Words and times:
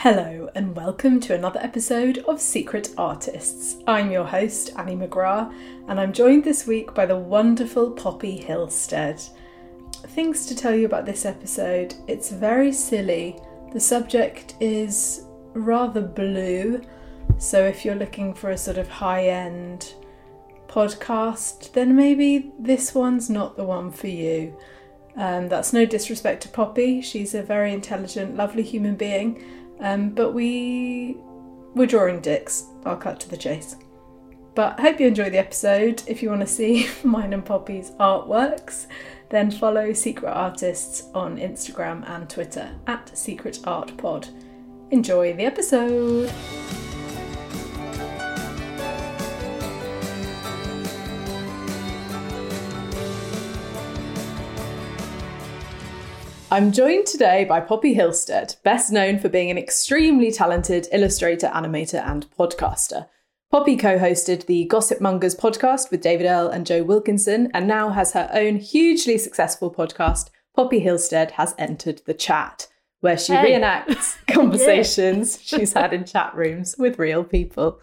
Hello 0.00 0.50
and 0.54 0.76
welcome 0.76 1.20
to 1.20 1.34
another 1.34 1.58
episode 1.60 2.18
of 2.28 2.38
Secret 2.38 2.90
Artists. 2.98 3.76
I'm 3.86 4.10
your 4.10 4.26
host, 4.26 4.70
Annie 4.76 4.94
McGrath, 4.94 5.50
and 5.88 5.98
I'm 5.98 6.12
joined 6.12 6.44
this 6.44 6.66
week 6.66 6.92
by 6.92 7.06
the 7.06 7.16
wonderful 7.16 7.92
Poppy 7.92 8.38
Hillstead. 8.38 9.26
Things 10.08 10.44
to 10.46 10.54
tell 10.54 10.74
you 10.74 10.84
about 10.84 11.06
this 11.06 11.24
episode. 11.24 11.94
It's 12.08 12.30
very 12.30 12.72
silly. 12.72 13.40
The 13.72 13.80
subject 13.80 14.54
is 14.60 15.24
rather 15.54 16.02
blue, 16.02 16.82
so 17.38 17.64
if 17.64 17.82
you're 17.82 17.94
looking 17.94 18.34
for 18.34 18.50
a 18.50 18.58
sort 18.58 18.76
of 18.76 18.88
high 18.88 19.28
end 19.28 19.94
podcast, 20.68 21.72
then 21.72 21.96
maybe 21.96 22.52
this 22.58 22.94
one's 22.94 23.30
not 23.30 23.56
the 23.56 23.64
one 23.64 23.90
for 23.90 24.08
you. 24.08 24.56
Um, 25.16 25.48
that's 25.48 25.72
no 25.72 25.86
disrespect 25.86 26.42
to 26.42 26.50
Poppy. 26.50 27.00
She's 27.00 27.34
a 27.34 27.42
very 27.42 27.72
intelligent, 27.72 28.36
lovely 28.36 28.62
human 28.62 28.94
being, 28.94 29.42
um, 29.80 30.10
but 30.10 30.32
we 30.32 31.16
we're 31.74 31.86
drawing 31.86 32.20
dicks. 32.20 32.64
I'll 32.84 32.96
cut 32.96 33.20
to 33.20 33.28
the 33.28 33.36
chase. 33.36 33.76
But 34.54 34.78
I 34.78 34.82
hope 34.82 35.00
you 35.00 35.06
enjoy 35.06 35.28
the 35.28 35.38
episode. 35.38 36.02
If 36.06 36.22
you 36.22 36.30
want 36.30 36.40
to 36.40 36.46
see 36.46 36.88
mine 37.04 37.34
and 37.34 37.44
Poppy's 37.44 37.90
artworks, 38.00 38.86
then 39.28 39.50
follow 39.50 39.92
Secret 39.92 40.30
Artists 40.30 41.08
on 41.14 41.36
Instagram 41.36 42.08
and 42.08 42.28
Twitter 42.30 42.70
at 42.86 43.16
Secret 43.16 43.60
Art 43.64 43.94
Pod. 43.98 44.28
Enjoy 44.90 45.34
the 45.34 45.44
episode. 45.44 46.32
I'm 56.50 56.70
joined 56.70 57.06
today 57.06 57.44
by 57.44 57.60
Poppy 57.60 57.94
Hillstead, 57.96 58.62
best 58.62 58.92
known 58.92 59.18
for 59.18 59.28
being 59.28 59.50
an 59.50 59.58
extremely 59.58 60.30
talented 60.30 60.86
illustrator, 60.92 61.48
animator, 61.48 62.06
and 62.06 62.26
podcaster. 62.38 63.08
Poppy 63.50 63.76
co 63.76 63.98
hosted 63.98 64.46
the 64.46 64.64
Gossip 64.66 65.00
Mongers 65.00 65.34
podcast 65.34 65.90
with 65.90 66.00
David 66.02 66.26
Earl 66.26 66.48
and 66.48 66.64
Joe 66.64 66.84
Wilkinson, 66.84 67.50
and 67.52 67.66
now 67.66 67.90
has 67.90 68.12
her 68.12 68.30
own 68.32 68.56
hugely 68.56 69.18
successful 69.18 69.74
podcast, 69.74 70.30
Poppy 70.54 70.80
Hillstead 70.80 71.32
Has 71.32 71.54
Entered 71.58 72.02
the 72.06 72.14
Chat, 72.14 72.68
where 73.00 73.18
she 73.18 73.32
Hey. 73.32 73.52
reenacts 73.54 74.14
conversations 74.32 75.40
she's 75.42 75.72
had 75.72 75.92
in 75.92 76.04
chat 76.04 76.32
rooms 76.34 76.76
with 76.78 76.98
real 76.98 77.24
people. 77.24 77.80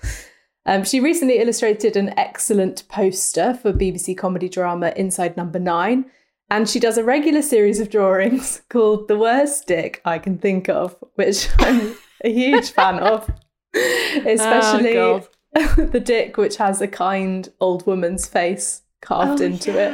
Um, 0.65 0.85
she 0.85 1.01
recently 1.01 1.39
illustrated 1.39 1.97
an 1.97 2.17
excellent 2.17 2.87
poster 2.87 3.53
for 3.61 3.73
BBC 3.73 4.17
comedy 4.17 4.47
drama 4.47 4.93
Inside 4.95 5.35
Number 5.35 5.59
Nine, 5.59 6.05
and 6.49 6.69
she 6.69 6.79
does 6.79 6.97
a 6.97 7.03
regular 7.03 7.41
series 7.41 7.79
of 7.79 7.89
drawings 7.89 8.61
called 8.69 9.07
The 9.07 9.17
Worst 9.17 9.67
Dick 9.67 10.01
I 10.05 10.19
Can 10.19 10.37
Think 10.37 10.69
of, 10.69 10.95
which 11.15 11.47
I'm 11.59 11.95
a 12.23 12.31
huge 12.31 12.71
fan 12.71 12.99
of. 12.99 13.29
Especially 13.75 14.93
God. 14.93 15.27
the 15.77 16.01
dick, 16.03 16.37
which 16.37 16.57
has 16.57 16.81
a 16.81 16.87
kind 16.87 17.49
old 17.59 17.85
woman's 17.87 18.27
face 18.27 18.81
carved 19.01 19.41
Oh, 19.41 19.45
into 19.45 19.71
it. 19.71 19.91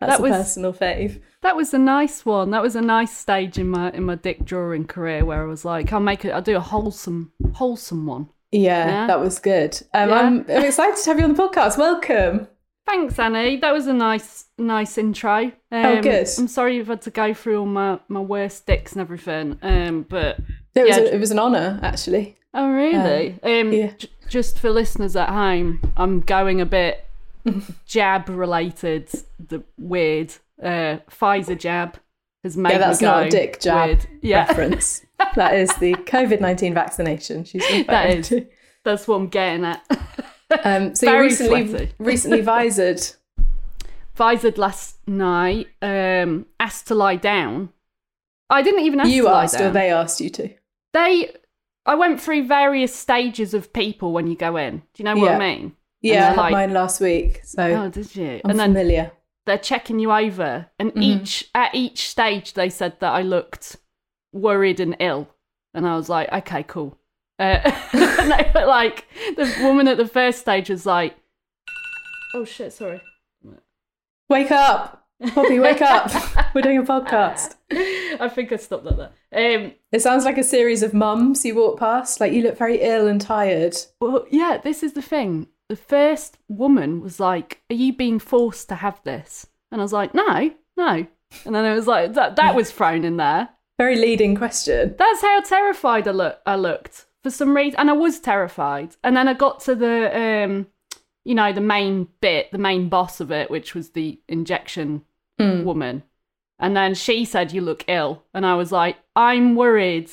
That's 0.00 0.12
that 0.12 0.20
a 0.20 0.22
was 0.22 0.32
personal 0.32 0.72
fave. 0.72 1.20
that 1.42 1.56
was 1.56 1.74
a 1.74 1.78
nice 1.78 2.24
one. 2.24 2.50
That 2.50 2.62
was 2.62 2.76
a 2.76 2.80
nice 2.82 3.16
stage 3.16 3.58
in 3.58 3.68
my 3.68 3.90
in 3.90 4.04
my 4.04 4.14
dick 4.14 4.44
drawing 4.44 4.86
career 4.86 5.24
where 5.24 5.42
I 5.42 5.46
was 5.46 5.64
like, 5.64 5.92
I'll 5.92 6.00
make 6.00 6.24
it. 6.24 6.30
I'll 6.30 6.42
do 6.42 6.56
a 6.56 6.60
wholesome 6.60 7.32
wholesome 7.54 8.06
one. 8.06 8.28
Yeah, 8.52 8.86
Yeah. 8.86 9.06
that 9.08 9.20
was 9.20 9.38
good. 9.38 9.80
Um, 9.92 10.08
Yeah. 10.10 10.18
I'm, 10.20 10.38
I'm 10.50 10.64
excited 10.64 10.96
to 11.02 11.10
have 11.10 11.18
you 11.18 11.24
on 11.24 11.32
the 11.34 11.42
podcast. 11.42 11.76
Welcome. 11.76 12.46
Thanks, 12.86 13.18
Annie. 13.18 13.56
That 13.56 13.72
was 13.72 13.86
a 13.86 13.92
nice 13.94 14.44
nice 14.58 14.98
intro. 14.98 15.44
Um, 15.44 15.52
Oh, 15.72 16.02
good. 16.02 16.28
I'm 16.38 16.48
sorry 16.48 16.76
you've 16.76 16.86
had 16.88 17.02
to 17.02 17.10
go 17.10 17.32
through 17.34 17.60
all 17.60 17.66
my 17.66 17.98
my 18.08 18.20
worst 18.20 18.66
dicks 18.66 18.92
and 18.92 19.00
everything. 19.00 19.58
Um, 19.62 20.02
but 20.08 20.38
It 20.74 20.82
was, 20.86 20.96
Yeah. 20.96 21.02
a, 21.04 21.14
it 21.14 21.20
was 21.20 21.30
an 21.30 21.38
honour, 21.38 21.80
actually. 21.82 22.36
oh 22.52 22.68
really? 22.70 23.38
Um, 23.42 23.72
yeah. 23.72 23.92
j- 23.96 24.08
just 24.28 24.58
for 24.58 24.70
listeners 24.70 25.16
at 25.16 25.28
home, 25.30 25.80
I'm 25.96 26.20
going 26.20 26.60
a 26.60 26.66
bit 26.66 27.04
jab 27.86 28.28
related. 28.28 29.08
The 29.48 29.62
weird 29.78 30.34
uh, 30.62 30.98
Pfizer 31.10 31.58
jab 31.58 31.96
has 32.42 32.56
made 32.56 32.72
Yeah, 32.72 32.78
that's 32.78 33.00
not 33.00 33.26
a 33.26 33.30
dick 33.30 33.60
jab 33.60 33.88
weird. 33.88 34.06
Yeah. 34.22 34.46
reference. 34.46 35.04
that 35.36 35.54
is 35.54 35.70
the 35.76 35.94
COVID 35.94 36.40
19 36.40 36.74
vaccination 36.74 37.44
she's 37.44 37.62
That 37.86 38.10
is. 38.10 38.34
That's 38.84 39.08
what 39.08 39.16
I'm 39.16 39.28
getting 39.28 39.64
at. 39.64 39.82
Um, 40.64 40.94
so 40.94 41.06
you 41.06 41.12
Very 41.12 41.22
recently, 41.28 41.68
sweaty. 41.68 41.92
recently 41.98 42.42
Pfizered. 42.42 43.16
Pfizered 44.16 44.58
last 44.58 44.96
night, 45.08 45.68
um, 45.82 46.46
asked 46.60 46.86
to 46.88 46.94
lie 46.94 47.16
down. 47.16 47.70
I 48.50 48.62
didn't 48.62 48.84
even 48.84 49.00
ask 49.00 49.10
You 49.10 49.22
to 49.22 49.28
lie 49.28 49.44
asked 49.44 49.60
or 49.60 49.70
they 49.70 49.90
asked 49.90 50.20
you 50.20 50.30
to? 50.30 50.50
They, 50.92 51.34
I 51.86 51.94
went 51.96 52.20
through 52.20 52.46
various 52.46 52.94
stages 52.94 53.54
of 53.54 53.72
people 53.72 54.12
when 54.12 54.26
you 54.28 54.36
go 54.36 54.56
in. 54.56 54.78
Do 54.78 54.84
you 54.98 55.04
know 55.04 55.16
what 55.16 55.30
Yeah. 55.32 55.36
I 55.36 55.38
mean? 55.38 55.76
Yeah, 56.02 56.24
I 56.26 56.28
had 56.28 56.36
like- 56.36 56.52
mine 56.52 56.72
last 56.72 57.00
week. 57.00 57.40
So 57.44 57.62
Oh, 57.64 57.88
did 57.88 58.14
you? 58.14 58.40
I'm 58.44 58.50
and 58.50 58.60
then 58.60 58.70
familiar. 58.74 59.10
they're 59.46 59.58
checking 59.58 59.98
you 59.98 60.12
over, 60.12 60.66
and 60.78 60.90
Mm-hmm. 60.90 61.02
each 61.02 61.50
at 61.54 61.74
each 61.74 62.08
stage 62.08 62.52
they 62.52 62.68
said 62.68 63.00
that 63.00 63.10
I 63.12 63.22
looked 63.22 63.76
worried 64.32 64.78
and 64.80 64.94
ill, 65.00 65.28
and 65.72 65.86
I 65.86 65.96
was 65.96 66.08
like, 66.08 66.30
okay, 66.30 66.62
cool. 66.62 66.96
Uh, 67.44 67.72
and 67.92 68.30
they 68.30 68.50
were 68.54 68.66
like 68.66 69.06
the 69.36 69.52
woman 69.62 69.88
at 69.88 69.96
the 69.96 70.06
first 70.06 70.40
stage 70.40 70.70
was 70.70 70.86
like, 70.86 71.16
oh 72.34 72.44
shit, 72.44 72.72
sorry. 72.72 73.00
Wake 74.28 74.50
up! 74.50 75.06
Poppy, 75.34 75.58
wake 75.58 75.82
up! 75.82 76.10
We're 76.54 76.62
doing 76.62 76.78
a 76.78 76.82
podcast. 76.82 77.54
I 77.70 78.28
think 78.28 78.52
I 78.52 78.56
stopped 78.56 78.86
at 78.86 78.96
that. 78.96 79.12
Um, 79.32 79.72
It 79.92 80.02
sounds 80.02 80.24
like 80.24 80.38
a 80.38 80.42
series 80.42 80.82
of 80.82 80.94
mums 80.94 81.44
you 81.44 81.54
walk 81.54 81.78
past. 81.78 82.20
Like 82.20 82.32
you 82.32 82.42
look 82.42 82.56
very 82.58 82.80
ill 82.80 83.06
and 83.06 83.20
tired. 83.20 83.76
well, 84.00 84.26
yeah, 84.30 84.58
this 84.62 84.82
is 84.82 84.94
the 84.94 85.02
thing. 85.02 85.48
The 85.68 85.76
first 85.76 86.38
woman 86.48 87.00
was 87.00 87.20
like, 87.20 87.62
"Are 87.70 87.74
you 87.74 87.92
being 87.94 88.18
forced 88.18 88.68
to 88.68 88.74
have 88.76 89.00
this?" 89.04 89.46
And 89.70 89.80
I 89.80 89.84
was 89.84 89.92
like, 89.92 90.14
"No, 90.14 90.50
no." 90.76 91.06
And 91.44 91.54
then 91.54 91.64
it 91.64 91.74
was 91.74 91.86
like 91.86 92.14
that. 92.14 92.36
That 92.36 92.54
was 92.54 92.70
thrown 92.70 93.04
in 93.04 93.16
there. 93.16 93.48
Very 93.78 93.96
leading 93.96 94.36
question. 94.36 94.94
That's 94.98 95.22
how 95.22 95.40
terrified 95.40 96.06
I 96.06 96.12
look. 96.12 96.38
I 96.46 96.56
looked 96.56 97.06
for 97.24 97.30
some 97.30 97.56
reason, 97.56 97.80
and 97.80 97.90
I 97.90 97.94
was 97.94 98.20
terrified. 98.20 98.94
And 99.02 99.16
then 99.16 99.26
I 99.26 99.34
got 99.34 99.58
to 99.60 99.74
the, 99.74 100.44
um, 100.46 100.66
you 101.24 101.34
know, 101.34 101.52
the 101.52 101.60
main 101.60 102.06
bit, 102.20 102.52
the 102.52 102.58
main 102.58 102.88
boss 102.88 103.18
of 103.20 103.32
it, 103.32 103.50
which 103.50 103.74
was 103.74 103.90
the 103.90 104.20
injection 104.28 105.02
woman. 105.40 106.04
And 106.60 106.76
then 106.76 106.94
she 106.94 107.24
said, 107.24 107.52
"You 107.52 107.62
look 107.62 107.84
ill," 107.88 108.22
and 108.32 108.46
I 108.46 108.54
was 108.54 108.70
like, 108.70 108.96
"I'm 109.16 109.56
worried. 109.56 110.10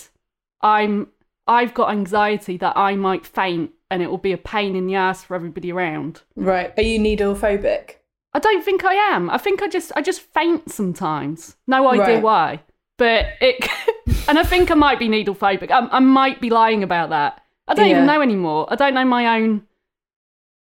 I'm. 0.62 1.10
I've 1.48 1.74
got 1.74 1.92
anxiety 1.92 2.58
that 2.58 2.76
I 2.78 2.96
might 2.96 3.26
faint, 3.26 3.72
and 3.92 4.02
it 4.02 4.10
will 4.10 4.18
be 4.18 4.32
a 4.32 4.38
pain 4.38 4.76
in 4.76 4.88
the 4.88 4.96
ass 4.96 5.24
for 5.24 5.36
everybody 5.36 5.72
around." 5.72 6.22
Right. 6.36 6.74
Are 6.78 6.82
you 6.84 6.98
needle 6.98 7.36
phobic? 7.36 7.96
I 8.34 8.40
don't 8.40 8.64
think 8.64 8.84
I 8.86 8.94
am. 9.14 9.30
I 9.30 9.38
think 9.38 9.62
I 9.62 9.68
just 9.68 9.92
I 9.96 10.02
just 10.02 10.22
faint 10.22 10.72
sometimes. 10.72 11.58
No 11.68 11.88
idea 11.90 12.16
Right. 12.16 12.24
why. 12.24 12.60
But 12.98 13.26
it 13.42 13.68
and 14.28 14.40
I 14.40 14.44
think 14.44 14.72
I 14.72 14.76
might 14.76 15.00
be 15.00 15.08
needle 15.10 15.36
phobic. 15.36 15.72
I, 15.72 15.88
I 15.92 16.00
might 16.00 16.40
be 16.42 16.50
lying 16.50 16.84
about 16.84 17.10
that. 17.10 17.42
I 17.68 17.74
don't 17.74 17.88
even 17.88 18.06
know 18.06 18.22
anymore. 18.22 18.68
I 18.70 18.76
don't 18.76 18.94
know 18.94 19.06
my 19.06 19.38
own 19.40 19.64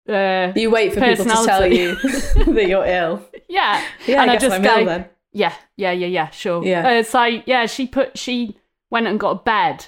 uh 0.08 0.52
You 0.56 0.72
wait 0.72 0.94
for 0.94 1.02
people 1.02 1.26
to 1.26 1.46
tell 1.46 1.72
you 1.72 1.96
that 2.54 2.66
you're 2.68 2.86
ill. 2.86 3.26
yeah. 3.48 3.84
Yeah, 4.08 4.22
and 4.22 4.32
I 4.32 4.38
guess 4.38 4.52
I'm 4.52 4.64
ill 4.66 4.86
then. 4.86 5.06
Yeah, 5.32 5.54
yeah, 5.76 5.92
yeah, 5.92 6.08
yeah, 6.08 6.30
sure. 6.32 6.64
Yeah. 6.66 6.88
Uh, 6.88 7.04
so 7.04 7.24
yeah, 7.46 7.66
she 7.68 7.86
put 7.88 8.18
she 8.18 8.58
went 8.90 9.08
and 9.08 9.20
got 9.20 9.30
a 9.32 9.36
bed 9.44 9.86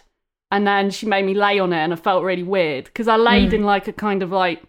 and 0.51 0.67
then 0.67 0.91
she 0.91 1.05
made 1.07 1.25
me 1.25 1.33
lay 1.33 1.57
on 1.59 1.73
it 1.73 1.77
and 1.77 1.91
I 1.93 1.95
felt 1.95 2.23
really 2.23 2.43
weird 2.43 2.85
because 2.85 3.07
I 3.07 3.15
laid 3.15 3.49
Mm. 3.51 3.53
in 3.53 3.63
like 3.63 3.87
a 3.87 3.93
kind 3.93 4.21
of 4.21 4.31
like 4.31 4.61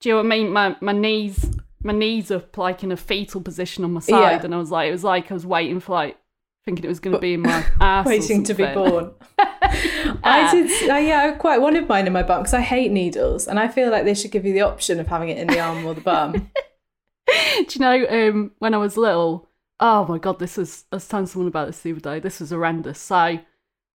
do 0.00 0.08
you 0.08 0.14
know 0.14 0.18
what 0.18 0.26
I 0.26 0.28
mean? 0.28 0.50
My 0.52 0.76
my 0.80 0.92
knees 0.92 1.50
my 1.82 1.92
knees 1.92 2.30
up 2.30 2.56
like 2.56 2.82
in 2.82 2.92
a 2.92 2.96
fetal 2.96 3.40
position 3.40 3.84
on 3.84 3.92
my 3.92 4.00
side 4.00 4.20
Yeah. 4.40 4.44
and 4.44 4.54
I 4.54 4.58
was 4.58 4.70
like 4.70 4.88
it 4.88 4.92
was 4.92 5.04
like 5.04 5.30
I 5.30 5.34
was 5.34 5.44
waiting 5.46 5.80
for 5.80 5.92
like 5.92 6.16
thinking 6.64 6.84
it 6.84 6.88
was 6.88 7.00
going 7.00 7.14
to 7.14 7.20
be 7.20 7.34
in 7.34 7.40
my 7.42 7.64
ass. 7.80 8.06
Waiting 8.06 8.44
to 8.44 8.54
be 8.54 8.66
born. 8.66 9.12
I 9.38 10.48
did. 10.52 10.90
I, 10.90 11.00
yeah, 11.00 11.22
I 11.24 11.30
quite 11.32 11.60
wanted 11.60 11.88
mine 11.88 12.06
in 12.06 12.12
my 12.12 12.22
bum 12.22 12.40
because 12.42 12.54
I 12.54 12.60
hate 12.60 12.90
needles, 12.92 13.48
and 13.48 13.58
I 13.58 13.68
feel 13.68 13.90
like 13.90 14.04
they 14.04 14.14
should 14.14 14.30
give 14.30 14.44
you 14.44 14.52
the 14.52 14.62
option 14.62 15.00
of 15.00 15.06
having 15.08 15.28
it 15.30 15.38
in 15.38 15.46
the 15.48 15.60
arm 15.60 15.84
or 15.84 15.94
the 15.94 16.00
bum. 16.00 16.32
Do 17.28 17.66
you 17.68 17.80
know 17.80 18.06
um, 18.08 18.52
when 18.58 18.74
I 18.74 18.78
was 18.78 18.96
little? 18.96 19.48
Oh 19.80 20.04
my 20.06 20.18
god, 20.18 20.38
this 20.38 20.56
was. 20.56 20.84
I 20.92 20.96
was 20.96 21.08
telling 21.08 21.26
someone 21.26 21.48
about 21.48 21.66
this 21.66 21.80
the 21.80 21.92
other 21.92 22.00
day. 22.00 22.20
This 22.20 22.40
was 22.40 22.50
horrendous. 22.50 23.00
So 23.00 23.38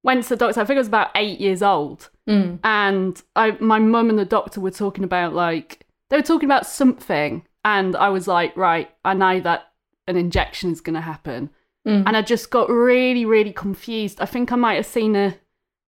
went 0.03 0.23
to 0.23 0.29
the 0.29 0.35
doctor. 0.37 0.61
I 0.61 0.65
think 0.65 0.77
I 0.77 0.81
was 0.81 0.87
about 0.87 1.11
eight 1.15 1.39
years 1.39 1.61
old, 1.61 2.09
Mm. 2.27 2.59
and 2.63 3.21
I, 3.37 3.51
my 3.61 3.79
mum 3.79 4.09
and 4.09 4.19
the 4.19 4.25
doctor 4.25 4.59
were 4.59 4.71
talking 4.71 5.03
about 5.05 5.33
like 5.33 5.85
they 6.09 6.17
were 6.17 6.23
talking 6.23 6.47
about 6.47 6.65
something, 6.65 7.45
and 7.63 7.95
I 7.95 8.09
was 8.09 8.27
like, 8.27 8.55
right, 8.57 8.89
I 9.05 9.13
know 9.13 9.39
that 9.41 9.71
an 10.07 10.15
injection 10.17 10.71
is 10.71 10.81
going 10.81 10.95
to 10.95 11.01
happen, 11.01 11.49
Mm. 11.87 12.03
and 12.05 12.17
I 12.17 12.21
just 12.21 12.49
got 12.49 12.69
really, 12.69 13.23
really 13.25 13.53
confused. 13.53 14.19
I 14.19 14.25
think 14.25 14.51
I 14.51 14.55
might 14.57 14.75
have 14.75 14.85
seen 14.85 15.15
a 15.15 15.35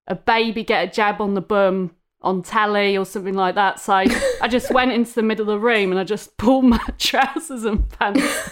a 0.07 0.15
baby 0.15 0.63
get 0.63 0.87
a 0.87 0.91
jab 0.91 1.21
on 1.21 1.35
the 1.35 1.41
bum 1.41 1.91
on 2.21 2.41
telly 2.41 2.97
or 2.97 3.05
something 3.05 3.35
like 3.35 3.55
that. 3.55 3.79
So 3.79 3.93
I 3.93 4.47
just 4.49 4.71
went 4.73 4.91
into 4.91 5.13
the 5.13 5.21
middle 5.23 5.43
of 5.43 5.47
the 5.47 5.59
room 5.59 5.91
and 5.91 5.99
I 5.99 6.03
just 6.03 6.35
pulled 6.37 6.65
my 6.65 6.79
trousers 6.97 7.63
and 7.63 7.87
pants 7.89 8.49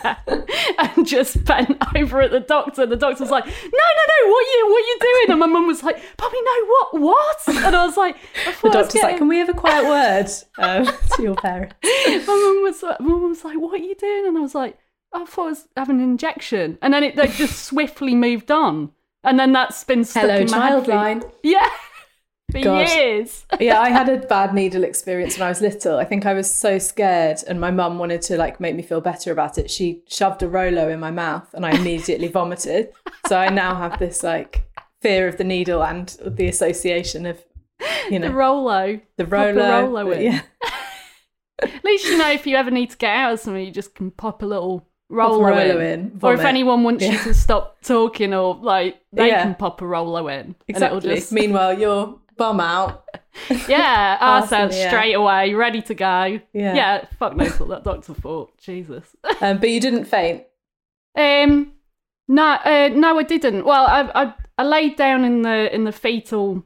and 0.78 1.06
just 1.06 1.44
bent 1.44 1.78
over 1.96 2.22
at 2.22 2.32
the 2.32 2.40
doctor. 2.40 2.84
And 2.84 2.92
the 2.92 2.96
doctor 2.96 3.24
was 3.24 3.32
like, 3.32 3.46
"No, 3.46 3.52
no, 3.54 3.64
no! 3.64 4.32
What 4.32 4.46
you, 4.46 4.68
what 4.70 4.80
you 4.80 4.98
doing?" 5.02 5.32
And 5.32 5.40
my 5.40 5.48
mum 5.48 5.68
was 5.68 5.84
like, 5.84 5.98
"Poppy, 6.18 6.38
no, 6.44 6.66
what, 6.66 7.02
what?" 7.02 7.66
And 7.66 7.76
I 7.76 7.86
was 7.86 7.98
like, 7.98 8.16
I 8.46 8.52
The 8.52 8.58
thought 8.58 8.76
I 8.76 8.80
was 8.80 8.88
doctor's 8.88 9.04
like, 9.04 9.18
"Can 9.18 9.28
we 9.28 9.38
have 9.40 9.50
a 9.50 9.54
quiet 9.54 9.84
word 9.86 10.28
um, 10.60 10.86
to 11.16 11.24
your 11.24 11.36
parents?" 11.36 11.76
my 11.84 12.20
mum 12.28 12.64
was 12.64 12.84
like, 12.84 13.00
my 13.00 13.08
mum 13.08 13.30
was 13.30 13.44
like, 13.44 13.60
"What 13.60 13.74
are 13.74 13.84
you 13.84 13.96
doing?" 13.96 14.28
And 14.28 14.38
I 14.38 14.42
was 14.42 14.56
like, 14.56 14.78
"I 15.13 15.25
thought 15.25 15.45
I 15.45 15.50
was 15.50 15.68
having 15.75 15.98
an 15.98 16.04
injection," 16.04 16.77
and 16.81 16.94
then 16.94 17.04
it 17.04 17.15
like, 17.15 17.33
just 17.33 17.65
swiftly 17.65 18.15
moved 18.15 18.51
on, 18.51 18.92
and 19.24 19.39
then 19.39 19.51
that's 19.51 19.83
been 19.83 20.04
stuck 20.04 20.24
Hello, 20.24 20.38
in 20.38 20.51
my 20.51 20.71
childline. 20.71 21.31
Yeah, 21.44 21.69
for 22.51 22.62
God. 22.62 22.88
years. 22.88 23.45
yeah, 23.59 23.80
I 23.80 23.89
had 23.89 24.09
a 24.09 24.18
bad 24.18 24.54
needle 24.54 24.83
experience 24.83 25.38
when 25.38 25.45
I 25.45 25.50
was 25.50 25.62
little. 25.62 25.98
I 25.98 26.06
think 26.06 26.25
I 26.25 26.33
was 26.33 26.54
so 26.54 26.77
scared, 26.77 27.39
and 27.48 27.59
my 27.59 27.71
mum 27.71 28.00
wanted 28.00 28.21
to 28.24 28.38
like 28.38 28.59
make 28.59 28.75
me 28.75 28.83
feel 28.83 29.01
better 29.01 29.31
about 29.31 29.57
it. 29.57 29.69
She 29.69 30.04
shoved 30.07 30.44
a 30.44 30.48
Rolo 30.48 30.89
in 30.89 31.00
my 31.00 31.12
mouth, 31.12 31.48
and 31.53 31.65
I 31.65 31.71
immediately 31.71 32.27
vomited. 32.27 32.89
So 33.27 33.38
I 33.38 33.50
now 33.50 33.75
have 33.75 34.00
this 34.00 34.24
like 34.24 34.63
fear 35.01 35.27
of 35.27 35.38
the 35.38 35.44
needle 35.44 35.83
and 35.83 36.10
the 36.25 36.48
association 36.48 37.25
of, 37.27 37.44
you 38.10 38.18
know, 38.18 38.30
The 38.30 38.33
Rolo. 38.33 39.00
the 39.18 39.25
Rolo. 39.25 39.81
Rolo 39.83 40.12
in. 40.12 40.21
Yeah, 40.24 40.42
At 41.62 41.83
least 41.83 42.06
you 42.06 42.18
know 42.18 42.31
if 42.31 42.48
you 42.48 42.56
ever 42.56 42.71
need 42.71 42.92
to 42.92 42.98
get 42.98 43.15
out 43.15 43.33
of 43.33 43.39
something, 43.39 43.63
you 43.65 43.71
just 43.71 43.94
can 43.95 44.12
pop 44.12 44.42
a 44.42 44.45
little 44.45 44.87
Pop 45.09 45.15
a 45.15 45.15
Rolo, 45.15 45.39
Rolo 45.42 45.80
in. 45.80 46.00
in, 46.12 46.19
Or 46.21 46.33
if 46.33 46.42
anyone 46.42 46.83
wants 46.83 47.06
you 47.06 47.18
to 47.18 47.33
stop 47.33 47.77
talking, 47.81 48.33
or 48.33 48.56
like 48.56 49.01
they 49.13 49.27
Yeah. 49.30 49.44
can 49.44 49.56
pop 49.56 49.81
a 49.81 49.88
Rolo 49.88 50.27
in. 50.27 50.56
exactly. 50.68 51.15
Just 51.15 51.31
Meanwhile, 51.42 51.80
you're 51.80 52.19
bum 52.36 52.59
out. 52.59 53.04
yeah, 53.68 54.18
Arse 54.21 54.51
out 54.51 54.74
straight 54.74 55.13
away, 55.13 55.54
ready 55.54 55.81
to 55.83 55.94
go. 55.95 56.39
Yeah. 56.54 56.75
yeah. 56.75 57.06
Fuck 57.18 57.36
knows 57.36 57.59
what 57.59 57.69
that 57.69 57.83
doctor 57.83 58.13
thought. 58.13 58.57
Jesus. 58.57 59.15
Um, 59.42 59.59
but 59.59 59.69
you 59.69 59.80
didn't 59.80 60.06
faint. 60.06 60.44
Um, 61.15 61.74
no, 62.27 62.44
uh, 62.44 62.89
no, 62.94 63.18
I 63.19 63.24
didn't. 63.24 63.65
Well, 63.65 63.86
I, 63.88 64.24
I, 64.24 64.33
I 64.57 64.63
laid 64.63 64.95
down 64.98 65.24
in 65.24 65.44
the 65.44 65.74
in 65.74 65.83
the 65.86 65.92
fetal 65.92 66.63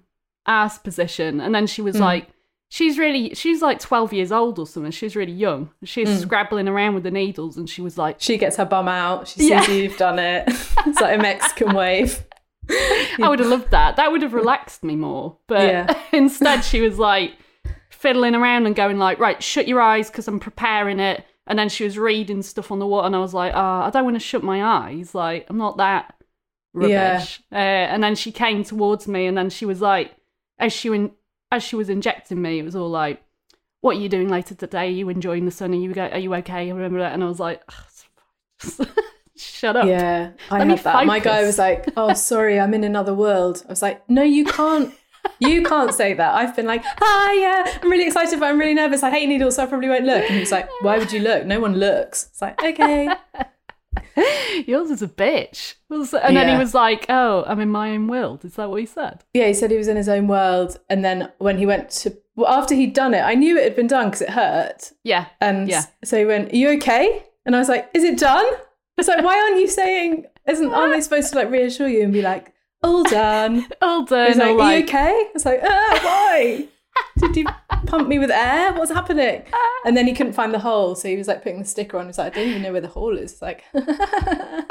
ass 0.47 0.77
position, 0.79 1.39
and 1.41 1.53
then 1.53 1.67
she 1.67 1.81
was 1.81 1.97
Hmm. 1.97 2.01
like, 2.03 2.29
she's 2.73 2.97
really, 2.97 3.33
she's 3.35 3.61
like 3.61 3.79
twelve 3.79 4.13
years 4.13 4.31
old 4.31 4.57
or 4.57 4.65
something. 4.65 4.91
She's 4.91 5.15
really 5.15 5.33
young. 5.33 5.69
She's 5.83 6.07
Hmm. 6.09 6.15
scrabbling 6.23 6.67
around 6.69 6.95
with 6.95 7.03
the 7.03 7.11
needles, 7.11 7.57
and 7.57 7.69
she 7.69 7.81
was 7.81 7.97
like, 7.97 8.15
She 8.19 8.37
gets 8.37 8.55
her 8.55 8.65
bum 8.65 8.87
out. 8.87 9.27
She 9.27 9.41
sees 9.41 9.49
Yeah. 9.49 9.67
you've 9.69 9.97
done 9.97 10.17
it. 10.19 10.43
it's 10.87 11.01
like 11.01 11.19
a 11.19 11.21
Mexican 11.21 11.73
wave. 11.75 12.23
I 12.69 13.27
would 13.27 13.39
have 13.39 13.49
loved 13.49 13.71
that. 13.71 13.97
That 13.97 14.11
would 14.11 14.21
have 14.21 14.33
relaxed 14.33 14.83
me 14.83 14.95
more. 14.95 15.37
But 15.47 15.67
Yeah. 15.67 15.99
instead, 16.13 16.61
she 16.61 16.79
was 16.81 16.97
like 16.97 17.33
fiddling 17.89 18.33
around 18.35 18.65
and 18.65 18.75
going 18.75 18.97
like, 18.97 19.19
right, 19.19 19.43
shut 19.43 19.67
your 19.67 19.81
eyes 19.81 20.09
because 20.09 20.27
I'm 20.27 20.39
preparing 20.39 20.99
it. 20.99 21.25
And 21.47 21.59
then 21.59 21.67
she 21.69 21.83
was 21.83 21.97
reading 21.97 22.41
stuff 22.43 22.71
on 22.71 22.79
the 22.79 22.87
wall, 22.87 23.03
and 23.03 23.15
I 23.15 23.19
was 23.19 23.33
like, 23.33 23.51
oh, 23.53 23.59
I 23.81 23.89
don't 23.89 24.05
want 24.05 24.15
to 24.15 24.19
shut 24.19 24.43
my 24.43 24.63
eyes. 24.63 25.13
Like, 25.13 25.47
I'm 25.49 25.57
not 25.57 25.77
that 25.77 26.13
rubbish. 26.73 27.41
Uh, 27.51 27.55
and 27.55 28.01
then 28.01 28.15
she 28.15 28.31
came 28.31 28.63
towards 28.63 29.07
me, 29.07 29.25
and 29.25 29.37
then 29.37 29.49
she 29.49 29.65
was 29.65 29.81
like, 29.81 30.11
as 30.59 30.71
she 30.71 30.87
in, 30.89 31.11
as 31.51 31.63
she 31.63 31.75
was 31.75 31.89
injecting 31.89 32.41
me, 32.41 32.59
it 32.59 32.63
was 32.63 32.75
all 32.75 32.89
like, 32.89 33.21
"What 33.81 33.97
are 33.97 33.99
you 33.99 34.09
doing 34.09 34.29
later 34.29 34.55
today? 34.55 34.87
Are 34.87 34.91
you 34.91 35.09
enjoying 35.09 35.45
the 35.45 35.51
sun? 35.51 35.71
Are 35.71 35.75
you 35.75 35.93
go- 35.93 36.07
are 36.09 36.17
you 36.19 36.33
okay?" 36.35 36.69
I 36.69 36.73
remember 36.73 36.99
that, 36.99 37.13
and 37.13 37.23
I 37.23 37.27
was 37.27 37.39
like, 37.39 37.61
"Shut 39.35 39.75
up." 39.75 39.85
Yeah, 39.85 40.31
I 40.49 40.59
Let 40.59 40.67
had 40.67 40.79
that. 40.79 41.05
My 41.05 41.19
guy 41.19 41.43
was 41.43 41.57
like, 41.57 41.87
"Oh, 41.97 42.13
sorry, 42.31 42.59
I'm 42.59 42.73
in 42.73 42.83
another 42.83 43.13
world." 43.13 43.63
I 43.67 43.71
was 43.71 43.81
like, 43.81 44.07
"No, 44.09 44.23
you 44.23 44.45
can't. 44.45 44.93
You 45.39 45.63
can't 45.63 45.93
say 45.93 46.13
that." 46.13 46.33
I've 46.35 46.55
been 46.55 46.65
like, 46.67 46.83
"Ah, 47.01 47.31
yeah, 47.31 47.79
I'm 47.81 47.89
really 47.91 48.07
excited, 48.07 48.39
but 48.39 48.47
I'm 48.47 48.59
really 48.59 48.73
nervous. 48.73 49.03
I 49.03 49.09
hate 49.11 49.27
needles, 49.27 49.55
so 49.55 49.63
I 49.63 49.65
probably 49.65 49.89
won't 49.89 50.05
look." 50.05 50.23
And 50.29 50.39
he's 50.39 50.51
like, 50.51 50.69
"Why 50.81 50.97
would 50.97 51.11
you 51.11 51.19
look? 51.19 51.45
No 51.45 51.59
one 51.59 51.75
looks." 51.75 52.27
It's 52.31 52.41
like, 52.41 52.61
okay, 52.63 53.09
Yours 54.67 54.89
is 54.89 55.01
a 55.01 55.07
bitch. 55.07 55.75
And 55.89 56.35
then 56.37 56.49
he 56.49 56.57
was 56.57 56.73
like, 56.73 57.05
"Oh, 57.09 57.43
I'm 57.47 57.59
in 57.59 57.69
my 57.69 57.91
own 57.91 58.07
world." 58.07 58.45
Is 58.45 58.55
that 58.55 58.69
what 58.69 58.79
he 58.79 58.85
said? 58.85 59.23
yeah. 59.33 59.47
He 59.47 59.53
said 59.53 59.71
he 59.71 59.77
was 59.77 59.87
in 59.87 59.97
his 59.97 60.07
own 60.09 60.27
world, 60.27 60.79
and 60.89 61.03
then 61.03 61.31
when 61.39 61.57
he 61.57 61.65
went 61.65 61.89
to, 61.91 62.17
well, 62.35 62.47
after 62.51 62.73
he'd 62.75 62.93
done 62.93 63.13
it, 63.13 63.21
I 63.21 63.33
knew 63.35 63.57
it 63.57 63.63
had 63.63 63.75
been 63.75 63.87
done 63.87 64.07
because 64.07 64.21
it 64.21 64.29
hurt, 64.31 64.91
Yeah. 65.03 65.25
and 65.41 65.67
Yeah. 65.67 65.83
so 66.03 66.17
he 66.17 66.25
went, 66.25 66.53
"Are 66.53 66.55
you 66.55 66.69
okay?" 66.77 67.23
And 67.45 67.55
I 67.55 67.59
was 67.59 67.69
like, 67.69 67.89
"Is 67.93 68.03
it 68.03 68.17
done?" 68.17 68.45
It's 68.97 69.07
like, 69.07 69.23
why 69.23 69.39
aren't 69.39 69.59
you 69.59 69.67
saying? 69.67 70.25
Isn't 70.47 70.71
aren't 70.73 70.93
they 70.93 71.01
supposed 71.01 71.31
to 71.31 71.35
like 71.37 71.49
reassure 71.49 71.87
you 71.87 72.03
and 72.03 72.13
be 72.13 72.21
like, 72.21 72.53
"All 72.83 73.03
done"? 73.03 73.65
All 73.81 74.03
done. 74.03 74.27
He's 74.27 74.37
like, 74.37 74.51
all 74.51 74.61
Are 74.61 74.77
you 74.77 74.83
okay? 74.83 75.29
It's 75.35 75.45
like, 75.45 75.61
ah, 75.63 75.99
why? 76.03 76.67
Did 77.17 77.37
you 77.37 77.45
pump 77.85 78.07
me 78.07 78.19
with 78.19 78.31
air? 78.31 78.73
What's 78.73 78.91
happening? 78.91 79.43
And 79.83 79.97
then 79.97 80.05
he 80.05 80.13
couldn't 80.13 80.33
find 80.33 80.53
the 80.53 80.59
hole, 80.59 80.93
so 80.93 81.07
he 81.07 81.17
was 81.17 81.27
like 81.27 81.41
putting 81.41 81.57
the 81.57 81.65
sticker 81.65 81.97
on. 81.97 82.05
He's 82.05 82.19
like, 82.19 82.33
I 82.33 82.35
don't 82.35 82.49
even 82.49 82.61
know 82.61 82.71
where 82.71 82.81
the 82.81 82.87
hole 82.87 83.17
is. 83.17 83.31
It's 83.31 83.41
like, 83.41 83.63
I 83.73 84.63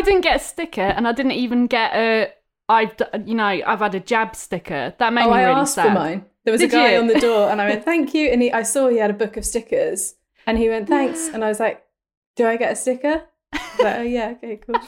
didn't 0.00 0.22
get 0.22 0.36
a 0.36 0.38
sticker, 0.38 0.80
and 0.80 1.06
I 1.06 1.12
didn't 1.12 1.32
even 1.32 1.66
get 1.66 1.94
a. 1.94 2.32
I've, 2.70 2.94
you 3.26 3.34
know, 3.34 3.44
I've 3.44 3.80
had 3.80 3.94
a 3.94 4.00
jab 4.00 4.34
sticker. 4.34 4.94
That 4.96 5.12
made 5.12 5.26
oh, 5.26 5.32
me 5.32 5.36
I 5.36 5.42
really 5.42 5.60
asked 5.60 5.74
sad. 5.74 5.88
for 5.88 5.92
mine. 5.92 6.24
There 6.46 6.52
was 6.52 6.62
Did 6.62 6.70
a 6.70 6.72
guy 6.72 6.92
you? 6.92 7.00
on 7.00 7.08
the 7.08 7.20
door, 7.20 7.50
and 7.50 7.60
I 7.60 7.68
went, 7.68 7.84
thank 7.84 8.14
you. 8.14 8.30
And 8.30 8.40
he, 8.40 8.50
I 8.50 8.62
saw 8.62 8.88
he 8.88 8.96
had 8.96 9.10
a 9.10 9.12
book 9.12 9.36
of 9.36 9.44
stickers, 9.44 10.14
and 10.46 10.56
he 10.56 10.70
went, 10.70 10.88
thanks. 10.88 11.28
And 11.34 11.44
I 11.44 11.48
was 11.48 11.60
like, 11.60 11.84
do 12.36 12.46
I 12.46 12.56
get 12.56 12.72
a 12.72 12.76
sticker? 12.76 13.24
Was 13.52 13.80
like, 13.80 13.98
oh 13.98 14.02
yeah, 14.02 14.30
okay, 14.30 14.56
cool. 14.56 14.80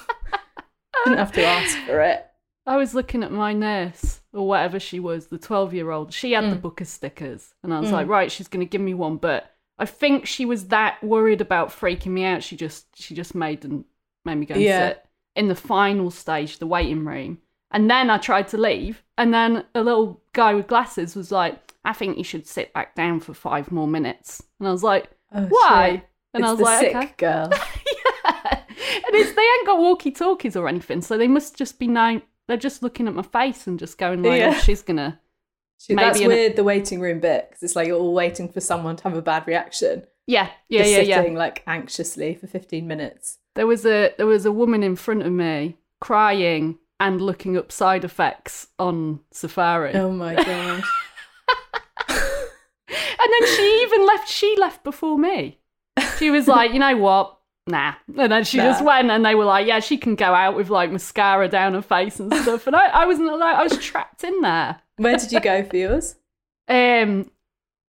Didn't 1.04 1.18
have 1.18 1.32
to 1.32 1.44
ask 1.44 1.76
for 1.80 2.00
it. 2.00 2.24
I 2.64 2.78
was 2.78 2.94
looking 2.94 3.22
at 3.22 3.30
my 3.30 3.52
nurse 3.52 4.19
or 4.32 4.46
whatever 4.46 4.78
she 4.78 5.00
was, 5.00 5.26
the 5.26 5.38
12 5.38 5.74
year 5.74 5.90
old. 5.90 6.12
She 6.12 6.32
had 6.32 6.44
the 6.50 6.56
Mm. 6.56 6.62
book 6.62 6.80
of 6.80 6.86
stickers. 6.88 7.54
And 7.62 7.74
I 7.74 7.80
was 7.80 7.90
like, 7.92 8.06
right, 8.08 8.30
she's 8.30 8.48
going 8.48 8.64
to 8.64 8.70
give 8.70 8.80
me 8.80 8.94
one. 8.94 9.16
But 9.16 9.50
I 9.78 9.86
think 9.86 10.26
she 10.26 10.44
was 10.44 10.68
that 10.68 11.02
worried 11.02 11.40
about 11.40 11.70
freaking 11.70 12.08
me 12.12 12.24
out. 12.24 12.42
She 12.42 12.56
just, 12.56 12.86
she 12.94 13.14
just 13.14 13.34
made 13.34 13.64
and 13.64 13.84
made 14.24 14.36
me 14.36 14.46
go 14.46 14.54
and 14.54 14.62
Yeah. 14.62 14.88
sit 14.88 15.04
in 15.36 15.48
the 15.48 15.54
final 15.54 16.10
stage, 16.10 16.58
the 16.58 16.66
waiting 16.66 17.04
room. 17.04 17.38
And 17.70 17.90
then 17.90 18.10
I 18.10 18.18
tried 18.18 18.48
to 18.48 18.58
leave. 18.58 19.02
And 19.16 19.32
then 19.32 19.64
a 19.74 19.82
little 19.82 20.20
guy 20.32 20.54
with 20.54 20.66
glasses 20.66 21.14
was 21.16 21.30
like, 21.32 21.58
I 21.84 21.92
think 21.92 22.18
you 22.18 22.24
should 22.24 22.46
sit 22.46 22.72
back 22.72 22.94
down 22.94 23.20
for 23.20 23.32
five 23.32 23.70
more 23.72 23.86
minutes. 23.88 24.42
And 24.58 24.68
I 24.68 24.72
was 24.72 24.82
like, 24.84 25.08
Oh, 25.34 25.46
why? 25.46 25.90
shit. 25.92 26.04
And 26.34 26.42
it's 26.44 26.48
I 26.48 26.50
was 26.52 26.58
the 26.58 26.64
like, 26.64 26.80
sick 26.80 26.96
okay. 26.96 27.14
girl. 27.16 27.50
yeah. 27.52 28.60
And 29.06 29.14
it's, 29.16 29.32
they 29.32 29.42
ain't 29.42 29.66
got 29.66 29.78
walkie 29.78 30.10
talkies 30.10 30.56
or 30.56 30.68
anything, 30.68 31.00
so 31.02 31.16
they 31.18 31.28
must 31.28 31.56
just 31.56 31.78
be 31.78 31.86
known. 31.88 32.22
They're 32.50 32.56
just 32.56 32.82
looking 32.82 33.06
at 33.06 33.14
my 33.14 33.22
face 33.22 33.68
and 33.68 33.78
just 33.78 33.96
going 33.96 34.24
like, 34.24 34.32
oh, 34.32 34.34
Yeah. 34.34 34.54
"Oh, 34.56 34.58
she's 34.58 34.82
gonna." 34.82 35.20
Maybe 35.88 36.02
that's 36.02 36.18
weird, 36.18 36.56
the 36.56 36.64
waiting 36.64 37.00
room 37.00 37.20
bit, 37.20 37.46
because 37.48 37.62
it's 37.62 37.76
like 37.76 37.86
you're 37.86 37.96
all 37.96 38.12
waiting 38.12 38.48
for 38.48 38.60
someone 38.60 38.96
to 38.96 39.04
have 39.04 39.16
a 39.16 39.22
bad 39.22 39.46
reaction. 39.46 40.02
Yeah, 40.26 40.48
yeah, 40.68 40.80
Just 40.80 40.90
yeah, 40.90 41.00
yeah. 41.02 41.16
sitting 41.18 41.36
like 41.36 41.62
anxiously 41.68 42.34
for 42.34 42.48
15 42.48 42.88
minutes. 42.88 43.38
There 43.54 43.68
was 43.68 43.86
a 43.86 44.12
there 44.18 44.26
was 44.26 44.46
a 44.46 44.50
woman 44.52 44.82
in 44.82 44.96
front 44.96 45.22
of 45.22 45.30
me 45.32 45.76
crying 46.00 46.78
and 46.98 47.20
looking 47.20 47.56
up 47.56 47.70
side 47.70 48.02
effects 48.04 48.66
on 48.80 49.20
Safari, 49.30 49.94
Oh 49.94 50.10
my 50.10 50.34
god. 50.34 50.82
and 52.08 52.18
then 52.18 53.56
she 53.56 53.82
even 53.82 54.04
left. 54.06 54.28
She 54.28 54.56
left 54.58 54.82
before 54.82 55.18
me. 55.18 55.60
She 56.18 56.30
was 56.30 56.48
like, 56.48 56.72
"You 56.72 56.80
know 56.80 56.96
what? 56.96 57.38
Nah." 57.70 57.94
And 58.18 58.30
then 58.32 58.44
she 58.44 58.58
just 58.58 58.84
went, 58.84 59.10
and 59.10 59.24
they 59.24 59.34
were 59.34 59.44
like, 59.44 59.66
"Yeah, 59.66 59.80
she 59.80 59.96
can 59.96 60.14
go 60.14 60.34
out 60.34 60.56
with 60.56 60.70
like 60.70 60.90
mascara 60.90 61.48
down 61.48 61.74
her 61.74 61.82
face 61.82 62.18
and 62.20 62.34
stuff." 62.34 62.66
And 62.66 62.76
I, 62.76 62.86
I 62.88 63.06
wasn't 63.06 63.28
allowed. 63.30 63.56
I 63.56 63.62
was 63.62 63.78
trapped 63.78 64.24
in 64.24 64.40
there. 64.40 64.80
Where 64.96 65.16
did 65.16 65.32
you 65.32 65.40
go 65.40 65.62
for 65.64 65.76
yours? 65.76 66.16
um 66.68 67.28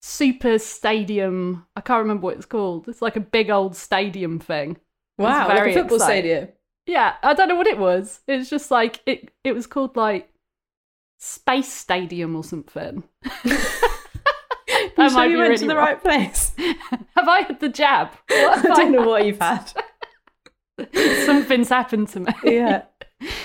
super 0.00 0.56
stadium 0.60 1.66
i 1.74 1.80
can't 1.80 2.00
remember 2.02 2.24
what 2.26 2.36
it's 2.36 2.46
called 2.46 2.86
it's 2.88 3.02
like 3.02 3.16
a 3.16 3.20
big 3.20 3.50
old 3.50 3.74
stadium 3.74 4.38
thing 4.38 4.76
Wow, 5.18 5.48
like 5.48 5.58
a 5.70 5.74
football 5.74 5.96
exciting. 5.96 6.22
stadium. 6.30 6.48
yeah 6.86 7.16
i 7.24 7.34
don't 7.34 7.48
know 7.48 7.56
what 7.56 7.66
it 7.66 7.78
was 7.78 8.20
it's 8.28 8.48
just 8.48 8.70
like 8.70 9.00
it 9.06 9.30
it 9.42 9.52
was 9.52 9.66
called 9.66 9.96
like 9.96 10.30
space 11.18 11.70
stadium 11.72 12.36
or 12.36 12.44
something 12.44 13.02
You 15.04 15.08
That 15.08 15.12
sure 15.14 15.24
you 15.26 15.38
went 15.38 15.48
really 15.50 15.58
to 15.62 15.66
the 15.66 15.76
wrong. 15.76 15.86
right 15.86 16.02
place? 16.08 16.52
have 17.16 17.28
i 17.28 17.40
had 17.42 17.60
the 17.60 17.68
jab 17.68 18.08
What 18.28 18.58
I 18.58 18.74
don't 18.76 18.92
know 18.92 19.00
had? 19.00 19.06
what 19.08 19.24
you've 19.26 19.38
had. 19.38 19.72
Something's 21.26 21.68
happened 21.68 22.08
to 22.08 22.20
me 22.20 22.32
Yeah. 22.44 22.82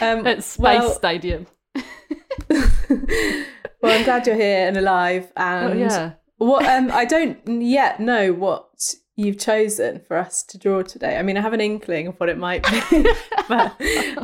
Um, 0.02 0.26
at 0.26 0.44
Space 0.44 0.60
well, 0.60 0.90
Stadium. 0.92 1.48
well, 2.50 3.48
I'm 3.84 4.04
glad 4.04 4.26
you're 4.28 4.36
here 4.36 4.68
and 4.68 4.78
alive. 4.78 5.32
Oh, 5.36 5.42
And 5.42 5.80
yeah. 5.80 6.12
what 6.38 6.66
um, 6.66 6.92
I 6.92 7.06
don't 7.06 7.38
yet 7.62 8.00
know 8.00 8.32
what 8.34 8.96
you've 9.18 9.38
chosen 9.38 10.00
for 10.08 10.18
us 10.18 10.44
to 10.44 10.58
draw 10.58 10.82
today. 10.82 11.18
I 11.18 11.22
mean, 11.24 11.38
I 11.38 11.42
have 11.42 11.54
an 11.54 11.62
inkling 11.62 12.08
of 12.08 12.20
what 12.20 12.30
it 12.30 12.38
might 12.38 12.64
be, 12.92 13.06
but 13.48 13.76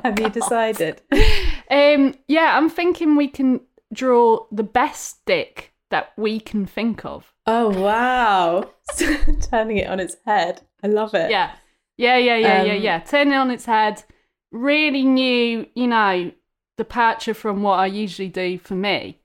have 0.03 0.19
you 0.19 0.29
decided? 0.29 1.01
Um, 1.69 2.15
yeah, 2.27 2.57
I'm 2.57 2.69
thinking 2.69 3.15
we 3.15 3.27
can 3.27 3.61
draw 3.93 4.45
the 4.51 4.63
best 4.63 5.21
stick 5.21 5.73
that 5.91 6.11
we 6.17 6.39
can 6.39 6.65
think 6.65 7.05
of. 7.05 7.31
Oh 7.45 7.69
wow! 7.69 8.71
Turning 9.41 9.77
it 9.77 9.87
on 9.87 9.99
its 9.99 10.15
head. 10.25 10.61
I 10.83 10.87
love 10.87 11.13
it. 11.13 11.29
Yeah. 11.31 11.51
Yeah, 11.97 12.17
yeah, 12.17 12.37
yeah, 12.37 12.63
yeah, 12.63 12.73
Um, 12.73 12.81
yeah. 12.81 12.99
Turning 12.99 13.33
it 13.33 13.37
on 13.37 13.51
its 13.51 13.65
head. 13.65 14.03
Really 14.51 15.03
new, 15.03 15.67
you 15.75 15.87
know, 15.87 16.31
departure 16.77 17.33
from 17.35 17.61
what 17.61 17.79
I 17.79 17.85
usually 17.85 18.27
do 18.29 18.57
for 18.57 18.73
me. 18.75 19.19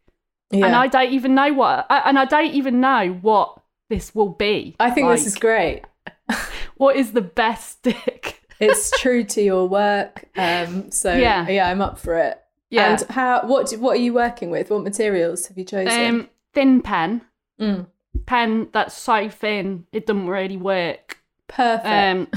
Yeah. 0.50 0.66
And 0.66 0.74
I 0.76 0.86
don't 0.86 1.10
even 1.12 1.34
know 1.34 1.52
what, 1.54 1.86
I, 1.90 2.02
and 2.08 2.18
I 2.18 2.24
don't 2.26 2.52
even 2.52 2.80
know 2.80 3.18
what 3.22 3.58
this 3.88 4.14
will 4.14 4.28
be. 4.28 4.76
I 4.78 4.90
think 4.90 5.08
this 5.08 5.26
is 5.26 5.34
great. 5.36 5.82
What 6.76 6.96
is 6.96 7.12
the 7.12 7.22
best 7.22 7.68
stick? 7.78 8.42
It's 8.60 8.90
true 9.00 9.24
to 9.24 9.40
your 9.42 9.66
work. 9.66 10.26
Um, 10.36 10.90
so 10.90 11.14
Yeah. 11.14 11.48
yeah, 11.48 11.68
I'm 11.70 11.80
up 11.80 11.98
for 11.98 12.16
it. 12.18 12.38
Yeah. 12.68 12.90
And 13.00 13.02
how? 13.10 13.46
What? 13.46 13.68
do- 13.68 13.78
What 13.80 13.96
are 13.96 14.00
you 14.00 14.12
working 14.12 14.50
with? 14.50 14.70
What 14.70 14.82
materials 14.82 15.46
have 15.46 15.56
you 15.56 15.64
chosen? 15.64 16.04
um, 16.06 16.28
thin 16.56 16.80
pen. 16.82 17.20
Mm. 17.60 17.86
Pen 18.26 18.68
that's 18.72 18.94
so 18.96 19.28
thin, 19.28 19.86
it 19.92 20.06
doesn't 20.06 20.26
really 20.26 20.56
work. 20.56 21.18
Perfect. 21.48 21.86
Um, 21.86 22.28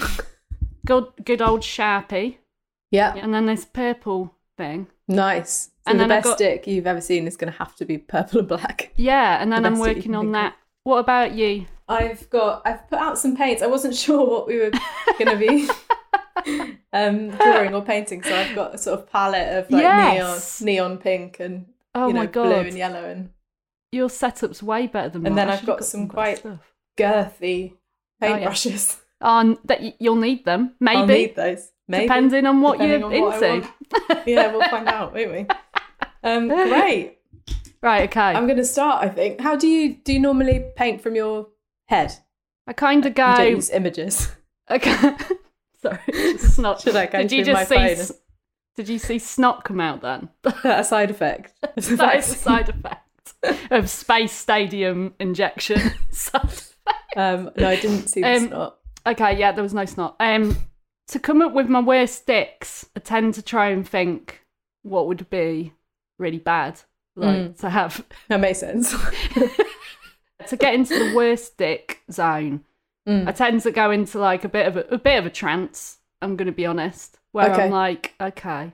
good, 0.86 1.08
good 1.26 1.42
old 1.42 1.62
Sharpie. 1.62 2.38
yeah. 2.92 3.16
And 3.16 3.34
then 3.34 3.46
this 3.48 3.66
purple 3.66 4.36
thing. 4.58 4.88
Nice. 5.08 5.72
So 5.86 5.92
And 5.92 6.00
the 6.00 6.08
best 6.08 6.26
got- 6.26 6.38
stick 6.38 6.68
you've 6.68 6.86
ever 6.86 7.02
seen 7.02 7.26
is 7.28 7.36
going 7.38 7.52
to 7.52 7.58
have 7.58 7.76
to 7.78 7.86
be 7.86 7.98
purple 7.98 8.40
and 8.40 8.48
black. 8.48 8.92
Yeah, 8.98 9.42
and 9.42 9.52
then 9.52 9.64
The 9.64 9.68
I'm 9.70 9.74
best 9.74 9.84
that 9.86 9.90
you 9.92 9.96
working 9.98 10.16
on 10.16 10.32
that. 10.34 10.56
What 10.84 10.98
about 11.00 11.34
you? 11.34 11.66
I've 11.88 12.30
got. 12.30 12.62
I've 12.66 12.88
put 12.88 13.00
out 13.00 13.18
some 13.18 13.36
paints. 13.36 13.64
I 13.64 13.68
wasn't 13.68 13.96
sure 14.06 14.24
what 14.30 14.46
we 14.48 14.60
were 14.60 14.72
going 15.18 15.26
to 15.26 15.38
be 15.38 15.68
um, 16.94 17.30
drawing 17.32 17.74
or 17.74 17.82
painting, 17.82 18.22
so 18.24 18.36
I've 18.36 18.54
got 18.56 18.76
a 18.76 18.78
sort 18.78 19.00
of 19.00 19.10
palette 19.12 19.58
of 19.58 19.72
like 19.72 19.82
Yes. 19.82 20.62
neon, 20.62 20.90
neon 20.92 20.98
pink 21.00 21.40
and 21.40 21.66
Oh 21.96 22.08
you 22.08 22.14
know 22.14 22.28
blue 22.28 22.52
and 22.54 22.78
yellow 22.78 23.04
and 23.04 23.30
your 23.92 24.10
setup's 24.10 24.62
way 24.64 24.88
better 24.88 25.10
than 25.10 25.24
mine. 25.24 25.32
And 25.32 25.38
then 25.38 25.50
I've 25.50 25.60
should've 25.60 25.78
got 25.78 25.86
some 25.86 26.08
quite- 26.08 26.40
stuff. 26.40 26.60
girthy 26.98 27.74
Oh, 28.22 28.28
yeah. 28.28 28.50
paintbrushes. 28.50 28.98
Oh, 29.22 29.58
that 29.66 29.82
y- 29.82 29.94
you'll 30.00 30.16
need 30.16 30.46
them, 30.46 30.76
maybe, 30.80 30.98
I'll 30.98 31.06
need 31.06 31.36
those. 31.36 31.72
Maybe. 31.90 32.04
depending 32.08 32.46
on 32.46 32.62
what 32.62 32.78
depending 32.80 33.12
you're 33.12 33.34
on 33.34 33.44
into. 33.44 33.68
yeah, 34.26 34.50
we'll 34.54 34.70
find 34.70 34.88
out, 34.98 35.14
won't 35.14 35.32
we? 35.34 35.46
Um, 36.24 36.48
great. 36.48 37.18
right, 37.82 38.04
okay. 38.10 38.22
I'm 38.22 38.46
going 38.46 38.56
to 38.60 38.64
start. 38.64 39.04
I 39.04 39.10
think. 39.10 39.42
How 39.42 39.58
do 39.58 39.68
you 39.68 39.96
do? 39.96 40.14
You 40.14 40.20
normally 40.22 40.72
paint 40.78 41.02
from 41.02 41.16
your 41.16 41.48
head. 41.90 42.14
I 42.66 42.72
kind 42.72 43.06
of 43.06 43.10
You 43.12 43.16
go. 43.16 43.44
use 43.44 43.70
images. 43.72 44.32
Okay. 44.72 45.16
Sorry, 45.82 46.38
snot. 46.38 46.80
Should 46.82 46.96
I 46.96 47.08
go 47.08 47.18
Did 47.24 47.32
you 47.32 47.44
just 47.44 47.68
see? 47.70 47.76
s- 47.76 48.12
Did 48.78 48.88
you 48.88 49.00
see 49.00 49.18
snot 49.20 49.64
come 49.66 49.82
out 49.82 50.02
then? 50.02 50.30
a 50.64 50.84
side 50.86 51.10
effect. 51.12 51.54
that 51.62 51.74
is 51.78 51.90
a 52.32 52.36
side 52.36 52.70
effect 52.70 53.09
of 53.72 53.90
space 53.90 54.32
stadium 54.34 55.14
injection. 55.20 55.80
Um, 57.16 57.50
no, 57.58 57.70
I 57.70 57.76
didn't 57.76 58.08
see 58.08 58.22
the 58.22 58.28
Um, 58.36 58.48
snot. 58.50 58.78
Okay, 59.08 59.40
yeah, 59.40 59.52
there 59.52 59.64
was 59.64 59.74
no 59.74 59.86
snot. 59.86 60.16
Um, 60.20 60.58
to 61.08 61.20
come 61.20 61.42
up 61.42 61.54
with 61.54 61.68
my 61.68 61.80
worst 61.82 62.28
dicks, 62.28 62.88
I 62.96 63.00
tend 63.00 63.34
to 63.36 63.42
try 63.42 63.70
and 63.70 63.88
think 63.88 64.46
what 64.84 65.08
would 65.08 65.28
be 65.30 65.74
really 66.20 66.38
bad, 66.38 66.82
like 67.16 67.38
Mm. 67.38 67.60
to 67.62 67.70
have 67.72 68.06
That 68.28 68.40
makes 68.40 68.60
sense. 68.60 68.94
to 70.48 70.56
get 70.58 70.74
into 70.76 70.98
the 70.98 71.16
worst 71.16 71.58
dick 71.58 72.02
zone. 72.12 72.64
Mm. 73.08 73.28
I 73.28 73.32
tend 73.32 73.62
to 73.62 73.72
go 73.72 73.92
into 73.92 74.20
like 74.20 74.44
a 74.44 74.50
bit 74.50 74.68
of 74.68 74.78
a, 74.78 74.82
a 74.92 74.98
bit 74.98 75.18
of 75.18 75.26
a 75.26 75.30
trance. 75.32 75.98
I'm 76.22 76.36
going 76.36 76.46
to 76.48 76.52
be 76.52 76.66
honest, 76.66 77.18
where 77.32 77.52
Okay. 77.52 77.64
I'm 77.66 77.72
like, 77.72 78.14
okay, 78.22 78.62
and 78.62 78.74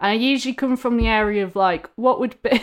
I 0.00 0.12
usually 0.12 0.54
come 0.54 0.76
from 0.76 0.96
the 0.96 1.06
area 1.08 1.44
of 1.44 1.56
like, 1.56 1.88
what 1.96 2.20
would 2.20 2.40
be, 2.42 2.62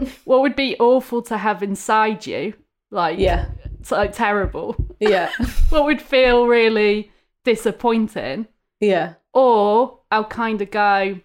what 0.24 0.40
would 0.42 0.56
be 0.56 0.76
awful 0.78 1.22
to 1.22 1.38
have 1.38 1.62
inside 1.62 2.26
you, 2.26 2.54
like, 2.90 3.18
yeah, 3.18 3.46
it's 3.80 3.90
like 3.90 4.12
terrible. 4.12 4.76
yeah, 5.00 5.30
what 5.70 5.84
would 5.84 6.02
feel 6.02 6.46
really 6.46 7.10
disappointing, 7.44 8.46
yeah. 8.80 9.14
or 9.32 9.98
I'll 10.10 10.24
kind 10.24 10.60
of 10.62 10.70
go, 10.70 11.20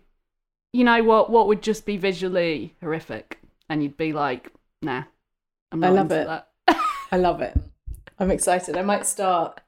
you 0.74 0.83
know 0.83 1.03
what? 1.03 1.29
What 1.29 1.47
would 1.47 1.62
just 1.62 1.86
be 1.86 1.97
visually 1.97 2.75
horrific, 2.81 3.39
and 3.69 3.81
you'd 3.83 3.97
be 3.97 4.13
like, 4.13 4.51
nah, 4.81 5.03
I'm 5.71 5.83
I 5.83 5.89
love 5.89 6.12
it. 6.12 6.27
that. 6.27 6.50
I 7.12 7.17
love 7.17 7.41
it. 7.41 7.57
I'm 8.19 8.31
excited. 8.31 8.75
I 8.77 8.81
might 8.81 9.05
start. 9.05 9.62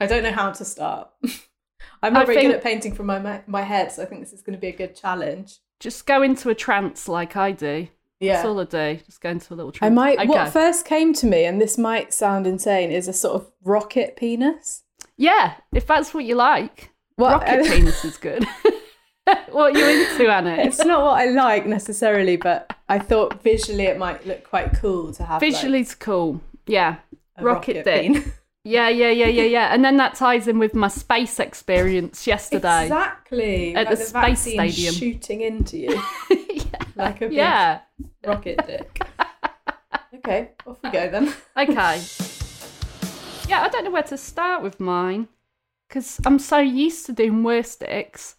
I 0.00 0.06
don't 0.06 0.22
know 0.22 0.32
how 0.32 0.50
to 0.52 0.64
start. 0.64 1.10
I'm 2.02 2.12
not 2.12 2.22
I 2.22 2.26
very 2.26 2.36
think- 2.38 2.48
good 2.50 2.56
at 2.58 2.62
painting 2.62 2.94
from 2.94 3.06
my 3.06 3.42
my 3.46 3.62
head, 3.62 3.92
so 3.92 4.02
I 4.02 4.06
think 4.06 4.20
this 4.20 4.32
is 4.32 4.42
going 4.42 4.56
to 4.56 4.60
be 4.60 4.68
a 4.68 4.76
good 4.76 4.94
challenge. 4.94 5.58
Just 5.80 6.06
go 6.06 6.22
into 6.22 6.50
a 6.50 6.54
trance 6.54 7.08
like 7.08 7.36
I 7.36 7.52
do. 7.52 7.88
Yeah. 8.24 8.34
That's 8.34 8.46
all 8.46 8.60
I 8.60 8.64
day. 8.64 9.00
Just 9.06 9.20
go 9.20 9.30
into 9.30 9.52
a 9.52 9.56
little 9.56 9.72
trance. 9.72 9.90
I 9.90 9.94
might. 9.94 10.18
Okay. 10.18 10.28
What 10.28 10.52
first 10.52 10.84
came 10.86 11.12
to 11.14 11.26
me, 11.26 11.44
and 11.44 11.60
this 11.60 11.76
might 11.78 12.12
sound 12.12 12.46
insane, 12.46 12.90
is 12.90 13.08
a 13.08 13.12
sort 13.12 13.34
of 13.36 13.50
rocket 13.62 14.16
penis. 14.16 14.82
Yeah, 15.16 15.54
if 15.72 15.86
that's 15.86 16.12
what 16.14 16.24
you 16.24 16.34
like. 16.34 16.90
What- 17.16 17.32
Rocket 17.42 17.60
uh, 17.60 17.70
penis 17.74 18.04
is 18.04 18.16
good. 18.16 18.44
what 19.50 19.74
are 19.74 19.78
you 19.78 19.86
into, 19.86 20.28
Anna? 20.28 20.56
It's 20.58 20.84
not 20.84 21.02
what 21.02 21.20
I 21.20 21.26
like 21.26 21.66
necessarily, 21.66 22.36
but 22.36 22.76
I 22.88 22.98
thought 22.98 23.42
visually 23.42 23.84
it 23.84 23.98
might 23.98 24.26
look 24.26 24.44
quite 24.44 24.74
cool 24.74 25.12
to 25.12 25.24
have. 25.24 25.40
like, 25.40 25.52
Visually, 25.52 25.80
it's 25.80 25.94
cool. 25.94 26.40
Yeah. 26.66 26.96
a 27.36 27.44
rocket 27.44 27.84
dick. 27.84 28.02
penis. 28.02 28.28
Yeah, 28.66 28.88
yeah, 28.88 29.10
yeah, 29.10 29.26
yeah, 29.26 29.42
yeah. 29.42 29.74
And 29.74 29.84
then 29.84 29.98
that 29.98 30.14
ties 30.14 30.48
in 30.48 30.58
with 30.58 30.74
my 30.74 30.88
space 30.88 31.38
experience 31.38 32.26
yesterday. 32.26 32.84
Exactly. 32.84 33.74
At 33.74 33.88
like 33.88 33.98
the 33.98 34.02
the 34.02 34.08
space 34.08 34.40
stadium. 34.40 34.94
shooting 34.94 35.42
into 35.42 35.76
you 35.76 36.02
yeah. 36.30 36.83
like 36.96 37.20
a 37.20 37.28
big 37.28 37.36
yeah. 37.36 37.80
rocket 38.24 38.66
dick. 38.66 39.00
okay, 40.16 40.50
off 40.66 40.78
we 40.82 40.90
go 40.90 41.10
then. 41.10 41.32
Okay. 41.56 42.00
Yeah, 43.48 43.62
I 43.62 43.68
don't 43.68 43.84
know 43.84 43.90
where 43.90 44.02
to 44.04 44.16
start 44.16 44.62
with 44.62 44.80
mine 44.80 45.28
because 45.88 46.20
I'm 46.24 46.38
so 46.38 46.58
used 46.58 47.06
to 47.06 47.12
doing 47.12 47.42
worst 47.42 47.80
dicks. 47.80 48.36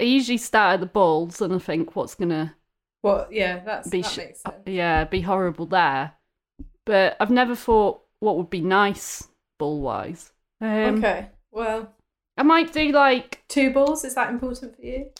I 0.00 0.04
usually 0.04 0.38
start 0.38 0.74
at 0.74 0.80
the 0.80 0.86
balls 0.86 1.40
and 1.40 1.54
I 1.54 1.58
think 1.58 1.96
what's 1.96 2.14
gonna 2.14 2.54
Well, 3.02 3.26
yeah, 3.30 3.60
that's 3.64 3.88
be 3.88 4.02
that 4.02 4.16
makes 4.16 4.40
sense. 4.40 4.54
yeah 4.66 5.04
be 5.04 5.22
horrible 5.22 5.66
there, 5.66 6.12
but 6.84 7.16
I've 7.18 7.30
never 7.30 7.54
thought 7.56 8.02
what 8.20 8.36
would 8.36 8.50
be 8.50 8.60
nice 8.60 9.26
ball 9.58 9.80
wise. 9.80 10.32
Um, 10.60 10.98
okay, 10.98 11.30
well, 11.50 11.92
I 12.36 12.42
might 12.42 12.72
do 12.72 12.92
like 12.92 13.42
two 13.48 13.72
balls. 13.72 14.04
Is 14.04 14.14
that 14.14 14.30
important 14.30 14.76
for 14.76 14.82
you? 14.82 15.10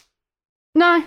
no, 0.75 1.05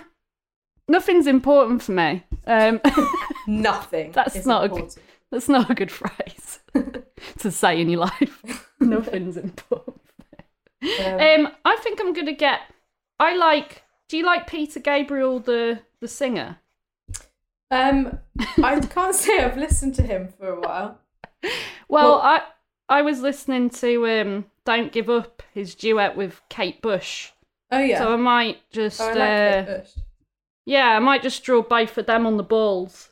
nothing's 0.90 1.26
important 1.26 1.82
for 1.82 1.92
me. 1.92 2.24
Um, 2.46 2.80
Nothing. 3.46 4.12
That's 4.12 4.44
not 4.46 4.62
a 4.62 4.64
important. 4.66 4.98
that's 5.30 5.48
not 5.48 5.70
a 5.70 5.74
good 5.74 5.90
phrase 5.90 6.60
to 7.38 7.50
say 7.50 7.80
in 7.80 7.88
your 7.88 8.00
life. 8.00 8.66
Nothing's 8.80 9.36
important. 9.36 10.00
Um, 10.82 11.20
Um, 11.20 11.48
I 11.64 11.76
think 11.82 12.00
I'm 12.00 12.12
gonna 12.12 12.32
get. 12.32 12.60
I 13.18 13.36
like. 13.36 13.82
Do 14.08 14.16
you 14.16 14.24
like 14.24 14.46
Peter 14.46 14.80
Gabriel, 14.80 15.38
the 15.38 15.80
the 16.00 16.08
singer? 16.08 16.58
um, 17.70 18.18
I 18.62 18.80
can't 18.80 19.14
say 19.14 19.38
I've 19.44 19.56
listened 19.56 19.94
to 19.96 20.02
him 20.02 20.28
for 20.38 20.48
a 20.48 20.60
while. 20.60 20.98
Well, 21.42 21.50
Well- 21.88 22.20
I 22.20 22.42
I 22.88 23.02
was 23.02 23.20
listening 23.20 23.70
to 23.70 24.06
um 24.08 24.46
"Don't 24.64 24.90
Give 24.92 25.08
Up" 25.08 25.42
his 25.54 25.74
duet 25.74 26.16
with 26.16 26.40
Kate 26.48 26.80
Bush, 26.82 27.30
Oh 27.70 27.78
yeah, 27.78 27.98
so 27.98 28.12
I 28.12 28.16
might 28.16 28.58
just 28.72 29.00
oh, 29.00 29.04
I 29.10 29.12
like 29.12 29.18
uh, 29.20 29.64
Kate 29.64 29.66
Bush. 29.82 29.90
Yeah, 30.66 30.88
I 30.96 30.98
might 30.98 31.22
just 31.22 31.42
draw 31.44 31.62
both 31.62 31.96
of 31.98 32.06
them 32.06 32.26
on 32.26 32.36
the 32.36 32.42
balls. 32.42 33.08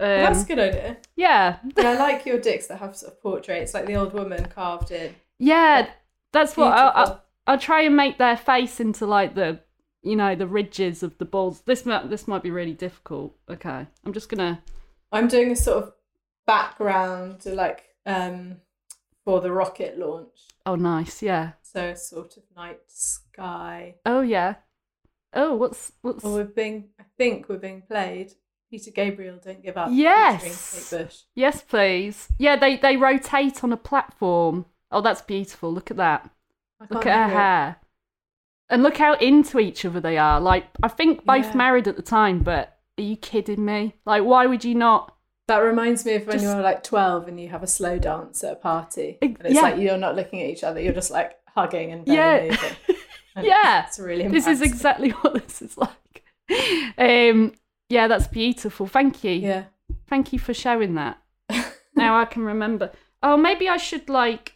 Um, 0.00 0.08
that's 0.08 0.42
a 0.42 0.46
good 0.46 0.58
idea. 0.58 0.96
yeah, 1.16 1.58
And 1.76 1.86
I 1.86 1.96
like 1.96 2.26
your 2.26 2.38
dicks 2.40 2.66
that 2.66 2.78
have 2.80 2.96
sort 2.96 3.12
of 3.12 3.20
portraits, 3.22 3.74
like 3.74 3.86
the 3.86 3.94
old 3.96 4.12
woman 4.12 4.44
carved 4.46 4.90
in. 4.90 5.14
yeah, 5.38 5.88
that's 6.32 6.56
what 6.56 6.72
I, 6.72 6.88
I, 6.88 6.92
Beautiful. 7.04 7.20
I'll 7.46 7.58
try 7.58 7.82
and 7.82 7.96
make 7.96 8.18
their 8.18 8.36
face 8.36 8.80
into 8.80 9.06
like 9.06 9.34
the 9.36 9.60
you 10.02 10.16
know 10.16 10.34
the 10.34 10.46
ridges 10.48 11.02
of 11.02 11.16
the 11.18 11.24
balls. 11.24 11.60
This 11.60 11.86
might 11.86 12.10
this 12.10 12.26
might 12.26 12.42
be 12.42 12.50
really 12.50 12.72
difficult. 12.74 13.36
Okay, 13.48 13.86
I'm 14.04 14.12
just 14.12 14.28
gonna 14.28 14.60
I'm 15.12 15.28
doing 15.28 15.52
a 15.52 15.56
sort 15.56 15.84
of 15.84 15.92
background 16.46 17.44
like 17.46 17.84
um 18.06 18.56
for 19.24 19.40
the 19.40 19.50
rocket 19.52 19.98
launch. 19.98 20.48
oh 20.66 20.74
nice 20.74 21.22
yeah 21.22 21.52
So 21.62 21.88
a 21.90 21.96
sort 21.96 22.36
of 22.36 22.42
night 22.56 22.80
sky. 22.88 23.94
oh 24.04 24.20
yeah 24.20 24.56
oh 25.34 25.54
what's 25.54 25.92
what's 26.02 26.22
Well, 26.24 26.34
we're 26.34 26.44
being 26.44 26.88
I 26.98 27.04
think 27.18 27.48
we're 27.48 27.58
being 27.58 27.82
played. 27.82 28.32
Peter 28.70 28.90
Gabriel, 28.90 29.38
don't 29.44 29.62
give 29.62 29.76
up. 29.76 29.88
Yes. 29.92 30.92
Yes 31.34 31.62
please 31.62 32.28
yeah 32.38 32.56
they 32.56 32.76
they 32.76 32.96
rotate 32.96 33.62
on 33.62 33.72
a 33.72 33.76
platform 33.76 34.66
oh 34.90 35.00
that's 35.00 35.22
beautiful 35.22 35.72
look 35.72 35.90
at 35.90 35.96
that 35.96 36.28
look 36.90 37.06
at 37.06 37.28
her 37.28 37.32
it. 37.32 37.36
hair 37.36 37.76
and 38.70 38.82
look 38.82 38.96
how 38.96 39.14
into 39.14 39.58
each 39.58 39.84
other 39.84 40.00
they 40.00 40.16
are. 40.18 40.40
Like 40.40 40.66
I 40.82 40.88
think 40.88 41.24
both 41.24 41.46
Yeah. 41.46 41.54
married 41.56 41.86
at 41.86 41.96
the 41.96 42.02
time, 42.02 42.40
but 42.42 42.78
are 42.98 43.02
you 43.02 43.16
kidding 43.16 43.64
me? 43.64 43.94
Like 44.06 44.24
why 44.24 44.46
would 44.46 44.64
you 44.64 44.74
not? 44.74 45.14
That 45.46 45.58
reminds 45.58 46.04
me 46.06 46.14
of 46.14 46.26
when 46.26 46.38
Just- 46.38 46.44
you're 46.44 46.62
like 46.62 46.82
12 46.82 47.28
and 47.28 47.38
you 47.38 47.50
have 47.50 47.62
a 47.62 47.66
slow 47.66 47.98
dance 47.98 48.42
at 48.42 48.52
a 48.52 48.56
party. 48.56 49.18
And 49.20 49.36
it's 49.44 49.54
yeah. 49.54 49.60
like 49.60 49.78
you're 49.78 49.98
not 49.98 50.16
looking 50.16 50.40
at 50.40 50.48
each 50.48 50.64
other, 50.64 50.80
you're 50.80 50.94
just 50.94 51.10
like 51.10 51.32
hugging 51.54 51.92
and 51.92 52.08
Yeah. 52.08 52.56
And 53.34 53.46
Yeah. 53.46 53.84
It's 53.88 53.98
really 53.98 54.28
This 54.28 54.46
is 54.46 54.62
exactly 54.62 55.10
what 55.20 55.34
this 55.34 55.62
is 55.62 55.76
like. 55.76 56.22
Um, 56.98 57.52
yeah, 57.88 58.06
that's 58.06 58.26
beautiful. 58.26 58.86
Thank 58.86 59.24
you. 59.24 59.32
Yeah. 59.32 59.64
Thank 60.06 60.32
you 60.32 60.38
for 60.38 60.54
showing 60.54 60.94
that. 60.94 61.18
now 61.94 62.18
I 62.18 62.24
can 62.24 62.44
remember. 62.44 62.92
Oh, 63.22 63.36
maybe 63.36 63.68
I 63.68 63.76
should 63.76 64.08
like. 64.08 64.54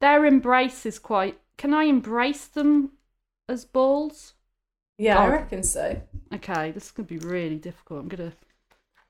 Their 0.00 0.26
embrace 0.26 0.84
is 0.84 0.98
quite. 0.98 1.38
Can 1.56 1.72
I 1.72 1.84
embrace 1.84 2.46
them 2.46 2.92
as 3.48 3.64
balls? 3.64 4.34
Yeah, 4.98 5.18
I 5.18 5.28
reckon 5.28 5.62
so. 5.62 6.00
Okay, 6.34 6.70
this 6.70 6.86
is 6.86 6.90
gonna 6.90 7.06
be 7.06 7.18
really 7.18 7.56
difficult. 7.56 8.00
I'm 8.00 8.08
gonna. 8.08 8.32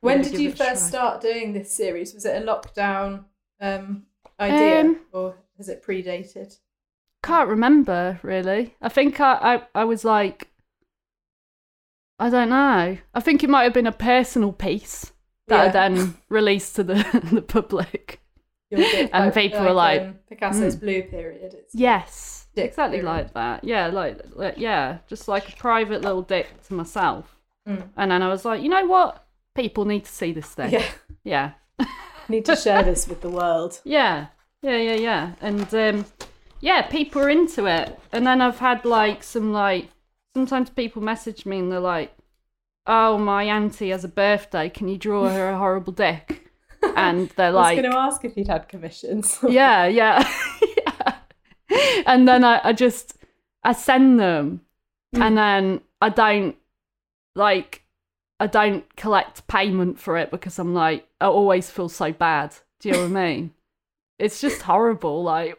When 0.01 0.19
Really 0.19 0.31
did 0.31 0.41
you 0.41 0.53
first 0.53 0.87
start 0.87 1.21
doing 1.21 1.53
this 1.53 1.73
series? 1.73 2.15
Was 2.15 2.25
it 2.25 2.43
a 2.43 2.47
lockdown 2.47 3.25
um, 3.61 4.05
idea 4.39 4.81
Um, 4.81 5.01
or 5.13 5.37
has 5.57 5.69
it 5.69 5.83
predated? 5.83 6.57
Can't 7.27 7.49
remember 7.49 8.19
really. 8.23 8.75
I 8.81 8.89
think 8.89 9.21
I, 9.21 9.33
I, 9.75 9.81
I 9.81 9.85
was 9.85 10.05
like. 10.05 10.49
I 12.19 12.31
don't 12.31 12.49
know. 12.49 12.97
I 13.15 13.21
think 13.21 13.45
it 13.45 13.51
might 13.51 13.65
have 13.65 13.75
been 13.75 13.87
a 13.87 13.93
personal 13.93 14.53
piece 14.53 15.13
that 15.49 15.67
I 15.67 15.69
then 15.69 16.17
released 16.31 16.77
to 16.77 16.83
the 16.83 16.95
the 17.33 17.43
public. 17.43 18.21
And 18.71 19.33
people 19.35 19.61
were 19.61 19.73
like, 19.73 20.01
um, 20.01 20.19
Picasso's 20.29 20.77
"Mm." 20.77 20.81
blue 20.81 21.03
period. 21.03 21.55
It's 21.55 21.75
Yes, 21.75 22.49
exactly 22.57 22.99
period. 22.99 23.07
like 23.07 23.35
that. 23.35 23.65
Yeah, 23.65 23.89
like, 23.89 24.19
like 24.35 24.55
yeah, 24.57 24.99
just 25.07 25.29
like 25.29 25.49
a 25.51 25.57
private 25.57 26.03
little 26.03 26.23
dick 26.23 26.49
to 26.69 26.75
myself. 26.75 27.37
Mm. 27.69 27.91
And 27.97 28.11
then 28.11 28.23
I 28.23 28.29
was 28.29 28.45
like, 28.45 28.63
you 28.63 28.69
know 28.69 28.87
what? 28.87 29.27
People 29.55 29.85
need 29.85 30.05
to 30.05 30.11
see 30.11 30.33
this 30.33 30.49
thing. 30.49 30.73
Yeah, 30.73 30.87
yeah, 31.23 31.53
need 32.29 32.45
to 32.47 32.57
share 32.57 32.83
this 32.83 33.07
with 33.07 33.21
the 33.21 33.31
world. 33.31 33.81
yeah, 33.85 34.29
yeah, 34.63 34.79
yeah, 34.79 34.95
yeah. 34.95 35.33
And 35.41 35.73
um, 35.75 36.07
yeah, 36.61 36.83
people 36.83 37.23
are 37.23 37.31
into 37.31 37.67
it. 37.67 37.99
And 38.13 38.27
then 38.27 38.41
I've 38.41 38.59
had 38.59 38.85
like 38.85 39.23
some 39.23 39.53
like 39.53 39.89
sometimes 40.35 40.71
people 40.71 41.03
message 41.03 41.47
me 41.47 41.59
and 41.59 41.71
they're 41.71 41.81
like, 41.81 42.15
"Oh, 42.87 43.19
my 43.19 43.45
auntie 43.45 43.91
has 43.91 44.05
a 44.05 44.09
birthday. 44.09 44.69
Can 44.69 44.89
you 44.89 44.99
draw 44.99 45.29
her 45.29 45.51
a 45.51 45.59
horrible 45.59 45.93
dick?" 45.93 46.43
And 46.95 47.31
they're 47.31 47.51
like, 47.51 47.73
I 47.73 47.75
was 47.75 47.83
going 47.83 47.93
to 47.93 47.99
ask 47.99 48.25
if 48.25 48.37
you'd 48.37 48.47
had 48.47 48.69
commissions. 48.69 49.39
yeah, 49.49 49.87
yeah, 49.87 50.27
yeah. 50.77 51.15
And 52.07 52.29
then 52.29 52.45
I, 52.45 52.61
I 52.63 52.73
just 52.73 53.17
I 53.65 53.73
send 53.73 54.21
them, 54.21 54.61
mm. 55.15 55.23
and 55.23 55.37
then 55.37 55.81
I 56.01 56.11
don't 56.11 56.57
like 57.35 57.83
I 58.39 58.47
don't 58.47 58.95
collect 58.97 59.47
payment 59.47 59.99
for 59.99 60.17
it 60.17 60.31
because 60.31 60.59
I'm 60.59 60.75
like 60.75 61.09
I 61.21 61.27
always 61.27 61.71
feel 61.71 61.89
so 61.89 62.13
bad. 62.13 62.55
Do 62.81 62.89
you 62.89 62.95
know 62.95 63.01
what 63.03 63.17
I 63.17 63.27
mean? 63.27 63.55
It's 64.19 64.41
just 64.41 64.63
horrible. 64.63 65.23
Like 65.23 65.59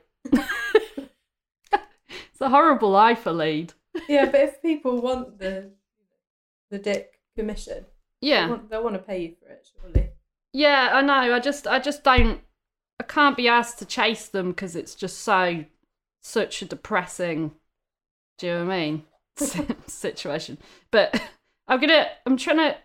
it's 2.38 2.42
a 2.42 2.50
horrible 2.50 2.92
life 2.92 3.26
I 3.26 3.32
lead. 3.32 3.74
yeah, 4.08 4.26
but 4.26 4.42
if 4.42 4.62
people 4.62 5.02
want 5.02 5.40
the 5.40 5.72
the 6.70 6.78
dick 6.78 7.20
commission, 7.36 7.86
they 8.22 8.28
Yeah, 8.30 8.48
want, 8.50 8.70
they'll 8.70 8.84
want 8.84 8.96
to 8.96 9.00
pay 9.02 9.22
you 9.24 9.36
for 9.42 9.50
it, 9.50 9.68
surely. 9.82 10.10
yeah. 10.54 10.90
I 10.94 11.02
know. 11.02 11.34
I 11.34 11.40
just 11.40 11.66
I 11.68 11.80
just 11.80 12.04
don't. 12.04 12.42
I 13.00 13.04
can't 13.04 13.38
be 13.38 13.48
asked 13.48 13.80
to 13.80 13.86
chase 13.86 14.28
them 14.28 14.50
because 14.52 14.76
it's 14.76 14.94
just 14.96 15.20
so 15.20 15.66
such 16.22 16.62
a 16.62 16.66
depressing. 16.66 17.54
Do 18.38 18.48
you 18.48 18.54
know 18.54 18.66
what 18.66 18.74
I 18.74 18.80
mean? 18.80 19.04
situation. 19.88 20.58
But 20.92 21.20
I'm 21.68 21.80
gonna. 21.80 22.08
I'm 22.26 22.38
trying 22.38 22.58
to. 22.58 22.78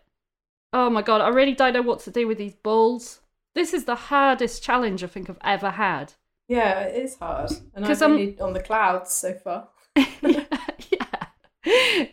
Oh 0.73 0.89
my 0.89 1.03
god! 1.03 1.21
I 1.21 1.29
really 1.29 1.55
don't 1.55 1.75
know 1.75 1.83
what 1.83 2.01
to 2.01 2.11
do 2.11 2.27
with 2.27 2.39
these 2.39 2.55
balls. 2.55 3.21
This 3.55 3.75
is 3.75 3.85
the 3.85 3.95
hardest 3.95 4.63
challenge 4.63 5.05
I 5.05 5.09
think 5.09 5.29
I've 5.29 5.37
ever 5.45 5.71
had. 5.73 6.15
Yeah, 6.49 6.81
it 6.81 7.03
is 7.05 7.17
hard, 7.17 7.51
And 7.75 7.85
I'm 7.87 7.91
I'm- 8.03 8.13
really 8.13 8.41
on 8.41 8.53
the 8.53 8.61
clouds 8.63 9.13
so 9.13 9.33
far. 9.35 9.69
yeah. 9.97 11.27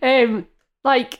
Um, 0.01 0.47
like, 0.83 1.19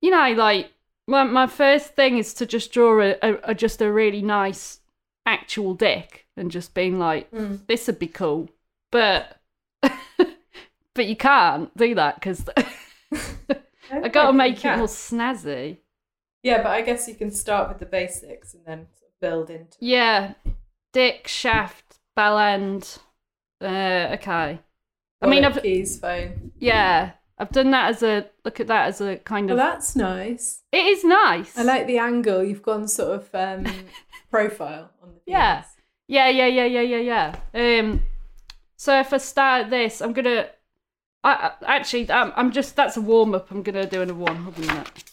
you 0.00 0.10
know, 0.10 0.32
like 0.32 0.70
my 1.06 1.24
my 1.24 1.46
first 1.46 1.94
thing 1.96 2.18
is 2.18 2.34
to 2.34 2.46
just 2.46 2.72
draw 2.72 3.00
a, 3.00 3.16
a, 3.22 3.38
a 3.50 3.54
just 3.54 3.80
a 3.82 3.90
really 3.90 4.22
nice 4.22 4.80
actual 5.26 5.74
dick 5.74 6.26
and 6.36 6.50
just 6.50 6.74
being 6.74 6.98
like, 6.98 7.30
Mm. 7.30 7.66
this 7.66 7.86
would 7.86 7.98
be 7.98 8.08
cool, 8.08 8.48
but 8.92 9.40
but 9.82 11.06
you 11.06 11.16
can't 11.16 11.74
do 11.76 11.94
that 11.94 12.16
because 12.16 12.44
I 13.90 14.08
gotta 14.08 14.32
make 14.32 14.64
it 14.64 14.76
more 14.76 14.86
snazzy. 14.86 15.78
Yeah, 16.42 16.62
but 16.62 16.72
I 16.72 16.82
guess 16.82 17.06
you 17.08 17.14
can 17.14 17.30
start 17.30 17.68
with 17.68 17.78
the 17.78 17.86
basics 17.86 18.54
and 18.54 18.64
then 18.66 18.86
build 19.20 19.50
into. 19.50 19.76
Yeah, 19.80 20.34
dick, 20.92 21.28
shaft, 21.28 21.98
bell 22.20 22.38
end. 22.38 22.98
Uh, 23.62 24.16
okay. 24.16 24.60
I 25.22 25.26
mean, 25.26 25.44
I've 25.44 25.62
keys, 25.62 25.98
phone. 25.98 26.52
yeah, 26.58 27.12
I've 27.38 27.50
done 27.50 27.70
that 27.70 27.90
as 27.90 28.02
a 28.02 28.26
look 28.44 28.60
at 28.60 28.66
that 28.68 28.88
as 28.88 29.00
a 29.00 29.16
kind 29.16 29.46
Well, 29.48 29.58
of. 29.58 29.72
that's 29.72 29.96
nice. 29.96 30.62
It 30.72 30.84
is 30.86 31.04
nice. 31.04 31.56
I 31.58 31.62
like 31.62 31.86
the 31.86 31.98
angle. 31.98 32.42
You've 32.44 32.62
gone 32.62 32.88
sort 32.88 33.12
of 33.20 33.34
um, 33.34 33.72
profile 34.30 34.90
on 35.02 35.14
the. 35.14 35.20
Yeah. 35.26 35.64
Yeah, 36.08 36.28
yeah, 36.28 36.46
yeah, 36.46 36.64
yeah, 36.64 36.80
yeah, 36.80 37.32
yeah. 37.54 37.80
Um, 37.80 38.02
so 38.76 38.98
if 38.98 39.12
I 39.12 39.18
start 39.18 39.70
this, 39.70 40.00
I'm 40.02 40.12
gonna. 40.12 40.48
I, 41.22 41.52
I 41.66 41.76
actually, 41.76 42.10
I'm, 42.10 42.32
I'm 42.36 42.50
just. 42.52 42.76
That's 42.76 42.96
a 42.96 43.00
warm 43.00 43.34
up. 43.34 43.50
I'm 43.50 43.62
gonna 43.62 43.86
do 43.86 44.02
another 44.02 44.18
one. 44.18 44.36
Hold 44.36 44.56
on 44.58 44.64
a 44.64 44.66
minute. 44.66 45.04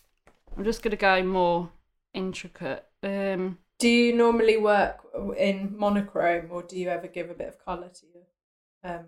I'm 0.58 0.64
just 0.64 0.82
gonna 0.82 0.96
go 0.96 1.22
more 1.24 1.70
intricate. 2.14 2.84
Um, 3.04 3.60
Do 3.80 3.88
you 3.88 4.16
normally 4.16 4.58
work 4.58 5.06
in 5.38 5.76
monochrome, 5.78 6.48
or 6.50 6.64
do 6.64 6.78
you 6.78 6.90
ever 6.90 7.08
give 7.08 7.30
a 7.30 7.36
bit 7.36 7.48
of 7.48 7.64
colour 7.64 7.90
to 7.90 8.06
your 8.14 8.96
um, 8.96 9.06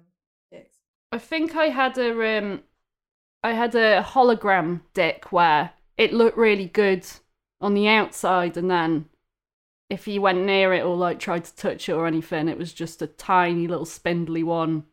dicks? 0.52 0.78
I 1.12 1.18
think 1.18 1.56
I 1.56 1.66
had 1.66 1.98
a 1.98 2.38
um, 2.38 2.64
I 3.44 3.54
had 3.54 3.74
a 3.74 4.04
hologram 4.04 4.82
dick 4.94 5.32
where 5.32 5.72
it 5.98 6.14
looked 6.14 6.38
really 6.38 6.68
good 6.68 7.06
on 7.62 7.74
the 7.74 7.88
outside, 7.88 8.58
and 8.58 8.70
then 8.70 9.06
if 9.90 10.08
you 10.08 10.22
went 10.22 10.46
near 10.46 10.72
it 10.74 10.84
or 10.84 10.96
like 10.96 11.20
tried 11.20 11.46
to 11.46 11.56
touch 11.56 11.90
it 11.90 11.94
or 11.94 12.06
anything, 12.06 12.48
it 12.48 12.58
was 12.58 12.72
just 12.72 13.02
a 13.02 13.08
tiny 13.08 13.68
little 13.68 13.86
spindly 13.86 14.44
one 14.44 14.84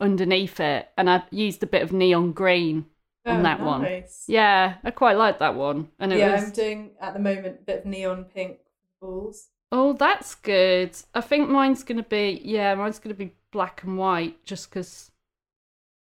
underneath 0.00 0.58
it, 0.58 0.88
and 0.98 1.08
I 1.08 1.22
used 1.30 1.62
a 1.62 1.68
bit 1.68 1.82
of 1.82 1.92
neon 1.92 2.32
green 2.32 2.86
on 3.26 3.40
Oh, 3.40 3.42
that 3.44 3.60
one. 3.60 4.04
Yeah, 4.26 4.74
I 4.82 4.90
quite 4.90 5.16
liked 5.16 5.38
that 5.38 5.54
one, 5.54 5.88
and 6.00 6.12
yeah, 6.12 6.32
was 6.32 6.44
I'm 6.44 6.50
doing 6.50 6.90
at 7.00 7.14
the 7.14 7.20
moment 7.20 7.60
a 7.60 7.62
bit 7.62 7.80
of 7.80 7.86
neon 7.86 8.24
pink 8.24 8.58
balls. 9.04 9.48
oh, 9.72 9.92
that's 9.92 10.34
good. 10.34 10.96
I 11.14 11.20
think 11.20 11.48
mine's 11.48 11.82
gonna 11.84 12.02
be 12.02 12.40
yeah, 12.44 12.74
mine's 12.74 12.98
gonna 12.98 13.14
be 13.14 13.32
black 13.52 13.82
and 13.82 13.98
white, 13.98 14.44
just 14.44 14.70
because 14.70 15.10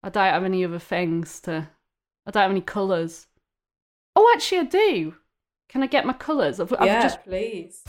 I 0.03 0.09
don't 0.09 0.33
have 0.33 0.43
any 0.43 0.63
other 0.65 0.79
things 0.79 1.39
to. 1.41 1.67
I 2.25 2.31
don't 2.31 2.41
have 2.41 2.51
any 2.51 2.61
colours. 2.61 3.27
Oh, 4.15 4.31
actually, 4.35 4.59
I 4.59 4.63
do. 4.63 5.15
Can 5.69 5.83
I 5.83 5.87
get 5.87 6.05
my 6.05 6.13
colours? 6.13 6.59
I've, 6.59 6.71
I've 6.79 6.85
yeah, 6.85 7.01
just 7.01 7.23
please. 7.23 7.83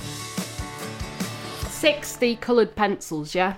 sixty 1.68 2.36
coloured 2.36 2.74
pencils. 2.74 3.34
Yeah, 3.34 3.56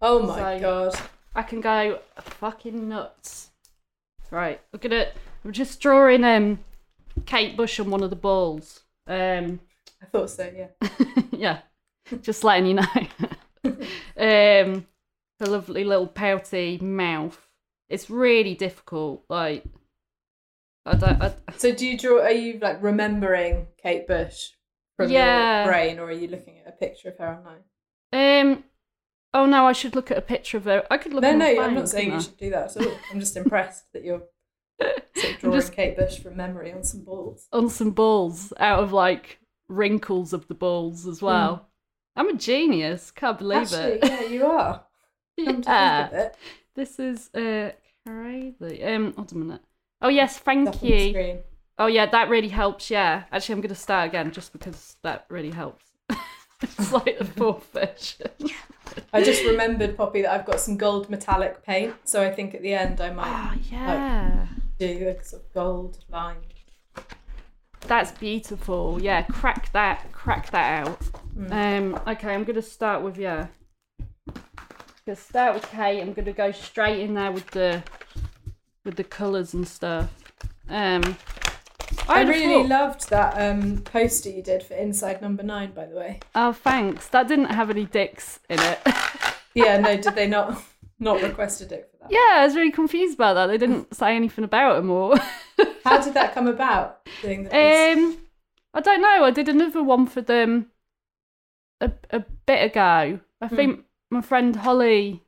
Oh 0.00 0.22
my 0.22 0.58
So- 0.58 0.60
god. 0.60 1.00
I 1.34 1.42
can 1.42 1.60
go 1.60 2.00
fucking 2.20 2.88
nuts. 2.88 3.50
Right, 4.32 4.60
look 4.72 4.84
at 4.84 4.92
it. 4.92 5.16
I'm 5.44 5.52
just 5.52 5.80
drawing 5.80 6.24
um 6.24 6.58
Kate 7.26 7.56
Bush 7.56 7.78
on 7.80 7.90
one 7.90 8.02
of 8.02 8.10
the 8.10 8.16
balls. 8.16 8.82
Um, 9.06 9.60
I 10.02 10.06
thought 10.06 10.30
so. 10.30 10.50
Yeah. 10.54 10.88
yeah, 11.30 11.58
just 12.22 12.44
letting 12.44 12.66
you 12.66 12.74
know. 12.74 12.86
um, 14.16 14.86
her 15.40 15.46
lovely 15.46 15.84
little 15.84 16.06
pouty 16.06 16.78
mouth. 16.78 17.38
It's 17.88 18.08
really 18.10 18.54
difficult. 18.54 19.24
Like, 19.28 19.64
I 20.86 20.94
don't. 20.96 21.20
I, 21.22 21.34
So 21.56 21.72
do 21.74 21.86
you 21.86 21.98
draw? 21.98 22.22
Are 22.22 22.30
you 22.30 22.58
like 22.60 22.82
remembering 22.82 23.66
Kate 23.82 24.06
Bush 24.06 24.50
from 24.96 25.10
Yeah. 25.10 25.64
your 25.64 25.72
brain, 25.72 25.98
or 25.98 26.04
are 26.04 26.12
you 26.12 26.28
looking 26.28 26.58
at 26.58 26.68
a 26.68 26.72
picture 26.76 27.08
of 27.08 27.18
her 27.18 27.28
online? 27.28 27.62
um. 28.52 28.64
Oh 29.32 29.46
no, 29.46 29.64
I 29.64 29.72
should 29.72 29.94
look 29.94 30.10
at 30.10 30.18
a 30.18 30.22
picture 30.22 30.56
of 30.56 30.64
her. 30.64 30.84
I 30.90 30.96
could 30.98 31.12
look. 31.14 31.22
At 31.22 31.36
No, 31.36 31.46
no, 31.46 31.56
my 31.56 31.62
I'm 31.64 31.74
not 31.74 31.88
saying 31.88 32.06
couldn't 32.06 32.18
you 32.18 32.24
should 32.24 32.36
do 32.36 32.50
that 32.50 32.76
at 32.76 32.84
all. 32.84 32.92
I'm 33.12 33.20
just 33.20 33.36
impressed 33.36 33.84
that 33.92 34.02
you're 34.02 34.22
sort 34.82 35.34
of 35.34 35.38
drawing 35.40 35.60
just- 35.60 35.72
Kate 35.72 35.96
Bush 35.96 36.18
from 36.18 36.36
memory 36.36 36.72
on 36.72 36.82
some 36.82 37.04
balls. 37.04 37.46
On 37.52 37.68
some 37.68 37.92
balls 37.92 38.52
out 38.58 38.82
of 38.82 38.92
like 38.92 39.38
wrinkles 39.70 40.32
of 40.32 40.48
the 40.48 40.54
balls 40.54 41.06
as 41.06 41.22
well. 41.22 41.68
I'm 42.16 42.28
a 42.28 42.34
genius. 42.34 43.10
Can't 43.10 43.38
believe 43.38 43.68
Hmm. 43.68 43.74
Actually, 43.74 43.92
it. 43.92 44.04
yeah, 44.04 44.22
you 44.24 44.46
are. 44.46 44.84
Come 45.44 45.62
to 45.62 45.70
Yeah. 45.70 46.02
think 46.08 46.12
of 46.12 46.18
it. 46.18 46.36
This 46.74 46.98
is 46.98 47.30
uh 47.34 47.72
crazy. 48.06 48.84
Um, 48.84 49.14
hold 49.14 49.32
a 49.32 49.36
minute. 49.36 49.60
Oh 50.02 50.08
yes, 50.08 50.38
thank 50.38 50.82
you. 50.82 51.40
Oh 51.78 51.86
yeah, 51.86 52.06
that 52.06 52.28
really 52.28 52.48
helps. 52.48 52.90
Yeah, 52.90 53.24
actually, 53.32 53.54
I'm 53.54 53.60
gonna 53.60 53.74
start 53.74 54.08
again 54.08 54.32
just 54.32 54.52
because 54.52 54.96
that 55.02 55.24
really 55.28 55.50
helps. 55.50 55.86
it's 56.62 56.92
like 56.98 57.18
the 57.18 57.24
fourth 57.24 57.66
version. 57.72 58.30
I 59.12 59.22
just 59.22 59.44
remembered, 59.44 59.96
Poppy, 59.96 60.22
that 60.22 60.32
I've 60.32 60.44
got 60.46 60.58
some 60.60 60.76
gold 60.76 61.08
metallic 61.08 61.62
paint, 61.64 61.94
so 62.04 62.22
I 62.22 62.30
think 62.32 62.54
at 62.54 62.62
the 62.62 62.74
end 62.74 63.00
I 63.00 63.10
might 63.12 63.28
Oh 63.54 63.58
yeah. 63.70 64.46
do 64.78 65.14
a 65.16 65.24
sort 65.24 65.42
of 65.44 65.52
gold 65.54 66.04
line. 66.10 66.36
That's 67.86 68.12
beautiful. 68.12 68.98
Yeah, 69.00 69.22
crack 69.22 69.72
that, 69.72 70.12
crack 70.12 70.50
that 70.50 70.86
out. 70.86 70.98
Um, 71.50 71.98
okay, 72.06 72.34
I'm 72.34 72.44
gonna 72.44 72.62
start 72.62 73.02
with 73.02 73.16
yeah. 73.18 73.46
Gonna 75.06 75.16
start 75.16 75.54
with 75.54 75.68
Kate. 75.70 76.00
I'm 76.00 76.12
gonna 76.12 76.32
go 76.32 76.52
straight 76.52 77.00
in 77.00 77.14
there 77.14 77.32
with 77.32 77.50
the 77.50 77.82
with 78.84 78.96
the 78.96 79.04
colours 79.04 79.54
and 79.54 79.66
stuff. 79.66 80.10
Um, 80.68 81.16
I 82.08 82.20
I'd 82.20 82.28
really 82.28 82.62
thought- 82.62 82.68
loved 82.68 83.10
that 83.10 83.34
um, 83.40 83.78
poster 83.78 84.30
you 84.30 84.42
did 84.42 84.62
for 84.62 84.74
Inside 84.74 85.20
Number 85.20 85.42
Nine, 85.42 85.72
by 85.72 85.86
the 85.86 85.96
way. 85.96 86.20
Oh, 86.34 86.52
thanks. 86.52 87.08
That 87.08 87.26
didn't 87.26 87.46
have 87.46 87.70
any 87.70 87.84
dicks 87.86 88.40
in 88.48 88.58
it. 88.60 88.78
Yeah, 89.52 89.78
no, 89.78 89.96
did 90.00 90.14
they 90.14 90.28
not 90.28 90.62
not 91.00 91.20
request 91.22 91.60
a 91.60 91.66
dick 91.66 91.89
that? 92.00 92.10
yeah, 92.10 92.36
I 92.38 92.44
was 92.44 92.54
really 92.54 92.70
confused 92.70 93.14
about 93.14 93.34
that. 93.34 93.46
They 93.46 93.58
didn't 93.58 93.94
say 93.94 94.14
anything 94.16 94.44
about 94.44 94.78
him 94.78 94.90
or. 94.90 95.16
How 95.84 96.00
did 96.00 96.14
that 96.14 96.34
come 96.34 96.46
about? 96.46 97.00
That? 97.22 97.96
Um, 97.96 98.18
I 98.74 98.80
don't 98.80 99.02
know. 99.02 99.24
I 99.24 99.30
did 99.30 99.48
another 99.48 99.82
one 99.82 100.06
for 100.06 100.20
them 100.20 100.66
a, 101.80 101.90
a 102.10 102.20
bit 102.46 102.70
ago. 102.70 103.20
I 103.40 103.48
think 103.48 103.84
my 104.10 104.20
friend 104.20 104.54
Holly 104.56 105.22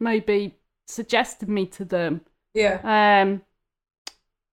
maybe 0.00 0.56
suggested 0.86 1.48
me 1.48 1.66
to 1.66 1.84
them. 1.84 2.22
yeah, 2.54 2.80
Um, 3.22 3.42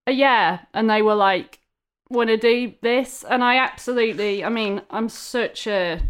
uh, 0.08 0.12
yeah, 0.12 0.60
and 0.74 0.90
they 0.90 1.02
were 1.02 1.16
like, 1.16 1.60
"Want 2.10 2.30
to 2.30 2.38
do 2.38 2.74
this?" 2.82 3.24
And 3.24 3.44
I 3.44 3.58
absolutely. 3.58 4.44
I 4.44 4.50
mean, 4.50 4.82
I'm 4.90 5.10
such 5.10 5.68
a 5.68 6.02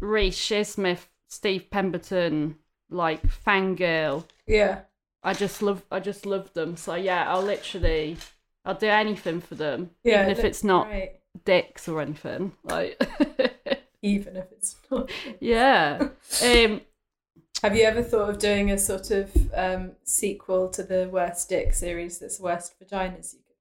Reece 0.00 0.38
Shearsmith, 0.38 1.06
Steve 1.28 1.70
Pemberton 1.70 2.56
like 2.90 3.22
fangirl. 3.26 4.24
Yeah. 4.46 4.82
I 5.22 5.32
just 5.34 5.62
love. 5.62 5.84
I 5.90 6.00
just 6.00 6.26
love 6.26 6.52
them. 6.52 6.76
So 6.76 6.94
yeah, 6.94 7.30
I'll 7.32 7.42
literally. 7.42 8.18
I'll 8.64 8.74
do 8.74 8.86
anything 8.88 9.40
for 9.42 9.56
them, 9.56 9.90
Yeah, 10.04 10.22
even 10.22 10.30
if 10.30 10.42
it's 10.42 10.64
not 10.64 10.88
great. 10.88 11.20
dicks 11.44 11.86
or 11.86 12.00
anything. 12.00 12.52
Like, 12.64 12.98
even 14.02 14.36
if 14.36 14.50
it's 14.52 14.76
not. 14.90 15.10
yeah. 15.40 16.08
Um, 16.42 16.80
Have 17.62 17.74
you 17.76 17.82
ever 17.84 18.02
thought 18.02 18.30
of 18.30 18.38
doing 18.38 18.70
a 18.70 18.78
sort 18.78 19.10
of 19.10 19.32
um, 19.54 19.92
sequel 20.04 20.68
to 20.70 20.82
the 20.84 21.08
Worst 21.10 21.48
Dick 21.48 21.74
series 21.74 22.18
that's 22.18 22.38
Worst 22.38 22.74
Vaginas? 22.78 23.34
You 23.34 23.40
could 23.48 23.56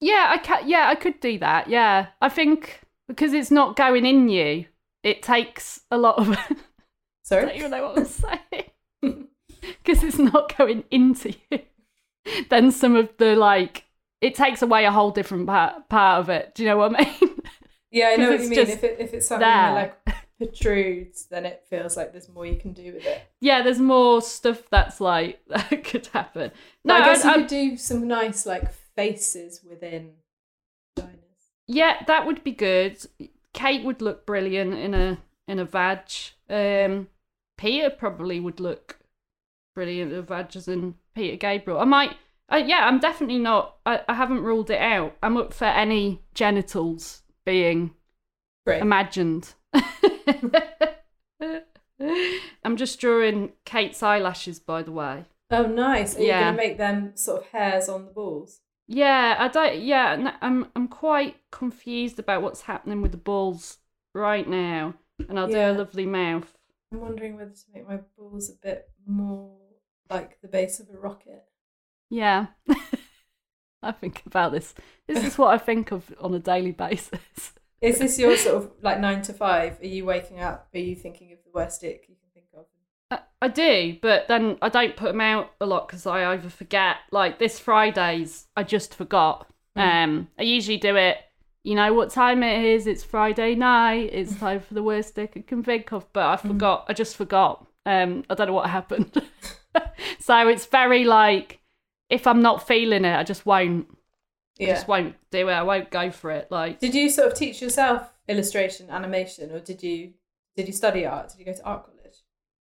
yeah, 0.00 0.26
I 0.30 0.38
ca 0.38 0.62
Yeah, 0.64 0.88
I 0.88 0.94
could 0.94 1.20
do 1.20 1.38
that. 1.38 1.68
Yeah, 1.68 2.08
I 2.20 2.28
think 2.28 2.80
because 3.08 3.32
it's 3.32 3.50
not 3.50 3.76
going 3.76 4.06
in 4.06 4.28
you, 4.28 4.66
it 5.02 5.22
takes 5.22 5.80
a 5.90 5.98
lot 5.98 6.18
of. 6.18 6.30
I 6.38 6.56
Sorry? 7.22 7.46
don't 7.46 7.56
even 7.56 7.70
know 7.70 7.82
what 7.82 7.98
I'm 7.98 8.04
saying. 8.06 9.28
Because 9.84 10.02
it's 10.02 10.18
not 10.18 10.56
going 10.56 10.84
into 10.90 11.34
you. 11.50 11.60
Then 12.48 12.70
some 12.70 12.96
of 12.96 13.08
the 13.18 13.34
like, 13.36 13.84
it 14.20 14.34
takes 14.34 14.62
away 14.62 14.84
a 14.84 14.90
whole 14.90 15.10
different 15.10 15.46
part 15.46 15.88
part 15.88 16.20
of 16.20 16.28
it. 16.28 16.54
Do 16.54 16.62
you 16.62 16.68
know 16.68 16.76
what 16.76 16.94
I 16.98 17.04
mean? 17.04 17.40
Yeah, 17.90 18.10
I 18.12 18.16
know 18.16 18.30
what 18.30 18.40
you 18.40 18.48
mean. 18.50 18.58
If, 18.60 18.84
it, 18.84 18.96
if 19.00 19.14
it's 19.14 19.26
something 19.26 19.40
that 19.48 19.74
like 19.74 20.16
protrudes, 20.38 21.26
then 21.26 21.44
it 21.44 21.64
feels 21.68 21.96
like 21.96 22.12
there's 22.12 22.28
more 22.28 22.46
you 22.46 22.56
can 22.56 22.72
do 22.72 22.92
with 22.94 23.04
it. 23.04 23.22
yeah, 23.40 23.62
there's 23.62 23.78
more 23.80 24.22
stuff 24.22 24.62
that's 24.70 25.00
like 25.00 25.40
that 25.48 25.84
could 25.84 26.06
happen. 26.08 26.52
No, 26.84 26.98
No, 26.98 27.02
I 27.04 27.06
guess 27.06 27.24
I- 27.24 27.28
you 27.28 27.34
I- 27.34 27.38
could 27.38 27.48
do 27.48 27.76
some 27.76 28.06
nice 28.06 28.46
like 28.46 28.72
faces 28.94 29.62
within 29.68 30.12
vaginas. 30.98 31.16
Yeah, 31.66 32.02
that 32.06 32.26
would 32.26 32.44
be 32.44 32.52
good. 32.52 32.98
Kate 33.54 33.84
would 33.84 34.00
look 34.02 34.24
brilliant 34.26 34.74
in 34.74 34.94
a 34.94 35.18
in 35.48 35.58
a 35.58 35.64
vag. 35.64 36.00
Um, 36.48 37.08
Peter 37.58 37.90
probably 37.90 38.38
would 38.40 38.60
look 38.60 38.98
brilliant 39.74 40.12
in 40.12 40.18
a 40.18 40.22
vag 40.22 40.54
as 40.56 40.68
in 40.68 40.94
Peter 41.14 41.36
Gabriel. 41.36 41.80
I 41.80 41.84
might. 41.84 42.16
Uh, 42.52 42.56
yeah, 42.56 42.86
I'm 42.86 42.98
definitely 42.98 43.38
not. 43.38 43.76
I, 43.86 44.00
I 44.08 44.14
haven't 44.14 44.42
ruled 44.42 44.70
it 44.70 44.80
out. 44.80 45.16
I'm 45.22 45.36
up 45.36 45.52
for 45.54 45.66
any 45.66 46.20
genitals 46.34 47.22
being 47.46 47.94
Great. 48.66 48.82
imagined. 48.82 49.54
I'm 52.64 52.76
just 52.76 53.00
drawing 53.00 53.52
Kate's 53.64 54.02
eyelashes, 54.02 54.58
by 54.58 54.82
the 54.82 54.92
way. 54.92 55.24
Oh, 55.50 55.66
nice. 55.66 56.16
Are 56.16 56.20
you 56.20 56.26
Yeah. 56.28 56.42
going 56.44 56.56
to 56.56 56.62
make 56.62 56.78
them 56.78 57.16
sort 57.16 57.42
of 57.42 57.48
hairs 57.48 57.88
on 57.88 58.04
the 58.06 58.10
balls? 58.10 58.60
Yeah, 58.88 59.36
I 59.38 59.48
don't. 59.48 59.78
Yeah, 59.80 60.32
I'm. 60.40 60.66
I'm 60.74 60.88
quite 60.88 61.36
confused 61.52 62.18
about 62.18 62.42
what's 62.42 62.62
happening 62.62 63.02
with 63.02 63.12
the 63.12 63.18
balls 63.18 63.78
right 64.14 64.48
now, 64.48 64.94
and 65.28 65.38
I'll 65.38 65.48
Yeah. 65.50 65.70
do 65.72 65.76
a 65.76 65.78
lovely 65.78 66.06
mouth. 66.06 66.56
I'm 66.92 67.00
wondering 67.00 67.36
whether 67.36 67.50
to 67.50 67.64
make 67.72 67.88
my 67.88 67.98
balls 68.16 68.50
a 68.50 68.54
bit 68.54 68.88
more 69.06 69.56
like 70.08 70.40
the 70.42 70.48
base 70.48 70.80
of 70.80 70.88
a 70.90 70.98
rocket. 70.98 71.44
Yeah, 72.08 72.46
I 73.82 73.92
think 73.92 74.22
about 74.26 74.52
this. 74.52 74.74
This 75.06 75.24
is 75.24 75.38
what 75.38 75.54
I 75.54 75.58
think 75.58 75.92
of 75.92 76.12
on 76.20 76.34
a 76.34 76.40
daily 76.40 76.72
basis. 76.72 77.52
Is 77.80 77.98
this 77.98 78.18
your 78.18 78.36
sort 78.38 78.56
of 78.56 78.70
like 78.82 79.00
nine 79.00 79.22
to 79.22 79.32
five? 79.32 79.80
Are 79.80 79.86
you 79.86 80.04
waking 80.04 80.40
up? 80.40 80.68
Are 80.74 80.78
you 80.78 80.96
thinking 80.96 81.32
of 81.32 81.38
the 81.44 81.50
worst 81.54 81.80
dick 81.80 82.06
you 82.08 82.16
can 82.16 82.28
think 82.34 82.46
of? 82.56 82.66
I, 83.10 83.46
I 83.46 83.48
do, 83.48 83.96
but 84.02 84.26
then 84.26 84.58
I 84.60 84.68
don't 84.68 84.96
put 84.96 85.06
them 85.12 85.20
out 85.20 85.52
a 85.60 85.66
lot 85.66 85.86
because 85.86 86.06
I 86.06 86.32
either 86.32 86.50
forget. 86.50 86.96
Like 87.12 87.38
this 87.38 87.58
Fridays, 87.58 88.46
I 88.56 88.64
just 88.64 88.94
forgot. 88.94 89.46
Um, 89.76 90.28
I 90.38 90.42
usually 90.42 90.76
do 90.76 90.96
it. 90.96 91.16
You 91.62 91.74
know 91.74 91.92
what 91.92 92.10
time 92.10 92.42
it 92.42 92.64
is? 92.64 92.86
It's 92.86 93.04
Friday 93.04 93.54
night. 93.54 94.10
It's 94.12 94.34
time 94.36 94.60
for 94.60 94.74
the 94.74 94.82
worst 94.82 95.14
dick 95.14 95.32
I 95.36 95.40
can 95.40 95.62
think 95.62 95.92
of. 95.92 96.10
But 96.12 96.26
I 96.26 96.36
forgot. 96.36 96.86
I 96.88 96.94
just 96.94 97.16
forgot. 97.16 97.66
Um, 97.84 98.24
I 98.30 98.34
don't 98.34 98.46
know 98.46 98.52
what 98.54 98.70
happened. 98.70 99.10
so 100.18 100.48
it's 100.48 100.66
very 100.66 101.04
like 101.04 101.60
if 102.08 102.26
I'm 102.26 102.42
not 102.42 102.66
feeling 102.66 103.04
it, 103.04 103.14
I 103.16 103.24
just 103.24 103.44
won't. 103.44 103.86
I 104.58 104.64
Yeah. 104.64 104.74
just 104.74 104.88
won't 104.88 105.16
do 105.30 105.48
it. 105.48 105.52
I 105.52 105.62
won't 105.62 105.90
go 105.90 106.10
for 106.10 106.30
it. 106.30 106.50
Like 106.50 106.80
Did 106.80 106.94
you 106.94 107.08
sort 107.10 107.28
of 107.28 107.34
teach 107.34 107.60
yourself 107.62 108.12
illustration, 108.28 108.88
animation, 108.90 109.50
or 109.52 109.60
did 109.60 109.82
you 109.82 110.14
did 110.56 110.66
you 110.66 110.72
study 110.72 111.04
art? 111.06 111.28
Did 111.30 111.38
you 111.40 111.44
go 111.44 111.52
to 111.52 111.64
art 111.64 111.84
college? 111.84 112.16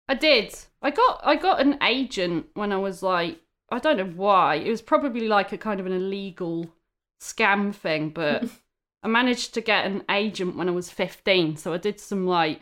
I 0.07 0.13
did. 0.13 0.55
I 0.81 0.91
got 0.91 1.21
I 1.23 1.35
got 1.35 1.59
an 1.59 1.79
agent 1.81 2.47
when 2.53 2.71
I 2.71 2.77
was 2.77 3.01
like 3.01 3.39
I 3.71 3.79
don't 3.79 3.97
know 3.97 4.05
why. 4.05 4.55
It 4.55 4.69
was 4.69 4.83
probably 4.83 5.27
like 5.27 5.51
a 5.51 5.57
kind 5.57 5.79
of 5.79 5.87
an 5.87 5.91
illegal 5.91 6.71
scam 7.19 7.73
thing, 7.73 8.09
but 8.09 8.45
I 9.05 9.07
managed 9.07 9.53
to 9.53 9.61
get 9.61 9.85
an 9.85 10.03
agent 10.09 10.57
when 10.57 10.67
I 10.67 10.71
was 10.71 10.89
15. 10.89 11.57
So 11.57 11.73
I 11.73 11.77
did 11.77 11.99
some 11.99 12.25
like 12.25 12.61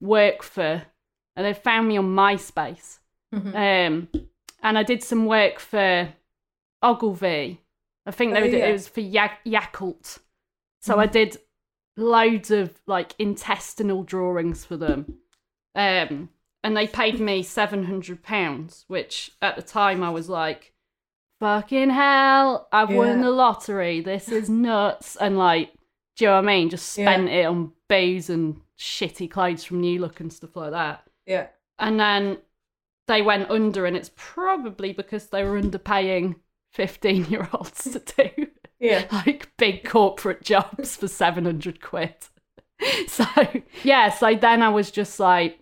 work 0.00 0.42
for 0.42 0.82
and 1.36 1.46
they 1.46 1.54
found 1.54 1.86
me 1.88 1.96
on 1.96 2.06
MySpace. 2.06 2.98
Um 3.32 4.08
and 4.62 4.78
I 4.78 4.82
did 4.82 5.02
some 5.02 5.26
work 5.26 5.60
for 5.60 6.08
Ogilvy. 6.82 7.60
I 8.04 8.10
think 8.10 8.32
they 8.34 8.40
Oh, 8.40 8.44
were, 8.44 8.48
yeah. 8.48 8.66
it 8.66 8.72
was 8.72 8.88
for 8.88 9.00
Ya- 9.00 9.36
Yakult. 9.46 10.18
So 10.80 10.98
I 10.98 11.06
did 11.06 11.38
loads 11.96 12.50
of 12.50 12.80
like 12.86 13.14
intestinal 13.18 14.02
drawings 14.02 14.64
for 14.64 14.76
them. 14.76 15.18
Um, 15.74 16.30
and 16.64 16.76
they 16.76 16.86
paid 16.86 17.20
me 17.20 17.42
seven 17.42 17.84
hundred 17.84 18.22
pounds, 18.22 18.84
which 18.88 19.30
at 19.42 19.56
the 19.56 19.62
time 19.62 20.02
I 20.02 20.10
was 20.10 20.28
like, 20.28 20.72
"Fucking 21.40 21.90
hell! 21.90 22.68
I've 22.72 22.90
won 22.92 23.20
the 23.20 23.30
lottery. 23.30 24.00
This 24.00 24.28
is 24.28 24.48
nuts!" 24.48 25.16
And 25.16 25.36
like, 25.38 25.72
do 26.16 26.24
you 26.24 26.30
know 26.30 26.36
what 26.36 26.44
I 26.44 26.46
mean? 26.46 26.70
Just 26.70 26.96
Yeah. 26.96 27.04
spent 27.12 27.28
it 27.28 27.44
on 27.44 27.72
booze 27.88 28.30
and 28.30 28.60
shitty 28.78 29.30
clothes 29.30 29.64
from 29.64 29.80
New 29.80 30.00
Look 30.00 30.20
and 30.20 30.32
stuff 30.32 30.56
like 30.56 30.72
that. 30.72 31.06
Yeah. 31.26 31.48
And 31.78 32.00
then 32.00 32.38
they 33.06 33.22
went 33.22 33.50
under, 33.50 33.86
and 33.86 33.96
it's 33.96 34.10
probably 34.16 34.92
because 34.92 35.28
they 35.28 35.44
were 35.44 35.60
underpaying 35.60 36.36
fifteen-year-olds 36.72 37.84
to 37.92 37.98
do 38.00 38.48
Yeah. 38.78 39.06
like 39.12 39.50
big 39.56 39.84
corporate 39.84 40.42
jobs 40.42 40.96
for 40.96 41.08
700 41.08 41.80
quid. 41.80 42.14
So, 43.08 43.24
yeah, 43.84 44.10
so 44.10 44.34
then 44.34 44.62
I 44.62 44.68
was 44.68 44.90
just 44.90 45.18
like, 45.18 45.60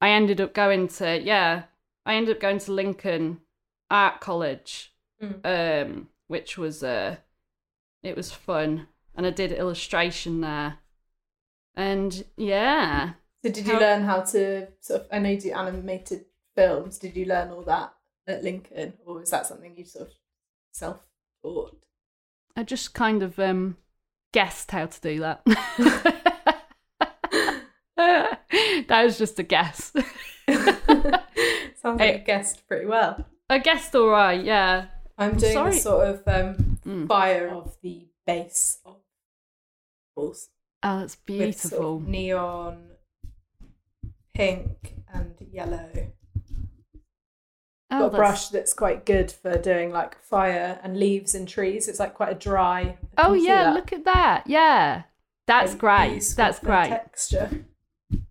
I 0.00 0.10
ended 0.10 0.40
up 0.40 0.54
going 0.54 0.86
to, 0.88 1.20
yeah, 1.20 1.64
I 2.06 2.14
ended 2.14 2.36
up 2.36 2.40
going 2.40 2.58
to 2.58 2.72
Lincoln 2.72 3.40
Art 3.90 4.20
College, 4.20 4.94
um, 5.44 6.08
which 6.28 6.56
was, 6.56 6.84
uh, 6.84 7.16
it 8.04 8.14
was 8.16 8.30
fun. 8.30 8.86
And 9.14 9.26
I 9.26 9.30
did 9.30 9.52
illustration 9.52 10.40
there. 10.40 10.78
And 11.76 12.24
yeah, 12.36 13.12
So 13.44 13.50
did 13.50 13.66
you 13.66 13.74
How- 13.74 13.80
learn 13.80 14.02
how 14.02 14.20
to 14.20 14.68
sort 14.80 15.02
of? 15.02 15.06
I 15.12 15.18
know 15.18 15.30
you 15.30 15.40
do 15.40 15.52
animated 15.52 16.24
films. 16.56 16.98
Did 16.98 17.16
you 17.16 17.24
learn 17.26 17.50
all 17.50 17.62
that 17.62 17.94
at 18.26 18.42
Lincoln, 18.44 18.94
or 19.04 19.16
was 19.20 19.30
that 19.30 19.46
something 19.46 19.74
you 19.76 19.84
sort 19.84 20.08
of 20.08 20.14
self 20.72 21.06
taught? 21.42 21.76
I 22.56 22.62
just 22.62 22.94
kind 22.94 23.22
of 23.22 23.38
um, 23.40 23.76
guessed 24.32 24.70
how 24.70 24.86
to 24.86 25.00
do 25.00 25.18
that. 25.20 25.42
that 27.96 29.02
was 29.04 29.18
just 29.18 29.38
a 29.38 29.42
guess. 29.42 29.92
Sounds 30.48 32.00
like 32.00 32.18
you 32.18 32.24
guessed 32.24 32.66
pretty 32.68 32.86
well. 32.86 33.24
I 33.50 33.58
guessed 33.58 33.94
all 33.94 34.08
right, 34.08 34.42
yeah. 34.42 34.86
I'm 35.18 35.36
doing 35.36 35.52
sorry. 35.52 35.70
the 35.72 35.76
sort 35.78 36.06
of 36.08 36.22
um, 36.28 36.70
Mm. 36.84 37.08
fire 37.08 37.48
of 37.48 37.78
the 37.82 38.08
base 38.26 38.78
of 38.84 38.96
balls. 40.14 40.48
Oh, 40.82 41.00
that's 41.00 41.16
with 41.28 41.58
sort 41.60 41.72
of 41.72 41.78
beautiful. 41.80 42.00
neon 42.00 42.86
pink 44.34 44.96
and 45.12 45.34
yellow. 45.52 45.88
Oh, 47.90 47.98
got 47.98 48.06
a 48.06 48.10
that's- 48.10 48.16
brush 48.16 48.48
that's 48.48 48.74
quite 48.74 49.06
good 49.06 49.30
for 49.30 49.56
doing 49.58 49.92
like 49.92 50.18
fire 50.22 50.80
and 50.82 50.98
leaves 50.98 51.34
and 51.34 51.46
trees. 51.48 51.86
It's 51.88 52.00
like 52.00 52.14
quite 52.14 52.30
a 52.32 52.34
dry. 52.34 52.98
Oh 53.16 53.24
Can 53.24 53.34
you 53.34 53.40
see 53.40 53.46
yeah, 53.46 53.72
look 53.72 53.92
at 53.92 54.04
that. 54.04 54.44
Yeah. 54.46 55.02
That's 55.46 55.74
great. 55.74 56.22
That's 56.36 56.58
great. 56.58 56.88
Texture. 56.88 57.50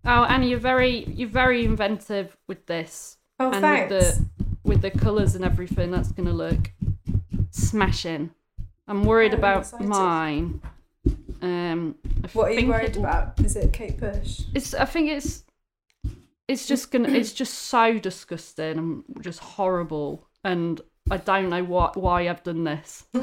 Oh, 0.04 0.24
Annie, 0.24 0.50
you're 0.50 0.58
very 0.58 1.04
you're 1.04 1.28
very 1.28 1.64
inventive 1.64 2.36
with 2.48 2.66
this. 2.66 3.18
Oh, 3.38 3.52
and 3.52 3.60
thanks. 3.60 3.92
with 3.92 4.00
the 4.00 4.26
with 4.64 4.82
the 4.82 4.90
colours 4.90 5.34
and 5.34 5.44
everything, 5.44 5.90
that's 5.90 6.10
gonna 6.12 6.32
look 6.32 6.72
smashing. 7.50 8.30
I'm 8.88 9.04
worried 9.04 9.32
I'm 9.32 9.38
about 9.38 9.60
excited. 9.60 9.86
mine. 9.88 10.60
Um, 11.44 11.96
I 12.24 12.28
What 12.32 12.50
are 12.50 12.54
you 12.54 12.68
worried 12.68 12.90
it'll- 12.90 13.04
about? 13.04 13.38
Is 13.40 13.56
it 13.56 13.72
Kate 13.72 13.98
Bush? 13.98 14.42
It's. 14.54 14.72
I 14.74 14.84
think 14.86 15.10
it's. 15.10 15.44
It's 16.48 16.66
just 16.66 16.90
gonna. 16.90 17.08
It's 17.10 17.32
just 17.32 17.54
so 17.54 17.98
disgusting 17.98 18.78
and 18.78 19.04
just 19.20 19.40
horrible, 19.40 20.26
and 20.42 20.80
I 21.10 21.16
don't 21.18 21.50
know 21.50 21.62
what 21.64 21.96
why 21.96 22.28
I've 22.28 22.42
done 22.42 22.64
this. 22.64 23.04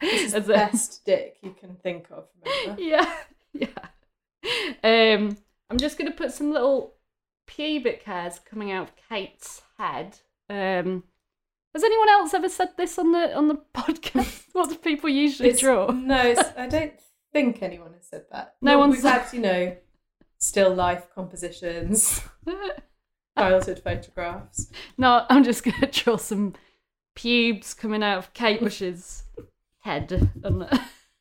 This 0.00 0.22
is 0.24 0.32
the 0.32 0.40
best 0.52 1.04
dick 1.06 1.38
you 1.42 1.54
can 1.58 1.76
think 1.76 2.08
of. 2.10 2.26
Remember? 2.44 2.82
yeah, 2.82 3.10
yeah. 3.54 3.68
Um, 4.82 5.38
I'm 5.70 5.78
just 5.78 5.96
gonna 5.96 6.10
put 6.10 6.30
some 6.32 6.52
little 6.52 6.94
pubic 7.46 8.02
hairs 8.02 8.38
coming 8.38 8.70
out 8.70 8.88
of 8.88 8.92
Kate's 9.08 9.62
head. 9.78 10.18
Um, 10.50 11.04
has 11.74 11.82
anyone 11.84 12.10
else 12.10 12.34
ever 12.34 12.50
said 12.50 12.70
this 12.76 12.98
on 12.98 13.12
the 13.12 13.34
on 13.34 13.48
the 13.48 13.54
podcast? 13.74 14.43
What 14.54 14.70
do 14.70 14.76
people 14.76 15.10
usually 15.10 15.50
It's- 15.50 15.60
draw? 15.60 15.90
No, 15.92 16.34
I 16.56 16.66
don't 16.66 16.94
think 17.32 17.62
anyone 17.62 17.92
has 17.92 18.06
said 18.08 18.24
that. 18.32 18.54
No 18.62 18.78
Well, 18.78 18.88
one's 18.88 19.02
We've 19.02 19.12
had, 19.12 19.30
you 19.32 19.40
know, 19.40 19.76
still 20.38 20.74
life 20.74 21.08
compositions, 21.14 22.22
childhood 23.38 23.80
photographs. 23.84 24.70
no, 24.96 25.26
I'm 25.28 25.44
just 25.44 25.64
gonna 25.64 25.86
draw 25.92 26.16
some 26.16 26.54
pubes 27.14 27.74
coming 27.74 28.02
out 28.02 28.18
of 28.18 28.32
Kate 28.32 28.60
Bush's 28.60 29.24
head. 29.80 30.30
And 30.42 30.66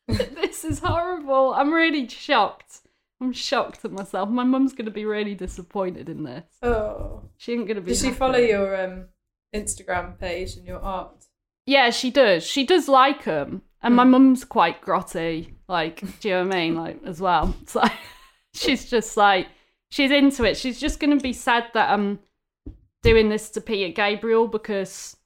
this 0.07 0.63
is 0.63 0.79
horrible. 0.79 1.53
I'm 1.53 1.73
really 1.73 2.07
shocked. 2.07 2.81
I'm 3.21 3.31
shocked 3.33 3.85
at 3.85 3.91
myself. 3.91 4.29
My 4.29 4.43
mum's 4.43 4.73
gonna 4.73 4.91
be 4.91 5.05
really 5.05 5.33
disappointed 5.35 6.09
in 6.09 6.23
this. 6.23 6.45
Oh, 6.61 7.23
She 7.37 7.53
ain't 7.53 7.67
gonna 7.67 7.81
be. 7.81 7.89
does 7.91 8.01
she 8.01 8.11
follow 8.11 8.37
your 8.37 8.79
um, 8.83 9.05
Instagram 9.55 10.19
page 10.19 10.55
and 10.57 10.65
your 10.67 10.81
art? 10.81 11.25
Yeah, 11.65 11.89
she 11.91 12.11
does. 12.11 12.43
She 12.43 12.65
does 12.65 12.87
like 12.87 13.23
them, 13.23 13.61
and 13.81 13.95
my 13.95 14.03
hmm. 14.03 14.11
mum's 14.11 14.43
quite 14.43 14.81
grotty. 14.81 15.53
Like, 15.67 16.01
do 16.19 16.27
you 16.27 16.35
know 16.35 16.45
what 16.45 16.55
I 16.55 16.59
mean? 16.59 16.75
Like, 16.75 16.99
as 17.05 17.21
well. 17.21 17.55
So 17.67 17.81
she's 18.53 18.89
just 18.89 19.17
like, 19.17 19.47
she's 19.89 20.11
into 20.11 20.43
it. 20.43 20.57
She's 20.57 20.79
just 20.79 20.99
gonna 20.99 21.17
be 21.17 21.33
sad 21.33 21.65
that 21.73 21.89
I'm 21.89 22.19
doing 23.01 23.29
this 23.29 23.49
to 23.51 23.61
Peter 23.61 23.91
Gabriel 23.91 24.47
because, 24.47 25.17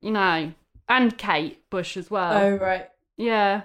you 0.00 0.12
know, 0.12 0.52
and 0.88 1.18
Kate 1.18 1.68
Bush 1.70 1.96
as 1.96 2.10
well. 2.10 2.32
Oh, 2.32 2.56
right. 2.56 2.88
Yeah, 3.16 3.62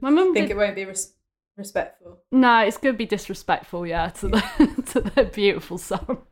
my 0.00 0.10
mum 0.10 0.32
think 0.32 0.48
did. 0.48 0.56
it 0.56 0.56
won't 0.56 0.76
be 0.76 0.84
res- 0.84 1.14
respectful. 1.56 2.20
No, 2.30 2.60
it's 2.60 2.76
gonna 2.76 2.96
be 2.96 3.06
disrespectful. 3.06 3.86
Yeah, 3.86 4.10
to 4.10 4.28
the 4.28 4.82
to 4.92 5.00
their 5.00 5.24
beautiful 5.24 5.78
song. 5.78 6.22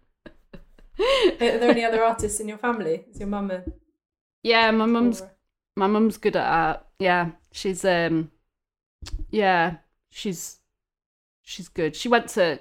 Are 0.99 1.37
there 1.39 1.71
any 1.71 1.85
other 1.87 2.05
artists 2.05 2.41
in 2.41 2.49
your 2.49 2.59
family? 2.59 3.05
Is 3.11 3.21
your 3.21 3.29
mum 3.29 3.51
a 3.51 3.65
Yeah, 4.47 4.71
my 4.71 4.87
mum's 4.87 5.23
or- 5.23 5.31
my 5.77 5.89
mum's 5.89 6.19
good 6.19 6.37
at 6.37 6.47
art. 6.47 6.87
Yeah, 7.01 7.33
she's 7.53 7.85
um, 7.85 8.31
yeah, 9.31 9.79
she's 10.11 10.59
she's 11.43 11.69
good. 11.69 11.97
She 11.97 12.09
went 12.09 12.29
to 12.31 12.61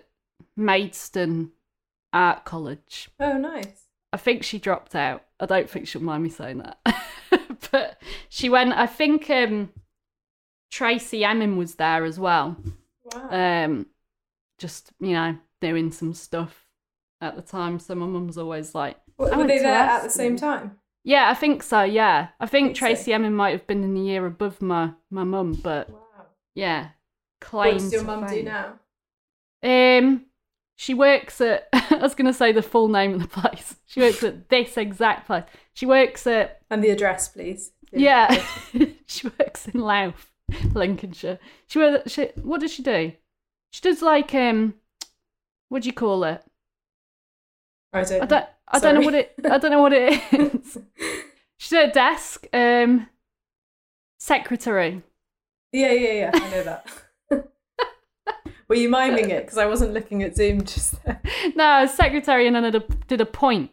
Maidstone 0.57 1.51
Art 2.11 2.43
College. 2.43 3.09
Oh, 3.19 3.37
nice. 3.37 3.83
I 4.11 4.17
think 4.17 4.43
she 4.43 4.57
dropped 4.57 4.95
out. 4.95 5.23
I 5.39 5.45
don't 5.45 5.69
think 5.69 5.87
she'll 5.87 6.01
mind 6.01 6.23
me 6.23 6.29
saying 6.29 6.57
that, 6.57 6.79
but 7.71 8.01
she 8.29 8.49
went. 8.49 8.73
I 8.73 8.87
think 8.87 9.29
um, 9.29 9.69
Tracey 10.71 11.23
Emin 11.23 11.55
was 11.57 11.75
there 11.75 12.03
as 12.03 12.19
well. 12.19 12.55
Wow. 13.13 13.29
Um, 13.65 13.85
just 14.57 14.91
you 14.99 15.13
know 15.13 15.37
doing 15.61 15.91
some 15.91 16.13
stuff 16.15 16.65
at 17.21 17.35
the 17.35 17.41
time. 17.43 17.77
So 17.79 17.93
my 17.95 18.05
mum's 18.07 18.37
always 18.39 18.73
like, 18.73 18.97
What- 19.17 19.37
were 19.37 19.45
they 19.47 19.59
there 19.59 19.73
at 19.75 20.03
the 20.03 20.09
same 20.09 20.35
time? 20.35 20.77
Yeah, 21.05 21.29
I 21.29 21.35
think 21.35 21.61
so. 21.63 21.83
Yeah, 21.83 22.29
I 22.39 22.47
think 22.47 22.69
Think 22.69 22.77
so. 22.77 22.79
Tracey 22.79 23.13
Emin 23.13 23.33
might 23.35 23.51
have 23.51 23.67
been 23.67 23.83
in 23.83 23.93
the 23.93 24.01
year 24.01 24.25
above 24.25 24.61
my 24.61 24.91
my 25.11 25.23
mum, 25.23 25.53
but 25.53 25.89
Wow. 25.89 25.99
yeah, 26.55 26.89
What 27.51 27.73
does 27.73 27.91
your 27.93 28.01
to 28.01 28.07
mum 28.07 28.25
do 28.27 28.43
now? 28.43 28.79
Um, 29.63 30.25
she 30.75 30.93
works 30.95 31.39
at. 31.41 31.69
I 31.73 31.97
was 32.01 32.15
going 32.15 32.25
to 32.25 32.33
say 32.33 32.51
the 32.51 32.61
full 32.63 32.87
name 32.87 33.13
of 33.13 33.21
the 33.21 33.27
place. 33.27 33.75
She 33.87 34.01
works 34.01 34.23
at 34.23 34.49
this 34.49 34.75
exact 34.77 35.25
place. 35.27 35.45
She 35.73 35.85
works 35.85 36.27
at. 36.27 36.59
And 36.69 36.83
the 36.83 36.89
address, 36.89 37.29
please. 37.29 37.71
Yeah, 37.93 38.43
she 39.05 39.29
works 39.39 39.69
in 39.69 39.79
Louth, 39.79 40.31
Lincolnshire. 40.73 41.39
She, 41.67 41.79
works. 41.79 42.11
she 42.11 42.25
What 42.41 42.59
does 42.59 42.73
she 42.73 42.83
do? 42.83 43.13
She 43.71 43.81
does 43.81 44.01
like 44.01 44.33
um, 44.35 44.73
what 45.69 45.83
do 45.83 45.87
you 45.87 45.93
call 45.93 46.23
it? 46.25 46.43
I 47.93 48.03
don't. 48.03 48.23
I 48.23 48.25
don't. 48.25 48.45
I 48.67 48.79
don't 48.79 48.95
know 48.95 49.01
what 49.01 49.13
it. 49.13 49.33
I 49.49 49.57
don't 49.57 49.71
know 49.71 49.81
what 49.81 49.93
it 49.93 50.21
is. 50.33 50.77
She's 51.57 51.73
at 51.73 51.89
a 51.89 51.91
desk. 51.91 52.47
Um, 52.53 53.07
secretary. 54.19 55.03
Yeah, 55.71 55.91
yeah, 55.91 56.11
yeah. 56.13 56.31
I 56.33 56.49
know 56.49 56.63
that. 56.63 56.87
Were 58.67 58.75
you 58.75 58.89
miming 58.89 59.29
it? 59.29 59.43
Because 59.45 59.57
I 59.59 59.65
wasn't 59.67 59.93
looking 59.93 60.23
at 60.23 60.35
Zoom 60.35 60.63
just 60.63 61.03
then. 61.03 61.19
No, 61.55 61.85
secretary, 61.85 62.47
and 62.47 62.55
then 62.55 62.65
I 62.65 62.71
did 62.71 62.81
a, 62.83 62.93
did 63.07 63.21
a 63.21 63.25
point 63.25 63.71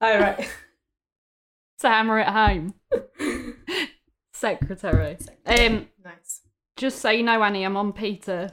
Oh, 0.00 0.18
right. 0.18 0.48
to 1.80 1.88
hammer 1.88 2.18
it 2.18 2.26
home. 2.26 2.74
secretary. 4.32 5.16
Um, 5.46 5.88
nice. 6.04 6.40
just 6.76 6.98
so 7.00 7.10
you 7.10 7.22
know, 7.22 7.42
Annie, 7.42 7.64
I'm 7.64 7.76
on 7.76 7.92
Peter. 7.92 8.50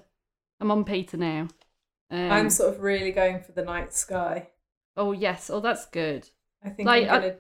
I'm 0.60 0.70
on 0.72 0.84
Peter 0.86 1.18
now. 1.18 1.48
Um, 2.12 2.32
I'm 2.32 2.50
sort 2.50 2.76
of 2.76 2.82
really 2.82 3.12
going 3.12 3.40
for 3.42 3.52
the 3.54 3.64
night 3.64 3.94
sky. 3.94 4.50
Oh 4.98 5.12
yes. 5.12 5.50
Oh, 5.50 5.60
that's 5.60 5.86
good. 5.88 6.30
I 6.64 6.70
think 6.70 6.88
Like, 6.88 7.08
I'm 7.10 7.22
going 7.22 7.34
to 7.34 7.40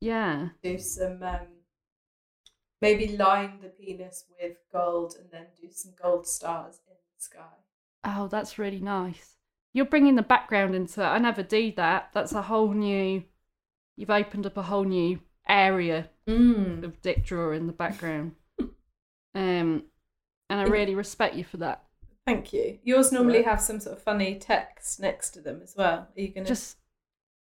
Yeah. 0.00 0.48
do 0.62 0.78
some, 0.78 1.22
um, 1.22 1.46
maybe 2.80 3.16
line 3.16 3.60
the 3.62 3.68
penis 3.68 4.24
with 4.40 4.56
gold 4.72 5.14
and 5.18 5.30
then 5.30 5.46
do 5.60 5.68
some 5.70 5.92
gold 6.00 6.26
stars 6.26 6.80
in 6.88 6.94
the 6.94 7.22
sky. 7.22 7.56
Oh, 8.04 8.28
that's 8.28 8.58
really 8.58 8.80
nice. 8.80 9.36
You're 9.72 9.84
bringing 9.84 10.16
the 10.16 10.22
background 10.22 10.74
into 10.74 11.02
it. 11.02 11.06
I 11.06 11.18
never 11.18 11.42
do 11.42 11.72
that. 11.76 12.10
That's 12.12 12.32
a 12.32 12.42
whole 12.42 12.72
new. 12.72 13.24
You've 13.96 14.10
opened 14.10 14.46
up 14.46 14.56
a 14.56 14.62
whole 14.62 14.84
new 14.84 15.20
area 15.48 16.08
Mm. 16.26 16.84
of 16.84 17.02
dick 17.02 17.24
drawer 17.24 17.52
in 17.54 17.66
the 17.66 17.72
background. 17.72 18.36
um, 19.34 19.84
and 20.48 20.60
I 20.60 20.62
really 20.64 20.94
respect 20.94 21.34
you 21.34 21.44
for 21.44 21.58
that. 21.58 21.84
Thank 22.26 22.52
you. 22.52 22.78
Yours 22.84 23.12
normally 23.12 23.42
have 23.42 23.60
some 23.60 23.80
sort 23.80 23.96
of 23.96 24.02
funny 24.02 24.38
text 24.38 25.00
next 25.00 25.30
to 25.30 25.40
them 25.40 25.60
as 25.62 25.74
well. 25.76 26.08
Are 26.16 26.20
you 26.20 26.28
going 26.28 26.44
to 26.44 26.50
Just 26.50 26.76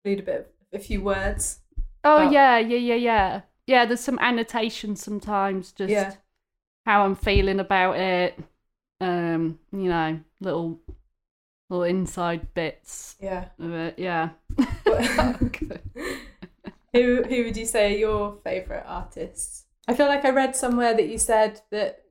read 0.05 0.21
a 0.21 0.23
bit 0.23 0.55
of 0.73 0.81
a 0.81 0.83
few 0.83 1.03
words? 1.03 1.61
oh 2.05 2.27
Oh. 2.27 2.31
yeah, 2.31 2.59
yeah, 2.59 2.79
yeah, 2.79 2.95
yeah, 2.95 3.41
yeah. 3.67 3.85
There's 3.87 4.01
some 4.01 4.19
annotations 4.19 5.03
sometimes, 5.03 5.73
just 5.73 5.91
Yeah. 5.91 6.15
how 6.87 7.05
I'm 7.05 7.15
feeling 7.15 7.61
about 7.61 7.99
it. 7.99 8.39
Um, 9.01 9.59
you 9.73 9.89
know, 9.89 10.21
little 10.41 10.81
little 11.71 11.85
inside 11.85 12.53
bits 12.55 13.17
Yeah. 13.21 13.47
of 13.59 13.73
it. 13.73 13.99
Yeah. 13.99 14.31
Who 16.95 17.23
who 17.23 17.45
would 17.45 17.57
you 17.57 17.65
say 17.67 17.95
are 17.95 17.99
your 17.99 18.37
favourite 18.45 18.85
artists? 18.87 19.65
I 19.89 19.95
feel 19.95 20.07
like 20.07 20.25
I 20.25 20.31
read 20.31 20.55
somewhere 20.55 20.95
that 20.95 21.09
you 21.09 21.19
said 21.19 21.61
that 21.71 22.05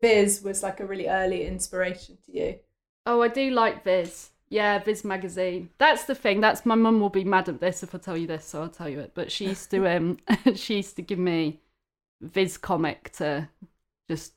Viz 0.00 0.42
was 0.42 0.62
like 0.62 0.80
a 0.80 0.86
really 0.86 1.08
early 1.08 1.46
inspiration 1.46 2.18
to 2.26 2.32
you. 2.32 2.58
Oh, 3.06 3.22
I 3.22 3.28
do 3.28 3.50
like 3.50 3.84
Viz. 3.84 4.30
Yeah, 4.48 4.78
Viz 4.78 5.04
magazine. 5.04 5.70
That's 5.78 6.04
the 6.04 6.14
thing. 6.14 6.40
That's 6.40 6.64
my 6.66 6.74
mum 6.74 7.00
will 7.00 7.08
be 7.10 7.24
mad 7.24 7.48
at 7.48 7.60
this 7.60 7.82
if 7.82 7.94
I 7.94 7.98
tell 7.98 8.16
you 8.16 8.26
this, 8.26 8.44
so 8.44 8.62
I'll 8.62 8.68
tell 8.68 8.88
you 8.88 9.00
it. 9.00 9.12
But 9.14 9.32
she 9.32 9.46
used 9.46 9.70
to 9.72 9.86
um 9.88 10.18
she 10.54 10.76
used 10.76 10.96
to 10.96 11.02
give 11.02 11.18
me 11.18 11.60
Viz 12.20 12.56
comic 12.56 13.10
to 13.14 13.48
just 14.08 14.34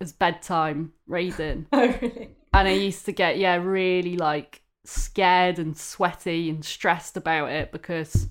as 0.00 0.12
bedtime 0.12 0.92
reading. 1.06 1.66
Oh 1.72 1.86
really? 2.00 2.30
And 2.52 2.68
I 2.68 2.72
used 2.72 3.04
to 3.06 3.12
get, 3.12 3.36
yeah, 3.36 3.56
really 3.56 4.16
like 4.16 4.62
scared 4.84 5.58
and 5.58 5.76
sweaty 5.76 6.48
and 6.48 6.64
stressed 6.64 7.16
about 7.16 7.50
it 7.50 7.72
because 7.72 8.28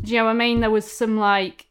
do 0.00 0.12
you 0.12 0.18
know 0.18 0.24
what 0.24 0.30
I 0.30 0.34
mean? 0.34 0.60
There 0.60 0.70
was 0.70 0.90
some 0.90 1.18
like 1.18 1.66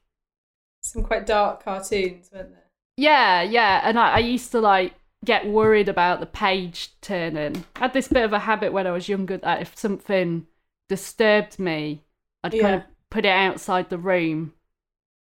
Some 0.82 1.04
quite 1.04 1.26
dark 1.26 1.64
cartoons, 1.64 2.30
weren't 2.32 2.52
there? 2.52 2.65
Yeah, 2.98 3.42
yeah. 3.42 3.82
And 3.84 4.00
I, 4.00 4.16
I 4.16 4.20
used 4.20 4.52
to 4.52 4.62
like 4.62 4.94
get 5.24 5.48
worried 5.48 5.90
about 5.90 6.20
the 6.20 6.26
page 6.26 6.92
turning. 7.02 7.66
I 7.76 7.80
had 7.80 7.94
this 7.94 8.08
bit 8.08 8.24
of 8.24 8.34
a 8.34 8.40
habit 8.40 8.74
when 8.74 8.88
I 8.88 8.92
was 8.92 9.10
younger 9.10 9.38
that 9.38 9.62
if 9.62 9.78
something 9.78 10.48
disturbed 10.88 11.60
me, 11.60 12.04
I'd 12.44 12.58
kind 12.58 12.76
of 12.76 12.84
put 13.10 13.26
it 13.26 13.30
outside 13.30 13.90
the 13.90 13.98
room 13.98 14.54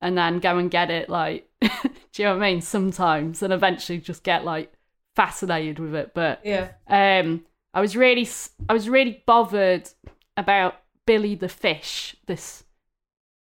and 0.01 0.17
then 0.17 0.39
go 0.39 0.57
and 0.57 0.69
get 0.71 0.91
it 0.91 1.09
like 1.09 1.49
Do 1.61 2.21
you 2.21 2.25
know 2.25 2.37
what 2.37 2.43
I 2.43 2.51
mean? 2.51 2.61
Sometimes, 2.61 3.41
and 3.41 3.53
eventually 3.53 3.99
just 3.99 4.23
get 4.23 4.45
like 4.45 4.73
fascinated 5.15 5.79
with 5.79 5.95
it. 5.95 6.13
But 6.13 6.41
Yeah. 6.43 6.69
um, 6.87 7.45
I 7.73 7.81
was 7.81 7.95
really, 7.95 8.27
I 8.69 8.73
was 8.73 8.89
really 8.89 9.23
bothered 9.25 9.89
about 10.37 10.75
Billy 11.07 11.35
the 11.35 11.49
Fish. 11.49 12.15
This, 12.27 12.63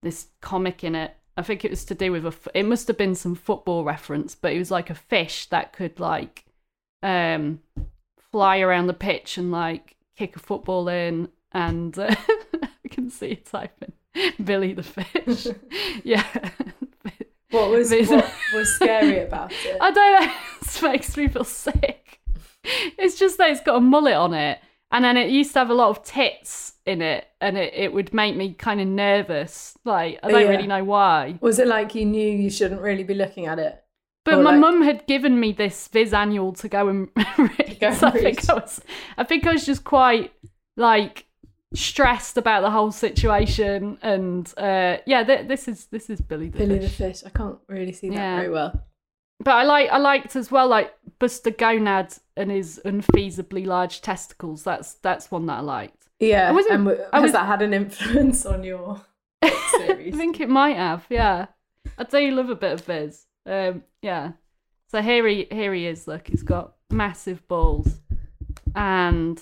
this 0.04 0.28
comic 0.42 0.84
in 0.84 0.96
it. 0.96 1.16
I 1.38 1.44
think 1.44 1.64
it 1.64 1.72
was 1.72 1.86
to 1.86 1.96
do 1.96 2.12
with 2.12 2.26
a. 2.26 2.34
It 2.54 2.66
must 2.66 2.88
have 2.88 2.98
been 2.98 3.16
some 3.16 3.36
football 3.36 3.84
reference, 3.84 4.36
but 4.36 4.54
it 4.54 4.60
was 4.60 4.72
like 4.72 4.90
a 4.90 4.96
fish 4.96 5.46
that 5.48 5.74
could 5.74 6.00
like, 6.00 6.46
um, 7.02 7.62
fly 8.32 8.60
around 8.60 8.88
the 8.88 8.94
pitch 8.94 9.38
and 9.38 9.52
like 9.52 9.96
kick 10.18 10.36
a 10.36 10.40
football 10.40 10.88
in, 10.88 11.30
and 11.52 11.98
uh, 11.98 12.16
I 12.86 12.88
can 12.90 13.10
see 13.10 13.32
it 13.32 13.46
typing 13.46 13.94
Billy 14.44 14.74
the 14.74 14.84
Fish. 14.84 15.48
yeah. 16.04 16.26
What 17.52 17.70
was 17.70 17.92
what 17.92 18.34
was 18.54 18.76
scary 18.76 19.20
about 19.20 19.52
it? 19.52 19.78
I 19.82 19.92
don't 19.92 20.22
know. 20.22 20.34
It 20.62 20.82
makes 20.84 21.18
me 21.18 21.28
feel 21.28 21.44
sick. 21.44 22.22
It's 22.64 23.20
just 23.20 23.38
that 23.38 23.52
it's 23.52 23.62
got 23.62 23.76
a 23.76 23.82
mullet 23.82 24.14
on 24.14 24.34
it, 24.34 24.60
and 24.92 25.04
then 25.06 25.18
it 25.18 25.30
used 25.30 25.54
to 25.54 25.60
have 25.60 25.70
a 25.70 25.74
lot 25.74 25.90
of 25.90 26.04
tits 26.04 26.74
in 26.86 27.02
it, 27.02 27.26
and 27.40 27.58
it, 27.58 27.74
it 27.74 27.94
would 27.94 28.14
make 28.14 28.36
me 28.36 28.54
kind 28.54 28.82
of 28.82 28.88
nervous. 28.88 29.78
Like 29.86 30.20
I 30.24 30.32
don't 30.32 30.42
Yeah. 30.42 30.48
really 30.50 30.68
know 30.68 30.84
why. 30.84 31.38
Was 31.42 31.60
it 31.60 31.68
like 31.68 31.96
you 31.96 32.06
knew 32.06 32.28
you 32.30 32.50
shouldn't 32.50 32.82
really 32.82 33.04
be 33.04 33.14
looking 33.14 33.46
at 33.48 33.60
it? 33.60 33.78
But 34.24 34.36
Or 34.36 34.44
my 34.44 34.52
like- 34.52 34.60
mum 34.60 34.82
had 34.84 35.08
given 35.08 35.40
me 35.40 35.52
this 35.52 35.88
Viz 35.88 36.14
annual 36.14 36.54
to 36.54 36.68
go 36.68 36.88
and 36.90 37.10
read. 37.38 37.78
Go 37.80 37.88
and 37.88 37.98
so 37.98 38.08
I 38.08 38.12
think. 38.12 38.50
I 38.50 38.54
was, 38.54 38.82
I 39.18 39.24
think 39.24 39.48
I 39.48 39.54
was 39.54 39.66
just 39.66 39.84
quite 39.84 40.32
like 40.78 41.26
stressed 41.74 42.38
about 42.38 42.62
the 42.62 42.70
whole 42.70 42.92
situation, 42.92 43.98
and 44.02 44.54
uh, 44.58 44.98
yeah, 45.06 45.24
th- 45.24 45.48
this 45.48 45.68
is 45.68 45.86
this 45.88 46.10
is 46.10 46.22
Billy 46.22 46.50
the 46.50 46.58
Billy 46.60 46.80
Fish. 46.80 46.98
the 46.98 47.04
fish. 47.06 47.24
I 47.26 47.30
can't 47.30 47.58
really 47.68 47.94
see 47.94 48.10
that 48.10 48.16
Yeah. 48.16 48.36
very 48.38 48.50
well. 48.50 48.84
But 49.44 49.52
I 49.56 49.64
like 49.64 49.90
I 49.90 49.98
liked 49.98 50.36
as 50.36 50.52
well 50.52 50.68
like 50.68 50.94
Buster 51.20 51.52
Gonad 51.52 52.20
and 52.38 52.52
his 52.52 52.80
unfeasibly 52.86 53.66
large 53.66 54.02
testicles. 54.02 54.64
That's 54.64 54.94
that's 54.96 55.32
one 55.32 55.46
that 55.48 55.58
I 55.60 55.62
liked. 55.62 56.10
Yeah. 56.20 56.50
I 56.50 56.52
wasn't- 56.52 56.74
and 56.76 56.86
w- 56.86 57.04
I 57.12 57.18
has 57.18 57.24
was- 57.24 57.32
that 57.34 57.46
had 57.48 57.62
an 57.62 57.74
influence 57.74 58.46
on 58.46 58.64
your 58.64 59.02
book 59.42 59.54
I 59.84 60.12
think 60.16 60.40
it 60.40 60.50
might 60.50 60.76
have, 60.78 61.06
yeah. 61.10 61.48
I 61.98 62.04
do 62.04 62.30
love 62.32 62.50
a 62.50 62.56
bit 62.56 62.74
of 62.74 62.82
Viz. 62.86 63.26
Um, 63.46 63.84
yeah. 64.02 64.34
So 64.90 65.02
here 65.02 65.28
he 65.28 65.48
here 65.52 65.74
he 65.74 65.88
is. 65.88 66.08
Look, 66.08 66.28
he's 66.28 66.44
got 66.44 66.74
massive 66.92 67.48
balls, 67.48 68.00
and 68.76 69.42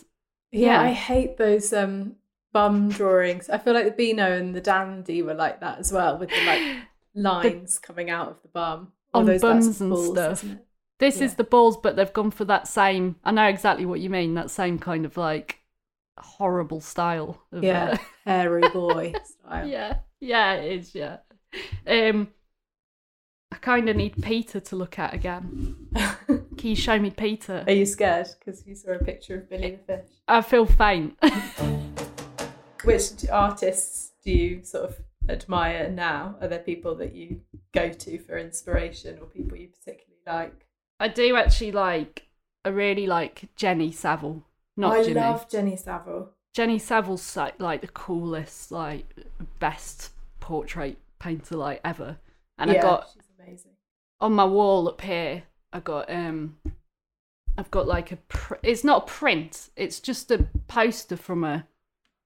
Yeah, 0.52 0.82
Yeah. 0.82 0.82
I 0.82 0.92
hate 0.94 1.38
those 1.38 1.74
um 1.74 2.16
bum 2.54 2.90
drawings. 2.90 3.50
I 3.50 3.58
feel 3.58 3.74
like 3.74 3.86
the 3.86 3.92
Beano 3.92 4.32
and 4.32 4.56
the 4.56 4.62
Dandy 4.62 5.22
were 5.22 5.34
like 5.34 5.60
that 5.62 5.80
as 5.80 5.92
well, 5.92 6.18
with 6.18 6.30
the 6.30 6.46
like 6.46 6.78
lines 7.16 7.78
coming 7.80 8.10
out 8.10 8.30
of 8.30 8.42
the 8.42 8.48
bum. 8.48 8.94
On 9.14 9.26
those 9.26 9.44
and 9.44 9.90
balls, 9.90 10.12
stuff. 10.12 10.46
this 11.00 11.18
Yeah. 11.20 11.24
is 11.26 11.36
the 11.36 11.44
balls, 11.44 11.78
but 11.78 11.96
they've 11.96 12.14
gone 12.14 12.32
for 12.32 12.46
that 12.46 12.68
same. 12.68 13.16
I 13.24 13.32
know 13.32 13.46
exactly 13.48 13.86
what 13.86 14.00
you 14.00 14.10
mean. 14.10 14.36
That 14.36 14.50
same 14.52 14.78
kind 14.80 15.06
of 15.06 15.18
like 15.18 15.60
horrible 16.20 16.82
style. 16.82 17.42
Of, 17.52 17.64
Yeah, 17.64 17.92
uh, 17.94 17.98
hairy 18.26 18.70
boy 18.70 19.14
style. 19.26 19.68
yeah, 19.68 20.00
yeah, 20.20 20.54
it 20.54 20.72
is. 20.80 20.94
Yeah. 20.96 21.18
Um, 21.88 22.30
I 23.52 23.56
kind 23.56 23.90
of 23.90 23.96
need 23.96 24.22
Peter 24.22 24.60
to 24.60 24.76
look 24.76 25.00
at 25.00 25.14
again. 25.14 25.88
Can 26.28 26.70
you 26.70 26.76
show 26.76 27.00
me 27.00 27.10
Peter? 27.10 27.64
Are 27.66 27.74
you 27.74 27.86
scared 27.86 28.28
because 28.38 28.66
you 28.68 28.76
saw 28.76 28.92
a 28.92 29.00
picture 29.04 29.36
of 29.38 29.50
Billy 29.50 29.72
the 29.88 29.96
fish? 29.98 30.10
I 30.28 30.42
feel 30.44 30.66
faint. 30.68 31.18
Which 32.84 33.28
artists 33.32 34.12
do 34.24 34.32
you 34.32 34.64
sort 34.64 34.90
of 34.90 35.00
admire 35.30 35.90
now? 35.90 36.36
Are 36.42 36.48
there 36.48 36.60
people 36.60 36.96
that 36.96 37.14
you 37.16 37.42
go 37.74 37.90
to 37.90 38.18
for 38.20 38.38
inspiration 38.38 39.18
or 39.20 39.26
people 39.26 39.58
you 39.58 39.68
particularly 39.68 40.22
like? 40.26 40.66
I 41.00 41.08
do 41.08 41.36
actually 41.36 41.72
like. 41.72 42.28
I 42.66 42.70
really 42.70 43.08
like 43.08 43.50
Jenny 43.56 43.92
Saville. 43.92 44.44
Not 44.76 44.98
I 44.98 45.04
Jenny. 45.04 45.14
love 45.16 45.50
Jenny 45.50 45.76
Saville. 45.78 46.30
Jenny 46.54 46.80
Saville's 46.80 47.36
like, 47.38 47.60
like 47.60 47.82
the 47.82 47.88
coolest, 47.88 48.72
like 48.72 49.06
best 49.60 50.12
portrait 50.40 50.98
painter 51.20 51.56
like 51.56 51.80
ever. 51.86 52.18
And 52.58 52.72
I 52.72 52.82
got 52.82 53.10
she's 53.14 53.24
amazing. 53.40 53.72
on 54.20 54.34
my 54.34 54.46
wall 54.46 54.90
up 54.90 55.02
here. 55.02 55.44
I 55.72 55.80
got 55.80 56.10
um, 56.10 56.58
I've 57.58 57.72
got 57.72 57.88
like 57.88 58.12
a. 58.12 58.18
Pr- 58.18 58.56
it's 58.64 58.84
not 58.84 59.04
a 59.04 59.06
print. 59.06 59.70
It's 59.76 60.00
just 60.00 60.32
a 60.32 60.48
poster 60.68 61.16
from 61.16 61.44
a 61.44 61.68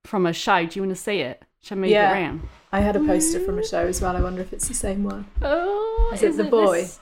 from 0.04 0.26
a 0.26 0.32
show. 0.32 0.66
Do 0.66 0.78
you 0.78 0.82
want 0.82 0.96
to 0.96 1.02
see 1.02 1.20
it? 1.20 1.42
Shall 1.64 1.78
I 1.78 1.80
move 1.80 1.90
Yeah. 1.90 2.10
it 2.10 2.20
around? 2.20 2.42
I 2.72 2.80
had 2.80 2.94
a 2.94 3.00
poster 3.00 3.40
from 3.40 3.58
a 3.58 3.64
show 3.66 3.86
as 3.86 4.00
well. 4.02 4.14
I 4.16 4.20
wonder 4.20 4.42
if 4.42 4.52
it's 4.52 4.68
the 4.68 4.74
same 4.74 5.02
one. 5.04 5.26
Oh, 5.42 6.10
Is 6.12 6.22
it 6.22 6.36
the 6.36 6.44
boy? 6.44 6.82
this- 6.82 7.00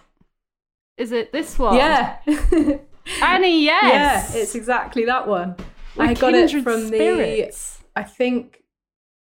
Is 0.96 1.12
it 1.12 1.32
this 1.32 1.58
one? 1.58 1.76
Yeah. 1.76 2.18
Annie. 3.22 3.64
Yes. 3.64 4.32
Yeah, 4.34 4.40
it's 4.40 4.54
exactly 4.54 5.04
that 5.06 5.26
one. 5.26 5.56
We're 5.96 6.04
I 6.04 6.14
got 6.14 6.34
it 6.34 6.50
from 6.62 6.86
spirits. 6.86 7.78
the. 7.78 8.00
I 8.00 8.04
think 8.04 8.62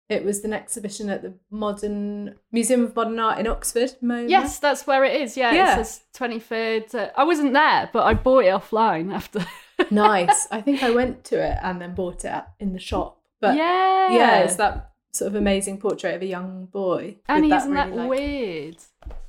it 0.10 0.24
was 0.26 0.44
an 0.44 0.54
exhibition 0.54 1.10
at 1.10 1.22
the 1.22 1.34
Modern 1.52 2.36
Museum 2.52 2.84
of 2.86 2.96
Modern 2.96 3.20
Art 3.20 3.40
in 3.40 3.46
Oxford. 3.48 3.92
MoMA. 4.02 4.30
Yes, 4.30 4.58
that's 4.60 4.88
where 4.88 5.04
it 5.04 5.22
is. 5.22 5.38
Yeah, 5.38 5.54
Yeah. 5.54 5.74
it 5.74 5.86
says 5.86 6.02
twenty 6.14 6.40
third. 6.40 6.94
Uh, 6.96 7.10
I 7.16 7.24
wasn't 7.26 7.54
there, 7.54 7.90
but 7.94 8.04
I 8.06 8.14
bought 8.16 8.46
it 8.46 8.54
offline 8.54 9.14
after. 9.14 9.46
nice. 9.92 10.48
I 10.52 10.62
think 10.62 10.82
I 10.82 10.90
went 10.92 11.24
to 11.26 11.36
it 11.44 11.58
and 11.62 11.80
then 11.82 11.94
bought 11.94 12.26
it 12.26 12.44
in 12.60 12.74
the 12.74 12.80
shop. 12.80 13.20
But 13.40 13.56
yeah, 13.56 14.12
yeah, 14.12 14.40
it's 14.40 14.56
that 14.56 14.92
sort 15.18 15.28
of 15.30 15.36
amazing 15.36 15.80
portrait 15.80 16.16
of 16.16 16.22
a 16.22 16.26
young 16.26 16.66
boy. 16.66 17.18
And 17.28 17.44
with 17.46 17.54
isn't 17.54 17.74
that 17.74 17.94
like- 17.94 18.10
weird? 18.10 18.78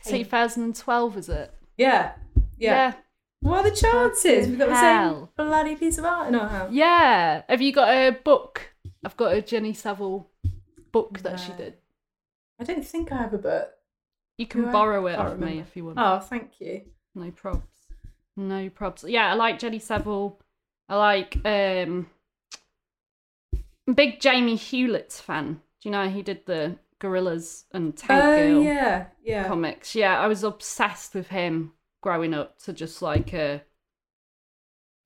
2012 0.05 1.16
is 1.16 1.29
it? 1.29 1.53
Yeah. 1.77 2.12
Yeah. 2.59 2.94
What 3.40 3.64
are 3.64 3.70
the 3.70 3.77
chances? 3.77 4.48
We've 4.48 4.59
got 4.59 4.68
the 4.68 4.74
hell. 4.77 5.33
same 5.37 5.46
bloody 5.46 5.77
piece 5.77 5.98
of 5.98 6.05
art 6.05 6.29
in 6.29 6.35
our 6.35 6.48
house. 6.48 6.72
Yeah. 6.72 7.42
Have 7.48 7.62
you 7.62 7.72
got 7.72 7.88
a 7.88 8.11
book? 8.11 8.74
I've 9.05 9.16
got 9.16 9.35
a 9.35 9.40
Jenny 9.42 9.72
Saville 9.74 10.29
book 10.90 11.20
that 11.20 11.38
she 11.38 11.53
did. 11.53 11.74
I 12.61 12.64
don't 12.64 12.85
think 12.85 13.12
I 13.12 13.18
have 13.18 13.33
a 13.35 13.38
book. 13.38 13.68
You 14.38 14.46
can 14.46 14.62
Do 14.62 14.68
I? 14.68 14.72
borrow 14.72 15.07
it 15.07 15.16
Can't 15.16 15.29
off 15.29 15.38
me 15.38 15.61
if 15.61 15.77
you 15.77 15.85
want. 15.85 15.98
Oh, 16.01 16.18
thank 16.18 16.61
you. 16.61 16.83
No 17.14 17.31
probs. 17.31 17.62
No 18.37 18.68
probs. 18.70 19.05
Yeah, 19.09 19.31
I 19.31 19.35
like 19.35 19.59
Jenny 19.61 19.79
Saville. 19.79 20.38
I 20.88 20.96
like 20.96 21.37
um 21.44 22.09
big 23.94 24.20
Jamie 24.20 24.57
Hewlett 24.57 25.12
fan. 25.12 25.61
Do 25.83 25.88
you 25.88 25.91
know 25.93 26.09
he 26.09 26.23
did 26.23 26.45
the 26.47 26.77
Gorillaz 27.01 27.64
and 27.73 27.97
Tank 27.97 28.23
Oh 28.23 28.37
Girl 28.37 28.62
yeah, 28.62 29.07
yeah. 29.23 29.47
comics? 29.47 29.95
Yeah, 29.95 30.19
I 30.21 30.27
was 30.27 30.43
obsessed 30.43 31.14
with 31.14 31.29
him 31.29 31.73
growing 32.03 32.35
up 32.35 32.59
to 32.64 32.73
just 32.73 33.01
like 33.03 33.33
a, 33.33 33.62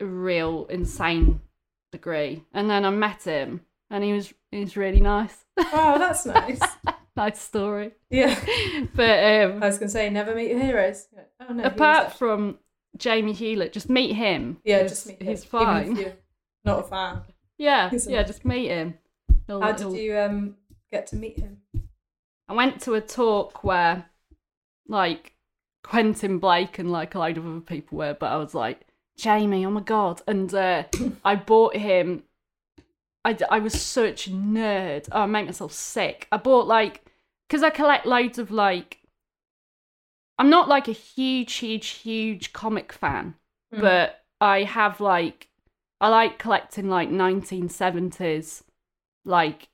a 0.01 0.07
real 0.07 0.67
insane 0.67 1.41
degree. 1.91 2.45
And 2.53 2.71
then 2.71 2.85
I 2.85 2.91
met 2.91 3.23
him 3.25 3.63
and 3.91 4.03
he 4.03 4.13
was 4.13 4.33
he 4.51 4.61
was 4.61 4.77
really 4.77 5.01
nice. 5.01 5.45
Oh, 5.59 5.99
that's 5.99 6.25
nice. 6.27 6.61
nice 7.17 7.41
story. 7.41 7.93
yeah. 8.11 8.35
But 8.95 9.25
um 9.45 9.63
I 9.63 9.67
was 9.67 9.79
gonna 9.79 9.91
say 9.91 10.09
never 10.11 10.35
meet 10.35 10.51
your 10.51 10.61
heroes. 10.61 11.07
Oh 11.41 11.53
no. 11.53 11.65
apart 11.65 12.07
actually- 12.07 12.19
from 12.19 12.59
Jamie 12.97 13.33
Hewlett, 13.33 13.73
just 13.73 13.89
meet 13.91 14.15
him. 14.15 14.59
yeah, 14.65 14.83
just 14.83 15.07
meet 15.07 15.21
him. 15.21 15.29
He's 15.29 15.45
fine. 15.45 16.13
not 16.65 16.81
a 16.81 16.83
fan. 16.83 17.23
Yeah, 17.59 17.89
He's 17.91 18.07
yeah, 18.07 18.23
just 18.23 18.45
meet 18.45 18.69
him. 18.69 18.99
He'll- 19.47 19.61
How 19.61 19.73
did 19.73 19.81
he'll- 19.81 19.97
you 19.97 20.19
um 20.19 20.57
get 20.93 21.07
to 21.09 21.17
meet 21.17 21.41
him? 21.41 21.63
I 22.49 22.53
went 22.55 22.81
to 22.83 22.95
a 22.95 23.01
talk 23.01 23.65
where, 23.65 24.11
like, 24.87 25.35
Quentin 25.83 26.39
Blake 26.39 26.79
and 26.79 26.93
like 26.93 27.15
a 27.15 27.19
load 27.19 27.39
of 27.39 27.47
other 27.47 27.61
people 27.61 27.99
were, 27.99 28.15
but 28.15 28.31
I 28.31 28.37
was 28.37 28.55
like, 28.55 28.87
Jamie, 29.17 29.67
oh 29.67 29.71
my 29.71 29.81
god! 29.81 30.23
And 30.29 30.53
uh, 30.55 30.85
I 31.25 31.35
bought 31.37 31.77
him. 31.77 32.23
I, 33.25 33.37
I 33.51 33.59
was 33.59 33.81
such 33.81 34.27
a 34.27 34.31
nerd. 34.31 35.09
Oh, 35.13 35.23
I 35.23 35.27
made 35.27 35.47
myself 35.47 35.73
sick. 35.73 36.27
I 36.33 36.37
bought 36.37 36.67
like 36.67 37.05
because 37.49 37.63
I 37.63 37.71
collect 37.71 38.07
loads 38.07 38.39
of 38.39 38.51
like. 38.51 38.99
I'm 40.39 40.51
not 40.51 40.69
like 40.69 40.89
a 40.89 40.93
huge, 40.93 41.55
huge, 41.55 41.89
huge 41.89 42.53
comic 42.53 42.93
fan, 42.93 43.35
Hmm. 43.73 43.81
but 43.81 44.25
I 44.41 44.65
have 44.65 45.01
like 45.01 45.49
I 46.01 46.09
like 46.09 46.39
collecting 46.39 46.89
like 46.89 47.11
1970s 47.11 48.63
like 49.25 49.69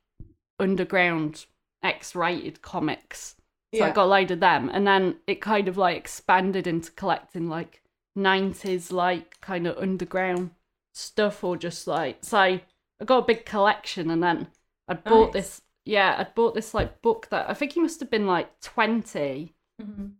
underground 0.58 1.46
X-rated 1.82 2.62
comics. 2.62 3.36
So 3.74 3.84
I 3.84 3.90
got 3.90 4.04
a 4.04 4.06
load 4.06 4.30
of 4.30 4.40
them, 4.40 4.70
and 4.72 4.86
then 4.86 5.16
it 5.26 5.42
kind 5.42 5.68
of 5.68 5.76
like 5.76 5.96
expanded 5.98 6.66
into 6.66 6.90
collecting 6.92 7.48
like 7.50 7.82
90s 8.16 8.90
like 8.90 9.38
kind 9.42 9.66
of 9.66 9.76
underground 9.76 10.50
stuff, 10.94 11.44
or 11.44 11.56
just 11.56 11.86
like 11.86 12.18
so. 12.22 12.38
I 12.38 13.04
got 13.04 13.18
a 13.18 13.26
big 13.26 13.44
collection, 13.44 14.10
and 14.10 14.22
then 14.22 14.48
I'd 14.88 15.04
bought 15.04 15.34
Nice. 15.34 15.44
this. 15.44 15.62
Yeah, 15.84 16.16
I'd 16.18 16.34
bought 16.34 16.54
this 16.54 16.72
like 16.72 17.02
book 17.02 17.28
that 17.30 17.48
I 17.48 17.54
think 17.54 17.72
he 17.72 17.80
must 17.80 18.00
have 18.00 18.10
been 18.10 18.26
like 18.26 18.58
20, 18.60 19.54
Mhm. 19.80 20.12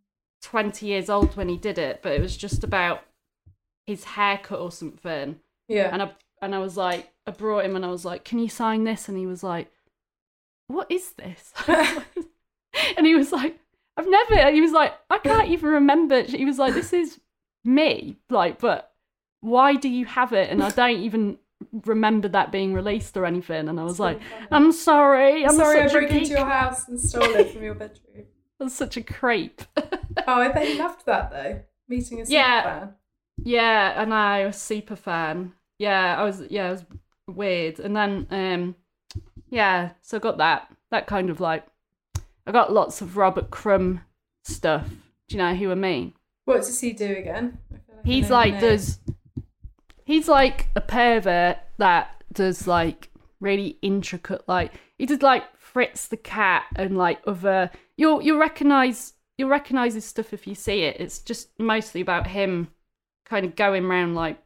20 0.42 0.86
years 0.86 1.08
old 1.08 1.34
when 1.36 1.48
he 1.48 1.56
did 1.56 1.78
it, 1.78 2.00
but 2.02 2.12
it 2.12 2.20
was 2.20 2.36
just 2.36 2.62
about 2.62 3.02
his 3.86 4.04
haircut 4.04 4.60
or 4.60 4.70
something. 4.70 5.40
Yeah. 5.68 5.88
And 5.92 6.02
I 6.02 6.12
and 6.42 6.54
I 6.54 6.58
was 6.58 6.76
like, 6.76 7.12
I 7.26 7.30
brought 7.30 7.64
him 7.64 7.74
and 7.76 7.84
I 7.84 7.88
was 7.88 8.04
like, 8.04 8.24
"Can 8.24 8.38
you 8.38 8.48
sign 8.48 8.84
this?" 8.84 9.08
And 9.08 9.16
he 9.18 9.26
was 9.26 9.42
like, 9.42 9.72
"What 10.68 10.90
is 10.90 11.12
this?" 11.12 11.52
and 12.96 13.06
he 13.06 13.14
was 13.14 13.32
like, 13.32 13.58
I've 13.96 14.08
never. 14.08 14.50
He 14.52 14.60
was 14.60 14.72
like, 14.72 14.94
I 15.10 15.18
can't 15.18 15.48
even 15.48 15.70
remember. 15.70 16.22
He 16.22 16.44
was 16.44 16.58
like, 16.58 16.74
this 16.74 16.92
is 16.92 17.18
me. 17.64 18.16
Like, 18.30 18.60
but 18.60 18.92
why 19.40 19.74
do 19.74 19.88
you 19.88 20.06
have 20.06 20.32
it? 20.32 20.50
And 20.50 20.62
I 20.62 20.70
don't 20.70 21.00
even 21.00 21.38
remember 21.84 22.28
that 22.28 22.52
being 22.52 22.72
released 22.74 23.16
or 23.16 23.26
anything. 23.26 23.68
And 23.68 23.80
I 23.80 23.84
was 23.84 23.98
like, 23.98 24.20
I'm 24.52 24.70
sorry. 24.70 25.44
I'm 25.44 25.56
Sorry, 25.56 25.80
I 25.80 25.88
broke 25.88 26.10
into 26.10 26.30
your 26.30 26.44
house 26.46 26.86
and 26.86 27.00
stole 27.00 27.24
it 27.24 27.50
from 27.52 27.62
your 27.64 27.74
bedroom. 27.74 28.26
I 28.60 28.64
was 28.64 28.74
such 28.74 28.96
a 28.96 29.02
creep. 29.02 29.62
Oh, 29.76 30.40
I 30.40 30.48
bet 30.48 30.66
he 30.66 30.78
loved 30.78 31.06
that 31.06 31.30
though. 31.30 31.60
Meeting 31.88 32.20
a 32.20 32.26
super 32.26 32.34
Yeah. 32.34 32.62
fan. 32.62 32.94
yeah, 33.42 34.00
and 34.02 34.12
I 34.14 34.46
was 34.46 34.56
super 34.56 34.96
fan. 34.96 35.52
Yeah, 35.78 36.16
I 36.20 36.24
was. 36.24 36.42
Yeah, 36.50 36.68
it 36.68 36.70
was 36.72 36.84
weird. 37.28 37.78
And 37.80 37.96
then, 37.96 38.26
um, 38.30 38.74
yeah, 39.50 39.90
so 40.02 40.16
I 40.16 40.20
got 40.20 40.38
that. 40.38 40.72
That 40.90 41.06
kind 41.06 41.30
of 41.30 41.40
like, 41.40 41.66
I 42.46 42.52
got 42.52 42.72
lots 42.72 43.00
of 43.00 43.16
Robert 43.16 43.50
Crumb 43.50 44.02
stuff. 44.44 44.88
Do 44.88 45.36
you 45.36 45.38
know 45.38 45.54
who 45.54 45.70
I 45.70 45.74
mean? 45.74 46.14
What 46.44 46.58
does 46.58 46.80
he 46.80 46.92
do 46.92 47.16
again? 47.16 47.58
Like 47.70 47.82
He's 48.04 48.30
like 48.30 48.58
does 48.58 48.98
he's 50.06 50.28
like 50.28 50.68
a 50.74 50.80
pervert 50.80 51.58
that 51.76 52.22
does 52.32 52.66
like 52.66 53.10
really 53.40 53.76
intricate 53.82 54.42
like 54.48 54.72
he 54.96 55.04
did 55.04 55.22
like 55.22 55.44
Fritz 55.58 56.08
the 56.08 56.16
cat 56.16 56.64
and 56.76 56.96
like 56.96 57.20
other 57.26 57.70
you'll 57.98 58.22
you'll 58.22 58.38
recognize 58.38 59.12
you'll 59.36 59.50
recognize 59.50 59.92
his 59.92 60.06
stuff 60.06 60.32
if 60.32 60.46
you 60.46 60.54
see 60.54 60.82
it. 60.82 60.98
It's 60.98 61.18
just 61.18 61.50
mostly 61.58 62.00
about 62.00 62.26
him 62.26 62.68
kind 63.26 63.44
of 63.44 63.54
going 63.54 63.84
around 63.84 64.14
like 64.14 64.38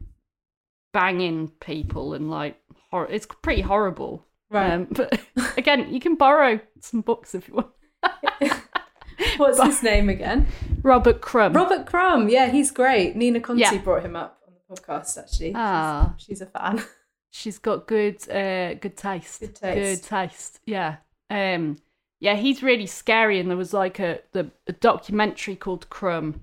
banging 0.91 1.47
people 1.61 2.13
and 2.13 2.29
like 2.29 2.57
hor- 2.91 3.09
it's 3.09 3.25
pretty 3.41 3.61
horrible. 3.61 4.25
Right. 4.53 4.71
Um, 4.71 4.87
but 4.91 5.19
again, 5.57 5.93
you 5.93 5.99
can 5.99 6.15
borrow 6.15 6.59
some 6.79 7.01
books 7.01 7.33
if 7.35 7.47
you 7.47 7.55
want. 7.55 7.67
What's 9.37 9.61
his 9.61 9.83
name 9.83 10.09
again? 10.09 10.47
Robert 10.81 11.21
Crumb. 11.21 11.53
Robert 11.53 11.85
Crumb. 11.85 12.29
Yeah, 12.29 12.49
he's 12.49 12.71
great. 12.71 13.15
Nina 13.15 13.39
Conti 13.39 13.61
Yeah. 13.61 13.77
brought 13.79 14.03
him 14.03 14.15
up 14.15 14.39
on 14.47 14.53
the 14.53 14.75
podcast. 14.81 15.17
Actually, 15.17 15.47
She's- 15.49 15.55
Ah. 15.55 16.13
she's, 16.17 16.41
a 16.41 16.45
fan. 16.45 16.83
She's 17.31 17.57
got 17.57 17.87
good 17.87 18.29
uh 18.29 18.75
good 18.75 18.95
taste. 18.95 19.39
Good 19.39 19.55
taste. 19.55 20.03
Good 20.03 20.07
taste. 20.07 20.59
Yeah. 20.67 20.97
Um 21.31 21.77
yeah, 22.19 22.35
he's 22.35 22.61
really 22.61 22.85
scary 22.85 23.39
and 23.39 23.49
there 23.49 23.57
was 23.57 23.73
like 23.73 23.99
a 23.99 24.19
the 24.33 24.51
a 24.67 24.73
documentary 24.73 25.55
called 25.55 25.89
Crumb. 25.89 26.41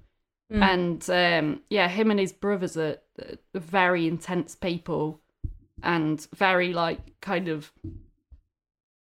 Mm. 0.53 0.63
And 0.63 1.11
um 1.11 1.61
yeah, 1.71 1.87
him 1.87 2.11
and 2.11 2.19
his 2.19 2.33
brothers 2.33 2.77
are, 2.77 2.97
are 3.21 3.37
very 3.61 4.09
intense 4.09 4.57
people 4.57 5.21
and 5.83 6.27
very 6.35 6.73
like 6.73 7.01
kind 7.21 7.49
of 7.49 7.73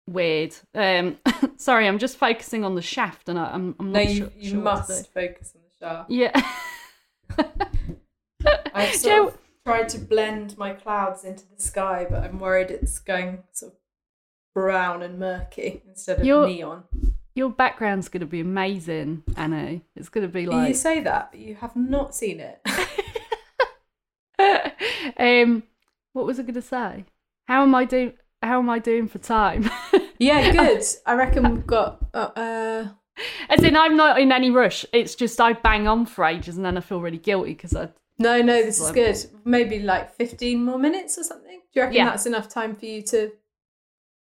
weird. 0.08 0.54
Um 0.74 1.18
sorry, 1.56 1.86
I'm 1.88 1.98
just 1.98 2.16
focusing 2.16 2.64
on 2.64 2.74
the 2.74 2.82
shaft 2.82 3.28
and 3.28 3.38
I, 3.38 3.46
I'm 3.52 3.74
I'm 3.78 3.92
No, 3.92 4.00
not 4.00 4.08
you, 4.10 4.16
sure. 4.16 4.30
you 4.36 4.50
sure 4.50 4.58
must 4.60 5.12
focus 5.12 5.54
on 5.54 5.62
the 5.62 5.86
shaft. 5.86 6.10
Yeah. 6.10 7.56
I've 8.74 8.94
sort 8.94 9.14
you- 9.14 9.28
of 9.28 9.38
tried 9.64 9.88
to 9.90 9.98
blend 9.98 10.58
my 10.58 10.72
clouds 10.72 11.22
into 11.24 11.44
the 11.54 11.62
sky, 11.62 12.04
but 12.10 12.24
I'm 12.24 12.40
worried 12.40 12.70
it's 12.72 12.98
going 12.98 13.44
sort 13.52 13.72
of 13.72 13.78
brown 14.54 15.02
and 15.02 15.18
murky 15.20 15.82
instead 15.88 16.18
of 16.18 16.24
neon. 16.24 16.84
Your 17.34 17.48
background's 17.48 18.08
gonna 18.08 18.26
be 18.26 18.40
amazing, 18.40 19.22
Anna. 19.36 19.80
It's 19.96 20.08
gonna 20.10 20.28
be 20.28 20.44
like 20.46 20.68
you 20.68 20.74
say 20.74 21.00
that, 21.00 21.30
but 21.30 21.40
you 21.40 21.54
have 21.54 21.74
not 21.76 22.14
seen 22.14 22.40
it. 22.40 22.60
um, 25.18 25.62
what 26.12 26.26
was 26.26 26.38
I 26.38 26.42
going 26.42 26.54
to 26.54 26.62
say? 26.62 27.04
How 27.46 27.62
am 27.62 27.74
I 27.74 27.84
doing? 27.84 28.12
How 28.42 28.58
am 28.58 28.68
I 28.70 28.78
doing 28.78 29.08
for 29.08 29.18
time? 29.18 29.70
yeah, 30.18 30.50
good. 30.52 30.82
I 31.06 31.14
reckon 31.14 31.50
we've 31.50 31.66
got. 31.66 32.04
Uh, 32.12 32.30
uh, 32.36 32.88
As 33.48 33.62
in, 33.62 33.76
I'm 33.76 33.96
not 33.96 34.20
in 34.20 34.32
any 34.32 34.50
rush. 34.50 34.84
It's 34.92 35.14
just 35.14 35.40
I 35.40 35.52
bang 35.52 35.86
on 35.86 36.06
for 36.06 36.24
ages, 36.24 36.56
and 36.56 36.64
then 36.64 36.76
I 36.76 36.80
feel 36.80 37.00
really 37.00 37.18
guilty 37.18 37.54
because 37.54 37.74
I. 37.74 37.88
no, 38.18 38.42
no, 38.42 38.62
this 38.62 38.80
is 38.80 38.90
good. 38.90 39.16
Maybe 39.44 39.78
like 39.80 40.14
15 40.14 40.64
more 40.64 40.78
minutes 40.78 41.18
or 41.18 41.22
something. 41.24 41.60
Do 41.72 41.80
you 41.80 41.82
reckon 41.82 41.96
Yeah. 41.96 42.04
that's 42.06 42.26
enough 42.26 42.48
time 42.48 42.74
for 42.76 42.86
you 42.86 43.02
to 43.02 43.32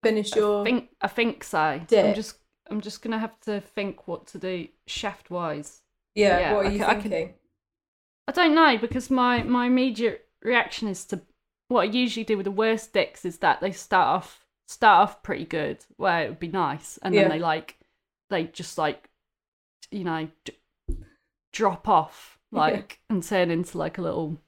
finish 0.03 0.35
your. 0.35 0.62
I 0.62 0.64
think 0.64 0.89
I 1.01 1.09
think 1.09 1.45
so. 1.45 1.59
I'm 1.59 2.14
just 2.14 2.37
I'm 2.70 2.81
just 2.81 3.03
gonna 3.03 3.18
have 3.18 3.39
to 3.43 3.61
think 3.61 4.07
what 4.09 4.26
to 4.28 4.39
do 4.39 4.68
shaft 4.87 5.31
wise. 5.31 5.83
yeah, 6.14 6.39
yeah, 6.39 6.55
what 6.55 6.66
are 6.66 6.68
I 6.68 6.72
you 6.72 6.78
ca- 6.81 6.87
I 6.89 6.95
can- 6.95 7.11
thinking? 7.11 7.35
I 8.28 8.33
don't 8.33 8.55
know 8.55 8.76
because 8.78 9.11
my 9.11 9.43
my 9.43 9.66
immediate 9.66 10.26
reaction 10.43 10.89
is 10.89 11.05
to 11.07 11.20
what 11.71 11.83
I 11.89 11.93
usually 11.93 12.25
do 12.25 12.37
with 12.37 12.45
the 12.45 12.51
worst 12.51 12.93
dicks 12.93 13.25
is 13.25 13.39
that 13.39 13.61
they 13.61 13.73
start 13.73 14.07
off 14.09 14.45
start 14.68 15.03
off 15.09 15.23
pretty 15.23 15.45
good 15.45 15.79
where 15.97 16.25
it 16.25 16.29
would 16.29 16.39
be 16.41 16.49
nice 16.49 16.99
and 17.03 17.14
Yeah. 17.14 17.23
then 17.23 17.31
they 17.31 17.39
like 17.39 17.77
they 18.29 18.45
just 18.45 18.77
like 18.79 19.09
you 19.91 20.05
know 20.05 20.29
d- 20.45 20.55
drop 21.53 21.89
off 21.89 22.39
like 22.53 23.01
and 23.09 23.23
turn 23.23 23.51
into 23.51 23.79
like 23.79 23.99
a 23.99 24.03
little 24.03 24.39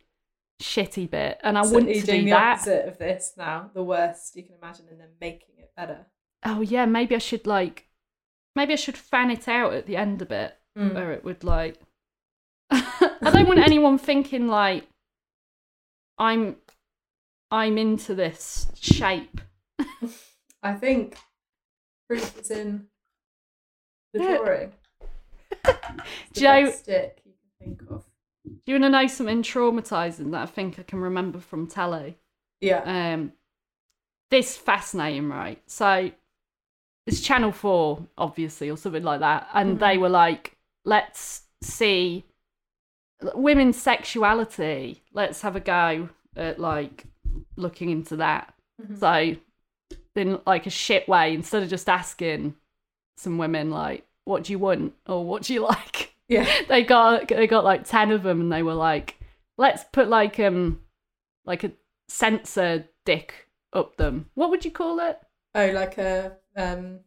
shitty 0.63 1.11
bit 1.11 1.41
and 1.43 1.59
I 1.59 1.63
you're 1.63 1.81
to 1.81 1.87
doing 1.87 2.21
do 2.21 2.25
the 2.27 2.31
that. 2.31 2.53
opposite 2.59 2.87
of 2.89 2.99
this 2.99 3.33
now, 3.37 3.71
the 3.75 3.83
worst 3.83 4.37
you 4.37 4.45
can 4.45 4.55
imagine, 4.63 4.87
and 4.91 5.01
then 5.01 5.09
making 5.21 5.55
it 5.59 5.73
better. 5.77 6.07
Oh 6.45 6.61
yeah, 6.61 6.87
maybe 6.87 7.17
I 7.17 7.19
should 7.19 7.47
like 7.47 7.89
maybe 8.55 8.73
I 8.73 8.77
should 8.77 8.97
fan 8.97 9.31
it 9.31 9.49
out 9.49 9.73
at 9.75 9.87
the 9.87 9.97
end 9.97 10.23
a 10.23 10.27
bit 10.27 10.57
Mm. 10.79 10.95
where 10.95 11.13
it 11.13 11.23
would 11.25 11.45
like 11.45 11.79
I 12.71 13.31
don't 13.33 13.47
want 13.49 13.61
anyone 13.61 13.99
thinking 13.99 14.49
like 14.49 14.87
I'm 16.19 16.57
I'm 17.53 17.77
into 17.77 18.15
this 18.15 18.67
shape. 18.81 19.41
I 20.63 20.73
think 20.73 21.19
proof 22.09 22.41
is 22.41 22.51
in 22.51 22.87
the 24.13 24.19
drawing. 24.21 24.73
The 26.35 26.41
Joe- 26.41 26.71
stick 26.71 27.21
you 27.25 27.33
can 27.61 27.77
think 27.77 27.83
of. 27.91 28.05
Do 28.45 28.73
you 28.73 28.75
want 28.75 28.85
to 28.85 28.89
know 28.89 29.07
something 29.07 29.43
traumatizing 29.43 30.33
that 30.33 30.43
I 30.43 30.47
think 30.47 30.79
I 30.79 30.83
can 30.83 30.99
remember 31.01 31.39
from 31.39 31.67
telly? 31.67 32.17
Yeah. 32.61 32.83
Um, 32.85 33.33
this 34.31 34.57
fascinating, 34.57 35.29
right? 35.29 35.63
So 35.67 36.11
it's 37.07 37.21
Channel 37.21 37.53
Four, 37.53 38.07
obviously, 38.17 38.71
or 38.71 38.77
something 38.77 39.03
like 39.03 39.21
that, 39.21 39.49
and 39.53 39.79
they 39.79 39.99
were 39.99 40.09
like, 40.09 40.57
"Let's 40.85 41.43
see 41.61 42.25
women's 43.35 43.77
sexuality. 43.81 45.03
Let's 45.13 45.43
have 45.43 45.55
a 45.55 45.61
go 45.61 46.09
at 46.35 46.59
like 46.59 47.05
looking 47.57 47.91
into 47.91 48.17
that." 48.17 48.55
So, 48.99 49.37
in 50.17 50.41
like 50.47 50.67
a 50.67 50.71
shit 50.71 51.09
way, 51.09 51.35
instead 51.35 51.63
of 51.63 51.69
just 51.69 51.89
asking 51.89 52.55
some 53.17 53.39
women 53.39 53.71
like, 53.71 54.07
"What 54.25 54.45
do 54.45 54.53
you 54.53 54.59
want?" 54.59 54.95
or 55.07 55.25
"What 55.25 55.43
do 55.43 55.55
you 55.55 55.61
like?" 55.67 56.15
yeah. 56.29 56.49
they 56.69 56.83
got 56.83 57.29
they 57.29 57.47
got 57.47 57.65
like 57.65 57.85
10 57.87 58.11
of 58.13 58.23
them 58.23 58.41
and 58.41 58.53
they 58.53 58.63
were 58.63 58.75
like 58.75 59.19
let's 59.59 59.85
put 59.93 60.09
like 60.09 60.41
um 60.41 60.81
like 61.45 61.63
a 61.63 61.73
sensor 62.09 62.87
dick 63.05 63.49
up 63.75 63.97
them 63.97 64.27
what 64.35 64.49
would 64.49 64.65
you 64.65 64.71
call 64.71 64.99
it 65.01 65.19
Oh, 65.55 65.67
like 65.73 65.99
a 65.99 66.33
um 66.57 67.01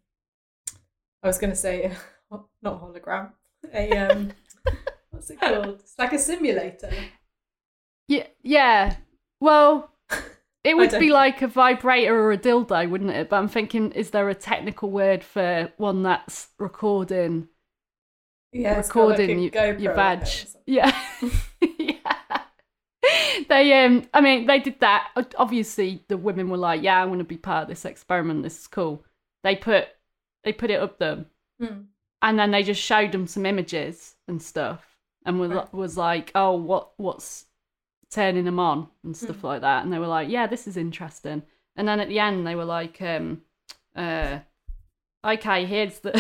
I 1.24 1.28
was 1.28 1.39
gonna 1.39 1.56
say 1.56 1.91
not 2.62 2.82
hologram. 2.82 3.32
A 3.74 3.91
um 3.98 4.32
what's 5.10 5.30
it 5.32 5.39
called? 5.39 5.80
It's 5.80 5.98
like 5.98 6.14
a 6.14 6.20
simulator. 6.20 6.91
yeah 8.08 8.28
yeah 8.43 8.98
well 9.39 9.89
it 10.66 10.76
would 10.76 10.91
be 10.99 11.11
like 11.11 11.41
a 11.41 11.47
vibrator 11.47 12.18
or 12.20 12.32
a 12.32 12.38
dildo 12.38 12.89
wouldn't 12.89 13.11
it? 13.11 13.30
But 13.30 13.38
i'm 13.38 13.47
thinking 13.47 13.91
is 13.91 14.09
there 14.09 14.28
a 14.30 14.36
technical 14.36 14.89
word 14.91 15.24
for 15.24 15.72
one 15.78 16.03
that's 16.03 16.49
recording 16.59 17.47
Yeah, 18.51 18.80
it's 18.80 18.89
like, 18.89 18.95
recording 18.95 19.39
your 19.39 19.91
or 19.91 19.95
badge 19.95 20.47
yeah. 20.66 20.91
Yeah. 21.78 22.41
They 23.49 23.86
um 23.86 24.03
i 24.13 24.22
mean 24.22 24.47
they 24.47 24.59
did 24.59 24.80
that. 24.80 25.09
Obviously 25.38 26.03
the 26.07 26.18
women 26.18 26.49
were 26.49 26.57
like 26.57 26.82
yeah 26.82 27.01
i 27.01 27.05
want 27.05 27.20
to 27.20 27.26
be 27.26 27.38
part 27.38 27.63
of 27.63 27.70
this 27.70 27.86
experiment. 27.86 28.41
This 28.43 28.59
is 28.59 28.68
cool. 28.68 29.03
They 29.43 29.55
put 29.55 29.88
they 30.43 30.53
put 30.53 30.72
it 30.72 30.80
up 30.82 30.97
them. 30.97 31.28
Hmm. 31.61 31.82
and 32.22 32.38
then 32.39 32.51
they 32.51 32.63
just 32.63 32.82
showed 32.82 33.11
them 33.13 33.28
some 33.28 33.45
images 33.45 34.16
and 34.28 34.41
stuff 34.41 34.97
and 35.26 35.39
was, 35.39 35.51
Right. 35.51 35.74
was 35.74 35.95
like 35.97 36.32
oh 36.36 36.53
what 36.55 36.91
what's 36.97 37.45
turning 38.16 38.45
them 38.45 38.59
on 38.59 38.88
and 39.03 39.16
stuff 39.16 39.41
Hmm. 39.41 39.47
like 39.47 39.61
that 39.61 39.84
and 39.84 39.91
they 39.91 39.99
were 39.99 40.07
like 40.18 40.30
yeah 40.30 40.47
this 40.47 40.68
is 40.68 40.78
interesting. 40.78 41.43
And 41.78 41.88
then 41.88 41.99
at 41.99 42.07
the 42.09 42.20
end 42.20 42.45
they 42.47 42.55
were 42.55 42.66
like 42.66 43.01
um 43.01 43.41
uh 43.95 44.39
okay 45.24 45.66
here's 45.66 45.99
the 45.99 46.11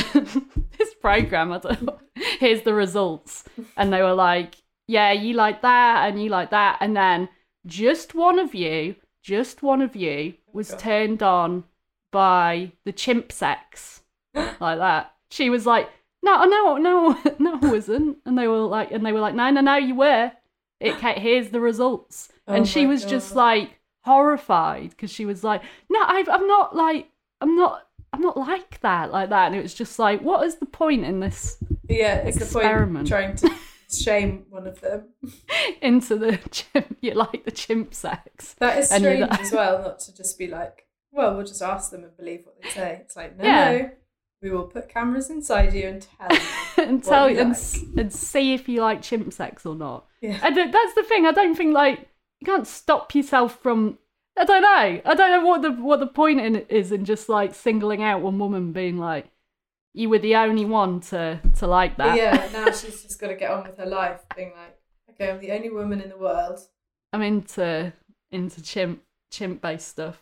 this 0.77 0.93
program 0.95 1.51
i 1.53 1.59
don't 1.59 1.81
know 1.83 1.99
here's 2.39 2.63
the 2.63 2.73
results. 2.73 3.43
And 3.77 3.91
they 3.93 4.01
were 4.01 4.13
like 4.13 4.55
yeah 4.87 5.11
you 5.11 5.33
like 5.33 5.61
that 5.61 6.07
and 6.09 6.21
you 6.21 6.29
like 6.29 6.49
that. 6.51 6.77
And 6.81 6.95
then 6.95 7.29
just 7.65 8.13
one 8.15 8.39
of 8.39 8.53
you 8.53 8.95
just 9.23 9.63
one 9.63 9.81
of 9.81 9.95
you 9.95 10.33
was 10.53 10.69
God. 10.71 10.79
turned 10.79 11.23
on 11.23 11.63
by 12.11 12.71
the 12.85 12.91
chimp 12.91 13.31
sex 13.31 14.01
like 14.35 14.59
that. 14.79 15.13
She 15.31 15.49
was 15.49 15.65
like 15.65 15.89
no 16.23 16.43
no 16.45 16.77
no 16.77 17.17
no 17.39 17.59
i 17.61 17.71
wasn't. 17.71 18.17
And 18.25 18.37
they 18.37 18.47
were 18.47 18.59
like 18.77 18.91
and 18.91 19.05
they 19.05 19.11
were 19.13 19.19
like 19.19 19.35
no 19.35 19.49
no 19.51 19.61
no 19.61 19.75
you 19.77 19.95
were 19.95 20.31
it 20.79 20.95
here's 21.17 21.49
the 21.49 21.59
results 21.59 22.29
Oh 22.47 22.53
and 22.53 22.67
she 22.67 22.85
was 22.85 23.05
just 23.05 23.35
like 23.35 23.79
horrified 24.03 24.91
because 24.91 25.11
she 25.11 25.25
was 25.25 25.43
like 25.43 25.61
no 25.89 25.99
I've, 26.03 26.29
i'm 26.29 26.47
not 26.47 26.75
like 26.75 27.09
i'm 27.41 27.55
not 27.55 27.87
i'm 28.13 28.21
not 28.21 28.37
like 28.37 28.79
that 28.81 29.11
like 29.11 29.29
that 29.29 29.47
and 29.47 29.55
it 29.55 29.61
was 29.63 29.73
just 29.73 29.97
like 29.99 30.21
what 30.21 30.45
is 30.45 30.55
the 30.55 30.65
point 30.65 31.03
in 31.05 31.19
this 31.19 31.57
Yeah, 31.89 32.17
it's 32.17 32.37
the 32.37 32.45
Experiment. 32.45 33.07
point 33.07 33.07
trying 33.07 33.35
to 33.37 33.49
shame 33.95 34.45
one 34.49 34.67
of 34.67 34.81
them. 34.81 35.09
into 35.81 36.15
the 36.17 36.37
chimp. 36.51 36.97
You 37.01 37.13
like 37.13 37.45
the 37.45 37.51
chimp 37.51 37.93
sex? 37.93 38.55
That 38.59 38.77
is 38.79 38.89
strange 38.89 39.21
like- 39.21 39.39
as 39.39 39.51
well, 39.51 39.81
not 39.81 39.99
to 39.99 40.15
just 40.15 40.37
be 40.39 40.47
like, 40.47 40.87
well, 41.11 41.35
we'll 41.35 41.45
just 41.45 41.61
ask 41.61 41.91
them 41.91 42.03
and 42.03 42.15
believe 42.17 42.41
what 42.45 42.59
they 42.61 42.69
say. 42.69 42.99
It's 43.01 43.15
like, 43.15 43.37
no, 43.37 43.43
Yeah. 43.43 43.71
no, 43.77 43.89
we 44.41 44.49
will 44.51 44.63
put 44.65 44.89
cameras 44.89 45.29
inside 45.29 45.73
you 45.73 45.87
and 45.87 46.01
tell 46.17 46.31
you. 46.31 46.39
and 46.83 47.03
tell 47.03 47.29
you 47.29 47.39
and, 47.39 47.49
like. 47.49 47.57
s- 47.57 47.83
and 47.97 48.13
see 48.13 48.53
if 48.53 48.67
you 48.69 48.81
like 48.81 49.01
chimp 49.01 49.31
sex 49.33 49.65
or 49.65 49.75
not. 49.75 50.05
Yeah. 50.21 50.39
And 50.43 50.55
that's 50.73 50.93
the 50.93 51.03
thing. 51.03 51.25
I 51.25 51.31
don't 51.31 51.55
think 51.55 51.73
like 51.73 52.07
you 52.41 52.45
can't 52.45 52.67
stop 52.67 53.13
yourself 53.15 53.59
from. 53.61 53.97
I 54.37 54.43
don't 54.43 54.61
know. 54.61 55.01
I 55.05 55.15
don't 55.15 55.31
know 55.31 55.45
what 55.47 55.61
the 55.61 55.71
what 55.71 55.99
the 55.99 56.07
point 56.07 56.41
in 56.41 56.55
it 56.57 56.67
is 56.69 56.91
in 56.91 57.05
just 57.05 57.29
like 57.29 57.55
singling 57.55 58.03
out 58.03 58.21
one 58.21 58.37
woman 58.37 58.71
being 58.73 58.97
like, 58.97 59.27
you 59.93 60.09
were 60.09 60.19
the 60.19 60.35
only 60.35 60.65
one 60.65 60.99
to 61.01 61.39
to 61.59 61.67
like 61.67 61.95
But 61.97 62.15
that. 62.15 62.17
yeah, 62.17 62.49
now 62.53 62.65
she's 62.71 63.01
just 63.03 63.19
got 63.19 63.27
to 63.27 63.35
get 63.35 63.49
on 63.51 63.63
with 63.65 63.77
her 63.77 63.85
life, 63.85 64.21
being 64.35 64.51
like, 64.55 64.77
okay, 65.11 65.31
I'm 65.31 65.39
the 65.39 65.51
only 65.53 65.69
woman 65.69 66.01
in 66.01 66.09
the 66.09 66.17
world. 66.17 66.59
I'm 67.13 67.21
into 67.21 67.93
into 68.31 68.61
chimp 68.61 69.01
chimp 69.31 69.61
based 69.61 69.87
stuff. 69.87 70.21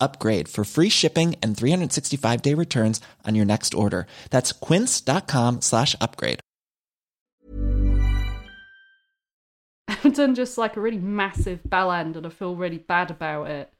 upgrade 0.00 0.48
for 0.48 0.64
free 0.64 0.88
shipping 0.88 1.36
and 1.42 1.56
365 1.56 2.42
day 2.42 2.54
returns 2.54 3.00
on 3.24 3.34
your 3.34 3.44
next 3.44 3.74
order. 3.74 4.06
That's 4.30 4.52
quince.com 4.52 5.60
slash 5.60 5.96
upgrade. 6.00 6.40
I've 9.88 10.14
done 10.14 10.34
just 10.34 10.58
like 10.58 10.76
a 10.76 10.80
really 10.80 10.98
massive 10.98 11.60
bell 11.64 11.92
end, 11.92 12.16
and 12.16 12.26
I 12.26 12.30
feel 12.30 12.56
really 12.56 12.78
bad 12.78 13.10
about 13.10 13.50
it 13.50 13.72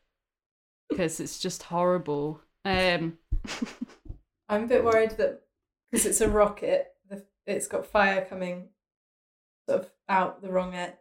because 0.89 1.21
it's 1.21 1.39
just 1.39 1.65
horrible. 1.65 2.41
Um, 2.65 3.19
I'm 4.49 4.65
a 4.65 4.67
bit 4.67 4.85
worried 4.85 5.13
that 5.13 5.43
because 5.91 6.07
it's 6.07 6.21
a 6.21 6.29
rocket, 6.29 6.93
it's 7.47 7.67
got 7.67 7.87
fire 7.87 8.27
coming 8.29 8.69
sort 9.69 9.83
of 9.83 9.91
out 10.09 10.43
the 10.43 10.51
wrong 10.51 10.75
end, 10.75 10.95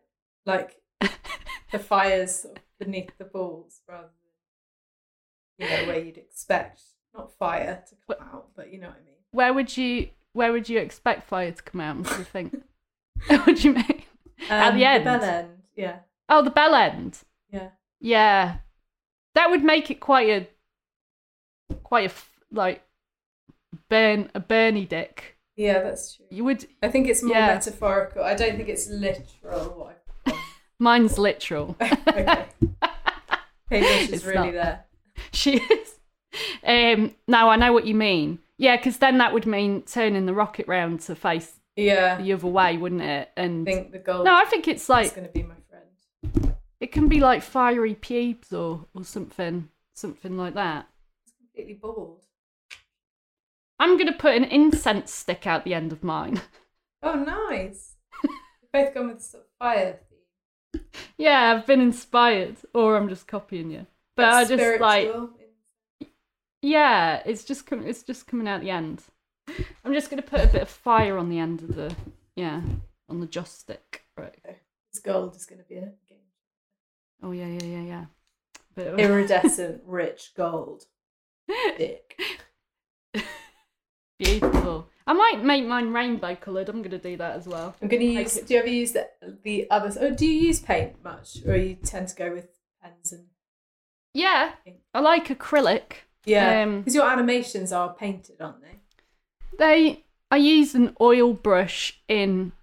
like 0.45 0.81
the 1.71 1.79
fire's 1.79 2.41
sort 2.41 2.57
of 2.57 2.63
beneath 2.79 3.17
the 3.17 3.25
balls 3.25 3.81
rather 3.87 4.03
than 4.03 4.22
you 5.63 5.69
know 5.69 5.87
where 5.87 5.99
you'd 5.99 6.17
expect 6.17 6.81
not 7.13 7.31
fire 7.37 7.83
to 7.89 7.95
come 8.17 8.27
out, 8.33 8.47
but 8.55 8.71
you 8.73 8.79
know 8.79 8.87
what 8.87 8.97
I 9.01 9.05
mean. 9.05 9.15
where 9.31 9.53
would 9.53 9.75
you 9.77 10.09
where 10.33 10.51
would 10.51 10.67
you 10.69 10.79
expect 10.79 11.27
fire 11.27 11.51
to 11.51 11.61
come 11.63 11.81
out? 11.81 12.03
Do 12.03 12.15
you 12.17 12.23
think? 12.23 12.63
what 13.27 13.45
do 13.57 13.61
you 13.61 13.73
mean? 13.73 14.03
At 14.49 14.69
Um, 14.73 14.77
the 14.77 14.85
end. 14.85 15.01
The 15.05 15.11
bell 15.11 15.23
end, 15.23 15.49
yeah, 15.75 15.99
Oh, 16.29 16.41
the 16.41 16.49
bell 16.49 16.73
end. 16.75 17.19
yeah. 17.51 17.69
Yeah, 17.99 18.57
that 19.35 19.49
would 19.49 19.63
make 19.63 19.89
it 19.91 19.99
quite 19.99 20.29
a 20.29 20.47
quite 21.83 22.11
a 22.11 22.13
like 22.51 22.83
burn 23.89 24.29
a 24.33 24.39
Bernie 24.39 24.85
dick. 24.85 25.37
Yeah, 25.55 25.81
that's 25.83 26.15
true. 26.15 26.25
You 26.31 26.43
would. 26.45 26.65
I 26.81 26.87
think 26.89 27.07
it's 27.07 27.21
more 27.23 27.35
Yeah. 27.35 27.47
metaphorical. 27.47 28.23
I 28.23 28.33
don't 28.33 28.57
think 28.57 28.69
it's 28.69 28.89
literal. 28.89 29.69
What 30.25 30.35
Mine's 30.79 31.17
literal. 31.19 31.77
okay. 31.81 32.47
Is 33.71 34.11
It's 34.11 34.25
really 34.25 34.51
not. 34.51 34.53
there. 34.53 34.85
she 35.35 35.57
is. 35.57 35.99
Um, 36.65 37.15
now 37.27 37.49
I 37.49 37.55
know 37.55 37.73
what 37.73 37.85
you 37.85 37.95
mean. 37.95 38.39
Yeah, 38.57 38.77
because 38.77 38.97
then 38.97 39.17
that 39.17 39.33
would 39.33 39.45
mean 39.45 39.81
turning 39.81 40.25
the 40.25 40.33
rocket 40.33 40.67
round 40.67 41.01
to 41.01 41.15
face 41.15 41.59
Yeah, 41.75 42.21
the 42.21 42.33
other 42.33 42.47
way, 42.47 42.77
wouldn't 42.77 43.01
it? 43.01 43.31
And 43.35 43.67
I 43.67 43.71
think 43.71 43.91
the 43.91 43.99
gold 43.99 44.25
no, 44.25 44.35
I 44.35 44.45
think 44.45 44.67
it's 44.67 44.89
like 44.89 45.15
going 45.15 45.27
to 45.27 45.33
be 45.33 45.43
my 45.43 45.55
friend. 45.69 46.55
it 46.79 46.91
can 46.91 47.07
be 47.07 47.19
like 47.19 47.41
fiery 47.41 47.95
pubes 47.95 48.53
or 48.53 48.85
or 48.93 49.03
something, 49.03 49.69
something 49.93 50.37
like 50.37 50.53
that. 50.53 50.87
Completely 51.37 51.79
bald. 51.81 52.21
I'm 53.79 53.97
gonna 53.97 54.13
put 54.13 54.35
an 54.35 54.45
incense 54.45 55.11
stick 55.11 55.45
out 55.45 55.65
the 55.65 55.73
end 55.73 55.91
of 55.91 56.03
mine. 56.03 56.41
Oh, 57.05 57.15
nice. 57.15 57.95
Both 58.71 58.93
gone 58.93 59.09
with 59.09 59.21
sort 59.21 59.43
of 59.43 59.49
fire 59.59 59.99
theme. 60.09 60.81
yeah, 61.17 61.51
I've 61.53 61.65
been 61.65 61.81
inspired, 61.81 62.55
or 62.73 62.95
I'm 62.95 63.09
just 63.09 63.27
copying 63.27 63.71
you. 63.71 63.87
But 64.15 64.25
I 64.25 64.45
just 64.45 64.79
like 64.81 65.11
Yeah, 66.61 67.21
it's 67.25 67.43
just 67.43 67.65
com- 67.65 67.85
it's 67.85 68.03
just 68.03 68.27
coming 68.27 68.47
out 68.47 68.61
the 68.61 68.69
end. 68.69 69.01
I'm 69.83 69.93
just 69.93 70.09
gonna 70.09 70.21
put 70.21 70.43
a 70.43 70.47
bit 70.47 70.61
of 70.61 70.69
fire 70.69 71.17
on 71.17 71.29
the 71.29 71.39
end 71.39 71.61
of 71.61 71.75
the 71.75 71.95
yeah 72.35 72.61
on 73.09 73.19
the 73.19 73.27
joss 73.27 73.51
stick. 73.51 74.03
Right. 74.17 74.35
This 74.91 75.01
gold 75.01 75.35
is 75.35 75.45
going 75.45 75.59
to 75.59 75.67
be 75.67 75.75
a 75.75 75.81
game. 75.81 76.19
Oh 77.21 77.31
yeah 77.31 77.47
yeah 77.47 77.63
yeah 77.63 78.05
yeah. 78.77 78.85
Of- 78.91 78.99
Iridescent, 78.99 79.81
rich 79.87 80.31
gold. 80.35 80.85
Dick. 81.47 82.19
Beautiful. 84.19 84.87
I 85.05 85.13
might 85.13 85.43
make 85.43 85.65
mine 85.65 85.91
rainbow 85.91 86.35
coloured. 86.35 86.69
I'm 86.69 86.81
gonna 86.81 86.97
do 86.97 87.17
that 87.17 87.35
as 87.35 87.47
well. 87.47 87.75
I'm 87.81 87.87
going 87.87 88.01
to 88.01 88.05
use. 88.05 88.35
Do 88.35 88.53
you 88.53 88.59
ever 88.59 88.69
use 88.69 88.93
the, 88.93 89.09
the 89.43 89.69
others? 89.69 89.97
Oh, 89.99 90.11
do 90.11 90.25
you 90.25 90.47
use 90.47 90.59
paint 90.61 91.03
much, 91.03 91.39
or 91.45 91.57
you 91.57 91.75
tend 91.75 92.07
to 92.09 92.15
go 92.15 92.31
with 92.31 92.47
pens 92.81 93.11
and? 93.11 93.25
Yeah, 94.13 94.51
I 94.93 94.99
like 94.99 95.27
acrylic. 95.27 95.93
Yeah, 96.25 96.63
Um, 96.63 96.79
because 96.81 96.95
your 96.95 97.09
animations 97.09 97.71
are 97.73 97.93
painted, 97.93 98.39
aren't 98.41 98.61
they? 98.61 98.77
They 99.57 100.03
I 100.31 100.37
use 100.37 100.73
an 100.75 100.95
oil 101.01 101.33
brush 101.33 101.99
in 102.07 102.53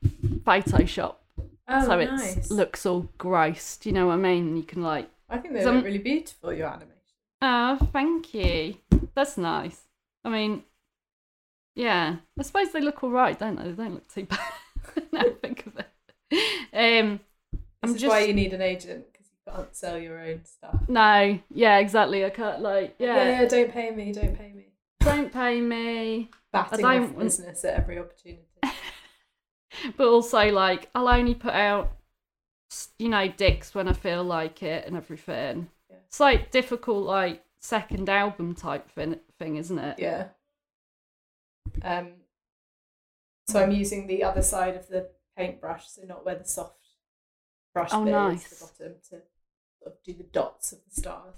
Photoshop, 0.44 1.16
Oh, 1.68 1.84
so 1.84 1.98
it 1.98 2.10
nice. 2.10 2.50
looks 2.50 2.84
all 2.86 3.08
gross. 3.18 3.76
Do 3.76 3.88
you 3.88 3.94
know 3.94 4.06
what 4.08 4.14
I 4.14 4.16
mean? 4.16 4.56
You 4.56 4.62
can 4.64 4.82
like, 4.82 5.08
I 5.28 5.38
think 5.38 5.54
they 5.54 5.64
look 5.64 5.84
really 5.84 5.98
beautiful. 5.98 6.52
Your 6.52 6.68
animation. 6.68 6.94
oh, 7.42 7.78
thank 7.92 8.32
you. 8.34 8.76
That's 9.14 9.36
nice. 9.38 9.82
I 10.24 10.30
mean, 10.30 10.64
yeah, 11.76 12.16
I 12.38 12.42
suppose 12.42 12.72
they 12.72 12.80
look 12.80 13.02
all 13.04 13.10
right, 13.10 13.38
don't 13.38 13.56
they? 13.56 13.64
They 13.64 13.72
don't 13.84 13.94
look 13.94 14.08
too 14.12 14.24
bad. 14.30 14.38
now 15.12 15.20
I 15.20 15.30
think 15.42 15.66
of 15.66 15.76
it. 15.78 15.86
Um, 16.72 17.20
This 17.52 17.60
I'm 17.82 17.94
is 17.94 18.00
just 18.00 18.10
why 18.10 18.20
you 18.24 18.34
need 18.34 18.52
an 18.52 18.62
agent 18.62 19.09
can't 19.56 19.76
sell 19.76 19.98
your 19.98 20.18
own 20.18 20.44
stuff. 20.44 20.80
no, 20.88 21.38
yeah, 21.50 21.78
exactly. 21.78 22.24
I 22.24 22.30
can't 22.30 22.60
like, 22.62 22.94
yeah, 22.98 23.16
yeah, 23.16 23.42
yeah. 23.42 23.48
Don't 23.48 23.72
pay 23.72 23.90
me. 23.90 24.12
Don't 24.12 24.36
pay 24.36 24.52
me. 24.52 24.66
don't 25.00 25.32
pay 25.32 25.60
me. 25.60 26.30
Batting 26.52 26.80
don't 26.80 27.04
off 27.04 27.18
business 27.18 27.64
at 27.64 27.74
every 27.74 27.98
opportunity. 27.98 28.44
but 29.96 30.06
also 30.06 30.50
like 30.50 30.90
I'll 30.94 31.08
only 31.08 31.34
put 31.34 31.54
out 31.54 31.92
you 32.98 33.08
know 33.08 33.28
dicks 33.28 33.74
when 33.74 33.88
I 33.88 33.92
feel 33.92 34.24
like 34.24 34.62
it 34.62 34.86
and 34.86 34.96
everything. 34.96 35.68
Yeah. 35.88 35.96
It's 36.06 36.20
like 36.20 36.50
difficult 36.50 37.06
like 37.06 37.44
second 37.60 38.08
album 38.08 38.54
type 38.54 38.90
thing, 38.90 39.16
thing 39.38 39.56
isn't 39.56 39.78
it? 39.78 39.98
Yeah. 39.98 40.28
Um. 41.82 42.08
So 43.48 43.62
I'm 43.62 43.72
using 43.72 44.06
the 44.06 44.22
other 44.22 44.42
side 44.42 44.76
of 44.76 44.88
the 44.88 45.08
paintbrush, 45.36 45.88
so 45.88 46.02
not 46.06 46.24
where 46.24 46.36
the 46.36 46.44
soft 46.44 46.86
brush 47.74 47.90
Oh, 47.92 48.04
bit 48.04 48.10
is, 48.10 48.14
nice. 48.14 48.48
the 48.48 48.84
bottom, 48.84 48.96
to 49.10 49.22
do 50.04 50.14
the 50.14 50.24
dots 50.24 50.72
of 50.72 50.78
the 50.88 51.00
stars. 51.00 51.36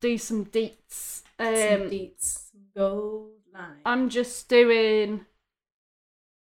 Do 0.00 0.18
some 0.18 0.46
deets. 0.46 1.22
some 1.40 1.82
Um, 1.82 1.88
beats, 1.90 2.50
some 2.52 2.60
gold 2.76 3.32
lines. 3.52 3.80
I'm 3.84 4.08
just 4.08 4.48
doing. 4.48 5.24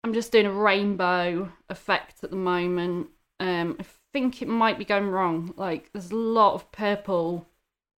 I'm 0.04 0.14
just 0.14 0.32
doing 0.32 0.46
a 0.46 0.52
rainbow 0.54 1.52
effect 1.70 2.24
at 2.24 2.30
the 2.30 2.36
moment. 2.38 3.10
Um, 3.40 3.76
I 3.80 3.86
think 4.14 4.42
it 4.42 4.48
might 4.48 4.78
be 4.78 4.86
going 4.86 5.08
wrong. 5.08 5.54
Like 5.58 5.92
there's 5.92 6.12
a 6.12 6.16
lot 6.16 6.54
of 6.54 6.72
purple 6.72 7.48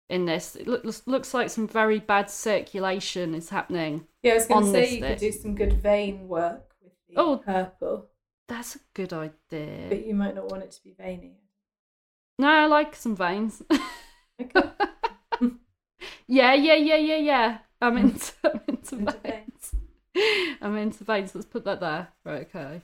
in 0.08 0.24
this. 0.24 0.56
It 0.56 0.66
looks 0.66 1.02
looks 1.06 1.34
like 1.34 1.50
some 1.50 1.68
very 1.68 1.98
bad 1.98 2.30
circulation 2.30 3.34
is 3.34 3.50
happening. 3.50 4.06
yeah, 4.22 4.32
I 4.32 4.34
was 4.36 4.46
going 4.46 4.64
to 4.64 4.70
say 4.70 4.94
you 4.94 5.02
could 5.02 5.18
do 5.18 5.32
some 5.32 5.54
good 5.54 5.74
vein 5.74 6.28
work 6.28 6.72
with 6.82 6.92
the 7.08 7.14
Oh. 7.20 7.38
purple. 7.44 8.06
That's 8.48 8.76
a 8.76 8.80
good 8.94 9.12
idea. 9.12 9.86
but 9.90 10.06
you 10.06 10.14
might 10.14 10.34
not 10.34 10.50
want 10.50 10.62
it 10.62 10.70
to 10.70 10.82
be 10.82 10.92
veiny. 10.92 11.36
No, 12.38 12.48
I 12.48 12.66
like 12.66 12.94
some 12.94 13.16
veins. 13.16 13.62
Okay. 14.40 14.70
yeah, 16.28 16.54
yeah, 16.54 16.74
yeah, 16.74 16.96
yeah, 16.96 17.16
yeah. 17.16 17.58
I'm 17.80 17.96
into, 17.98 18.32
I'm 18.44 18.60
into, 18.68 18.96
Into 18.96 19.18
veins. 19.22 19.74
I'm 20.62 20.76
into 20.76 21.04
veins. 21.04 21.34
Let's 21.34 21.46
put 21.46 21.64
that 21.64 21.80
there. 21.80 22.08
Right, 22.24 22.48
okay. 22.54 22.80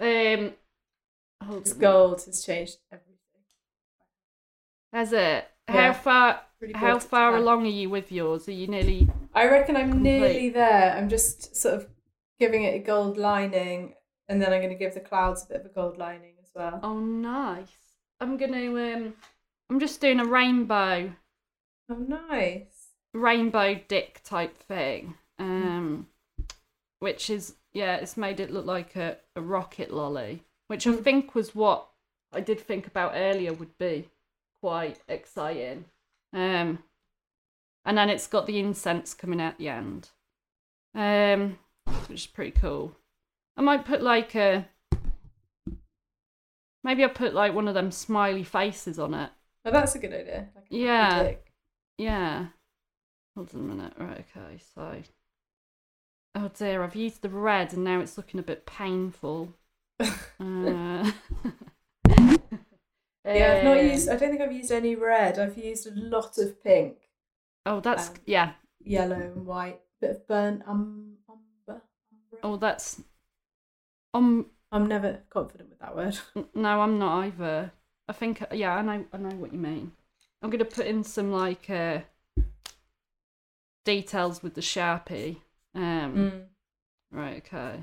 Um, 0.00 0.52
hold 1.42 1.64
This 1.64 1.72
gold 1.72 2.22
has 2.24 2.44
changed 2.44 2.76
everything. 2.92 3.16
Has 4.92 5.12
it? 5.12 5.48
How 5.68 5.92
far? 5.92 6.40
Really 6.60 6.74
how 6.74 6.80
brought 6.80 6.96
it 6.96 7.00
to 7.02 7.08
far 7.08 7.36
along 7.36 7.64
are 7.64 7.70
you 7.70 7.88
with 7.88 8.12
yours? 8.12 8.48
Are 8.48 8.52
you 8.52 8.66
nearly? 8.66 9.08
I 9.34 9.46
reckon 9.46 9.76
I'm 9.76 9.92
Complete. 9.92 10.20
nearly 10.20 10.50
there. 10.50 10.94
I'm 10.96 11.08
just 11.08 11.56
sort 11.56 11.74
of 11.76 11.86
giving 12.38 12.64
it 12.64 12.74
a 12.74 12.78
gold 12.80 13.16
lining, 13.16 13.94
and 14.28 14.42
then 14.42 14.52
I'm 14.52 14.60
going 14.60 14.72
to 14.72 14.78
give 14.78 14.94
the 14.94 15.00
clouds 15.00 15.44
a 15.44 15.46
bit 15.46 15.60
of 15.60 15.66
a 15.66 15.74
gold 15.74 15.96
lining 15.96 16.34
as 16.42 16.50
well. 16.54 16.80
Oh, 16.82 16.98
nice. 16.98 17.68
I'm 18.20 18.36
gonna. 18.36 18.66
Um, 18.94 19.14
I'm 19.70 19.80
just 19.80 20.00
doing 20.00 20.20
a 20.20 20.24
rainbow, 20.24 21.12
Oh, 21.88 21.94
nice. 21.94 22.88
rainbow 23.14 23.80
dick 23.88 24.20
type 24.24 24.56
thing. 24.58 25.14
Um, 25.38 26.08
which 26.98 27.30
is 27.30 27.54
yeah, 27.72 27.96
it's 27.96 28.16
made 28.16 28.40
it 28.40 28.50
look 28.50 28.66
like 28.66 28.96
a, 28.96 29.16
a 29.36 29.40
rocket 29.40 29.90
lolly, 29.92 30.42
which 30.66 30.86
I 30.86 30.92
think 30.96 31.34
was 31.34 31.54
what 31.54 31.88
I 32.32 32.40
did 32.40 32.60
think 32.60 32.86
about 32.86 33.12
earlier 33.14 33.52
would 33.52 33.76
be 33.78 34.08
quite 34.62 35.00
exciting. 35.08 35.86
Um, 36.32 36.80
and 37.84 37.96
then 37.96 38.10
it's 38.10 38.26
got 38.26 38.46
the 38.46 38.58
incense 38.58 39.14
coming 39.14 39.40
out 39.40 39.58
the 39.58 39.68
end, 39.68 40.10
um, 40.94 41.58
which 42.08 42.20
is 42.22 42.26
pretty 42.26 42.50
cool. 42.52 42.94
I 43.56 43.62
might 43.62 43.84
put 43.86 44.02
like 44.02 44.34
a 44.34 44.66
maybe 46.84 47.02
I'll 47.04 47.10
put 47.10 47.34
like 47.34 47.54
one 47.54 47.68
of 47.68 47.74
them 47.74 47.90
smiley 47.90 48.44
faces 48.44 48.98
on 48.98 49.14
it. 49.14 49.30
Oh, 49.64 49.70
that's 49.70 49.94
a 49.94 49.98
good 49.98 50.12
idea. 50.12 50.48
Like 50.54 50.64
a 50.70 50.76
Yeah. 50.76 51.32
Yeah. 51.98 52.46
Hold 53.36 53.54
on 53.54 53.60
a 53.60 53.64
minute. 53.64 53.92
Right, 53.98 54.24
okay, 54.36 54.58
so. 54.74 55.02
Oh 56.34 56.48
dear, 56.54 56.82
I've 56.82 56.96
used 56.96 57.22
the 57.22 57.28
red 57.28 57.72
and 57.72 57.84
now 57.84 58.00
it's 58.00 58.16
looking 58.16 58.40
a 58.40 58.44
bit 58.44 58.66
painful. 58.66 59.54
Uh... 60.40 61.10
Yeah, 63.24 63.56
I've 63.58 63.64
not 63.64 63.76
Uh, 63.76 63.80
used. 63.82 64.08
I 64.08 64.16
don't 64.16 64.30
think 64.30 64.40
I've 64.40 64.52
used 64.52 64.72
any 64.72 64.94
red. 64.96 65.38
I've 65.38 65.58
used 65.58 65.86
a 65.86 65.90
lot 65.94 66.38
of 66.38 66.62
pink, 66.64 66.96
Oh, 67.66 67.80
that's. 67.80 68.08
um, 68.08 68.14
Yeah. 68.24 68.52
yellow, 68.82 69.16
and 69.20 69.46
white. 69.46 69.80
Bit 70.00 70.10
of 70.12 70.26
burnt 70.26 70.62
um, 70.66 71.18
umber. 71.28 71.82
Oh, 72.42 72.56
that's. 72.56 73.02
Um, 74.14 74.46
I'm 74.72 74.86
never 74.86 75.20
confident 75.30 75.70
with 75.70 75.78
that 75.80 75.96
word. 75.96 76.18
no, 76.54 76.80
I'm 76.80 76.98
not 76.98 77.24
either. 77.24 77.72
I 78.08 78.12
think. 78.12 78.42
Yeah, 78.52 78.74
I 78.76 78.82
know. 78.82 79.04
I 79.12 79.16
know 79.18 79.36
what 79.36 79.52
you 79.52 79.58
mean. 79.58 79.92
I'm 80.42 80.50
gonna 80.50 80.64
put 80.64 80.86
in 80.86 81.04
some 81.04 81.32
like 81.32 81.68
uh, 81.68 82.00
details 83.84 84.42
with 84.42 84.54
the 84.54 84.60
sharpie. 84.60 85.36
Um, 85.74 86.14
Mm. 86.14 86.42
Right, 87.12 87.38
okay. 87.38 87.82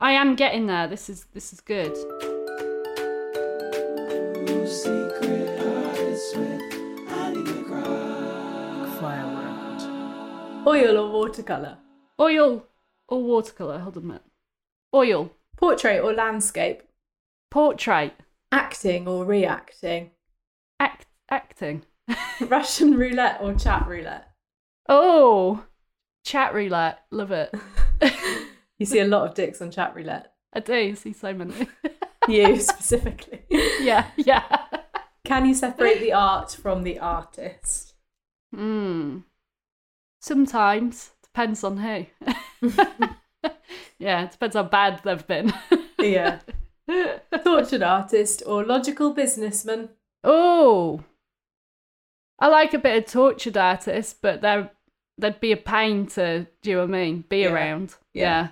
I 0.00 0.12
am 0.12 0.34
getting 0.34 0.66
there. 0.66 0.88
This 0.88 1.08
is 1.08 1.26
this 1.32 1.52
is 1.52 1.60
good. 1.60 1.96
Fire. 9.00 9.26
Oil 10.66 10.98
or 10.98 11.10
watercolor, 11.12 11.78
Oil 12.18 12.66
or 13.08 13.22
watercolor? 13.22 13.78
Hold 13.78 13.96
on 13.98 14.02
a 14.02 14.06
minute. 14.06 14.22
Oil. 14.92 15.30
Portrait 15.56 16.00
or 16.00 16.12
landscape, 16.12 16.82
Portrait. 17.50 18.12
acting 18.52 19.06
or 19.08 19.24
reacting, 19.24 20.10
Act 20.80 21.06
acting. 21.30 21.84
Russian 22.40 22.96
roulette 22.96 23.38
or 23.40 23.54
chat 23.54 23.86
roulette. 23.88 24.28
Oh, 24.88 25.64
chat 26.24 26.54
roulette. 26.54 26.98
Love 27.10 27.32
it. 27.32 27.54
You 28.78 28.84
see 28.84 28.98
a 28.98 29.06
lot 29.06 29.26
of 29.26 29.34
dicks 29.34 29.62
on 29.62 29.70
chat 29.70 29.96
roulette. 29.96 30.34
I 30.52 30.60
do 30.60 30.94
see 30.96 31.14
so 31.14 31.32
many. 31.32 31.54
You 32.28 32.60
specifically. 32.60 33.42
yeah, 33.80 34.08
yeah. 34.16 34.44
Can 35.24 35.46
you 35.46 35.54
separate 35.54 36.00
the 36.00 36.12
art 36.12 36.50
from 36.60 36.82
the 36.82 36.98
artist? 36.98 37.94
Hmm. 38.54 39.20
Sometimes 40.20 41.12
depends 41.22 41.64
on 41.64 41.78
who. 41.78 42.04
yeah, 43.98 44.24
it 44.24 44.30
depends 44.32 44.56
how 44.56 44.62
bad 44.64 45.00
they've 45.04 45.26
been. 45.26 45.52
Yeah. 45.98 46.40
Tortured 47.42 47.82
artist 47.82 48.42
or 48.46 48.64
logical 48.64 49.12
businessman? 49.12 49.88
Oh, 50.22 51.02
I 52.38 52.48
like 52.48 52.74
a 52.74 52.78
bit 52.78 52.98
of 53.04 53.10
tortured 53.10 53.56
artist, 53.56 54.18
but 54.22 54.40
they're 54.42 54.70
they'd 55.18 55.40
be 55.40 55.52
a 55.52 55.56
pain 55.56 56.06
to. 56.08 56.46
Do 56.62 56.70
you 56.70 56.76
know 56.76 56.82
what 56.86 56.94
I 56.94 56.98
mean? 57.04 57.24
Be 57.28 57.38
Yeah. 57.40 57.52
around. 57.52 57.94
Yeah. 58.14 58.48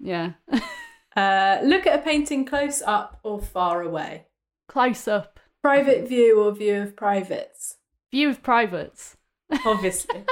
Yeah, 0.00 0.32
yeah. 0.50 0.60
Uh, 1.16 1.58
look 1.64 1.86
at 1.86 1.98
a 1.98 2.02
painting 2.02 2.44
close 2.44 2.82
up 2.82 3.18
or 3.22 3.40
far 3.40 3.80
away. 3.80 4.26
Close 4.68 5.08
up 5.08 5.40
Private 5.62 6.06
view 6.06 6.38
or 6.38 6.52
view 6.52 6.82
of 6.82 6.94
privates? 6.94 7.78
view 8.12 8.28
of 8.28 8.42
privates. 8.42 9.16
Obviously. 9.64 10.24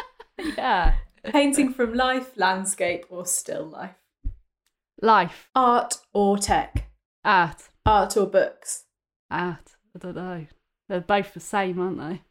Yeah, 0.59 0.93
Painting 1.25 1.73
from 1.73 1.95
life, 1.95 2.31
landscape, 2.37 3.07
or 3.11 3.25
still 3.27 3.65
life. 3.67 3.95
life, 5.01 5.49
Art 5.55 5.97
or 6.13 6.39
tech. 6.39 6.91
art, 7.25 7.69
Art 7.87 8.17
or 8.17 8.27
books. 8.27 8.85
art. 9.31 9.71
I 9.95 9.99
don't 9.99 10.17
know. 10.17 10.47
They're 10.89 11.01
both 11.01 11.33
the 11.35 11.41
same, 11.41 11.79
aren't 11.81 11.99
they? 11.99 12.23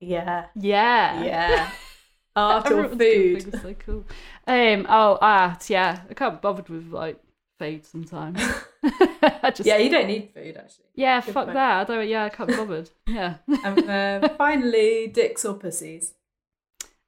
Yeah. 0.00 0.46
Yeah, 0.54 1.22
Yeah. 1.22 1.70
Art 2.36 2.70
or 2.70 2.84
Everyone's 2.86 2.98
gonna 2.98 2.98
think 2.98 3.42
food. 3.52 3.62
so 3.62 3.74
cool. 3.74 4.04
Um. 4.46 4.86
Oh, 4.88 5.18
art. 5.20 5.68
Yeah, 5.68 6.00
I 6.08 6.14
can't 6.14 6.34
be 6.34 6.40
bothered 6.40 6.68
with 6.70 6.90
like 6.90 7.18
food 7.58 7.84
sometimes. 7.84 8.40
I 8.82 9.52
just 9.54 9.66
Yeah, 9.66 9.76
you 9.76 9.90
don't 9.90 10.06
need 10.06 10.30
food 10.34 10.56
actually. 10.56 10.86
Yeah, 10.94 11.20
Good 11.20 11.34
fuck 11.34 11.44
point. 11.44 11.54
that. 11.56 11.80
I 11.90 11.94
don't. 11.94 12.08
Yeah, 12.08 12.24
I 12.24 12.28
can't 12.30 12.48
be 12.48 12.56
bothered. 12.56 12.88
Yeah. 13.06 13.34
And 13.64 13.88
uh, 14.24 14.28
finally, 14.38 15.08
dicks 15.08 15.44
or 15.44 15.54
pussies. 15.54 16.14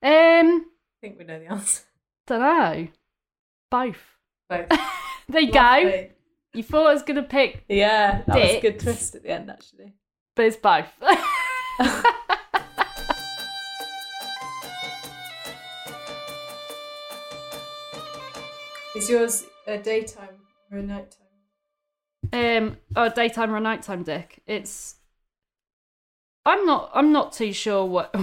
um. 0.02 0.66
I 1.04 1.08
think 1.08 1.18
we 1.18 1.24
know 1.26 1.38
the 1.38 1.52
answer. 1.52 1.82
Don't 2.26 2.40
know. 2.40 2.88
Both. 3.70 3.98
Both. 4.48 4.66
There 5.26 5.40
you 5.40 5.52
go. 5.52 6.06
You 6.52 6.62
thought 6.62 6.86
I 6.86 6.92
was 6.92 7.02
gonna 7.02 7.22
pick, 7.22 7.64
Yeah, 7.66 8.20
that 8.26 8.36
was 8.36 8.50
a 8.50 8.60
good 8.60 8.78
twist 8.78 9.14
at 9.14 9.22
the 9.22 9.30
end 9.30 9.50
actually. 9.50 9.94
but 10.34 10.44
it's 10.44 10.56
both. 10.56 10.86
Is 18.96 19.08
yours 19.08 19.46
a 19.66 19.78
daytime 19.78 20.40
or 20.70 20.78
a 20.78 20.82
nighttime? 20.82 21.20
um. 22.34 22.76
Oh, 22.96 23.08
daytime 23.08 23.50
or 23.52 23.56
a 23.56 23.60
nighttime 23.60 24.02
dick. 24.02 24.42
It's. 24.46 24.96
I'm 26.44 26.66
not. 26.66 26.90
I'm 26.94 27.12
not 27.12 27.32
too 27.32 27.52
sure 27.54 27.86
what, 27.86 28.14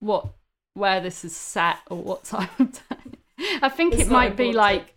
what, 0.00 0.34
where 0.74 1.00
this 1.00 1.24
is 1.24 1.36
set 1.36 1.78
or 1.90 1.98
what 1.98 2.24
time 2.24 2.48
of 2.58 2.72
day. 2.72 3.18
I 3.62 3.68
think 3.68 3.94
It's 3.94 4.02
it 4.04 4.08
might 4.08 4.36
be 4.36 4.52
like. 4.52 4.94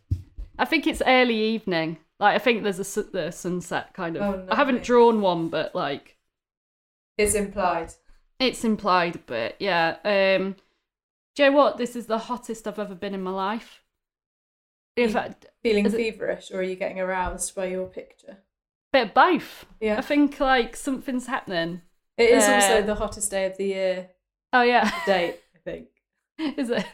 I 0.58 0.66
think 0.66 0.88
it's 0.88 1.02
early 1.06 1.36
evening. 1.38 1.98
Like 2.20 2.36
I 2.36 2.40
think 2.40 2.64
there's 2.64 2.80
a 2.98 3.04
the 3.04 3.32
sunset 3.32 3.94
kind 3.94 4.16
of. 4.16 4.22
Oh, 4.22 4.48
I 4.50 4.56
haven't 4.56 4.78
nice. 4.78 4.86
drawn 4.86 5.22
one, 5.22 5.50
but 5.50 5.76
like 5.76 6.18
It's 7.18 7.36
implied. 7.36 7.92
It's 8.40 8.64
implied 8.64 9.16
a 9.16 9.20
bit, 9.20 9.56
yeah. 9.60 9.96
Um, 10.04 10.56
do 11.36 11.44
you 11.44 11.50
know 11.52 11.58
what? 11.58 11.78
This 11.78 11.96
is 11.96 12.06
the 12.06 12.18
hottest 12.18 12.68
I've 12.68 12.80
ever 12.80 12.96
been 12.96 13.14
in 13.14 13.24
my 13.24 13.32
life. 13.32 13.82
In 14.98 15.10
fact, 15.10 15.46
Feeling 15.64 15.86
Is 15.86 15.94
it- 15.94 15.98
feverish 15.98 16.52
or 16.52 16.60
are 16.60 16.64
you 16.64 16.76
getting 16.76 17.00
aroused 17.00 17.56
by 17.56 17.66
your 17.66 17.88
picture? 17.88 18.38
bit 18.94 19.08
of 19.10 19.14
both. 19.14 19.66
Yeah. 19.82 19.98
I 19.98 20.02
think 20.02 20.40
like 20.40 20.76
something's 20.78 21.28
happening. 21.28 21.82
It 22.18 22.30
is 22.30 22.44
Uh, 22.48 22.54
also 22.54 22.82
the 22.82 22.96
hottest 22.96 23.30
day 23.32 23.46
of 23.46 23.58
the 23.58 23.66
year 23.66 24.10
Oh 24.54 24.62
yeah, 24.62 24.90
date. 25.06 25.40
is 26.58 26.70
it? 26.70 26.86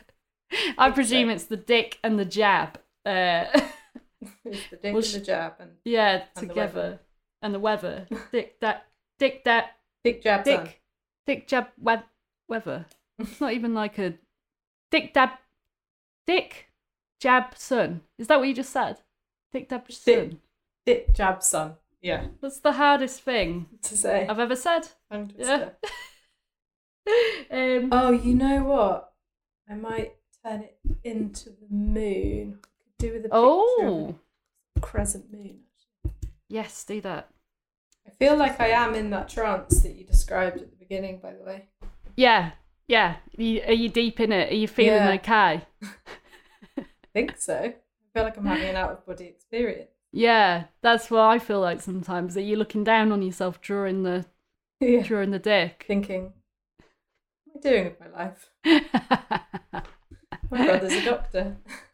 I 0.78 0.86
think 0.88 0.96
presume 0.96 1.30
it's 1.30 1.46
the 1.46 1.58
dick 1.58 1.98
and 2.04 2.18
the 2.20 2.26
jab. 2.26 2.80
Uh, 3.06 3.46
It's 4.46 4.70
the 4.70 4.76
dick 4.76 4.94
Well, 4.94 5.04
and 5.04 5.14
the 5.14 5.20
jab 5.20 5.54
and 5.60 5.72
yeah, 5.84 6.26
And 6.36 6.50
together. 6.50 6.60
weather. 6.82 7.00
And 7.42 7.54
the 7.56 7.60
weather. 7.60 8.08
dick 8.32 8.60
that. 8.60 8.86
Dick 9.18 9.44
that. 9.46 9.78
dick 10.04 10.22
jab. 10.22 10.44
Dick. 10.44 10.82
Dick 11.26 11.48
jab. 11.48 11.68
We- 11.80 11.96
weather. 12.48 12.86
It's 13.18 13.42
not 13.42 13.54
even 13.54 13.74
like 13.74 13.98
a. 13.98 14.14
Dick 14.92 15.14
dab. 15.14 15.30
Dick 16.28 16.68
jab 17.20 17.58
sun. 17.58 18.02
Is 18.20 18.28
that 18.28 18.38
what 18.38 18.48
you 18.48 18.54
just 18.54 18.72
said? 18.72 18.98
Dick 19.52 19.70
dab 19.70 19.92
sun. 19.92 20.39
Dick 20.86 21.14
jab 21.16 21.42
son. 21.42 21.76
Yeah. 22.02 22.26
That's 22.42 22.60
the 22.60 22.74
hardest 22.74 23.22
thing 23.22 23.68
To 23.84 23.98
say. 23.98 24.28
I've 24.28 24.39
ever 24.39 24.56
said. 24.56 24.88
Twister. 25.12 25.74
um, 27.52 27.89
Oh, 27.92 28.12
you 28.12 28.36
know 28.36 28.64
what? 28.64 29.11
I 29.72 29.76
might 29.76 30.15
turn 30.45 30.61
it 30.61 30.78
into 31.03 31.49
the 31.49 31.67
moon. 31.69 32.59
Could 32.61 32.97
do 33.07 33.13
with 33.13 33.26
a 33.26 33.30
oh, 33.32 34.15
crescent 34.82 35.32
moon. 35.32 35.59
Yes, 36.49 36.84
do 36.84 36.99
that. 37.01 37.30
I 38.05 38.09
feel 38.09 38.36
like 38.36 38.59
I 38.59 38.69
am 38.69 38.95
in 38.95 39.11
that 39.11 39.30
trance 39.30 39.82
that 39.82 39.95
you 39.95 40.03
described 40.03 40.57
at 40.61 40.69
the 40.72 40.76
beginning, 40.76 41.19
by 41.22 41.34
the 41.34 41.43
way. 41.43 41.67
Yeah, 42.17 42.51
yeah. 42.88 43.15
Are 43.38 43.41
you, 43.41 43.61
are 43.65 43.74
you 43.74 43.88
deep 43.88 44.19
in 44.19 44.34
it? 44.34 44.51
Are 44.51 44.55
you 44.55 44.67
feeling 44.67 45.03
Yeah. 45.03 45.11
okay? 45.13 45.61
I 46.78 46.86
think 47.13 47.38
so. 47.38 47.55
I 47.55 47.74
feel 48.13 48.24
like 48.24 48.36
I'm 48.38 48.45
having 48.45 48.69
an 48.69 48.76
out 48.76 48.91
of 48.91 49.05
body 49.05 49.26
experience. 49.26 49.91
Yeah, 50.11 50.65
that's 50.82 51.09
what 51.09 51.22
I 51.22 51.39
feel 51.39 51.61
like 51.61 51.80
sometimes. 51.80 52.34
That 52.34 52.41
you're 52.41 52.57
looking 52.57 52.84
down 52.84 53.13
on 53.13 53.22
yourself 53.22 53.61
during 53.61 54.03
the 54.03 54.26
Yeah. 54.82 55.03
during 55.03 55.32
the 55.32 55.39
dick. 55.39 55.86
Thinking, 55.88 56.24
what 56.24 56.26
am 56.26 56.34
I 56.34 56.41
doing 57.62 57.84
with 57.86 57.99
my 57.99 58.07
life? 58.09 58.49
My 60.49 60.66
brother's 60.66 60.93
a 60.93 61.05
doctor. 61.05 61.57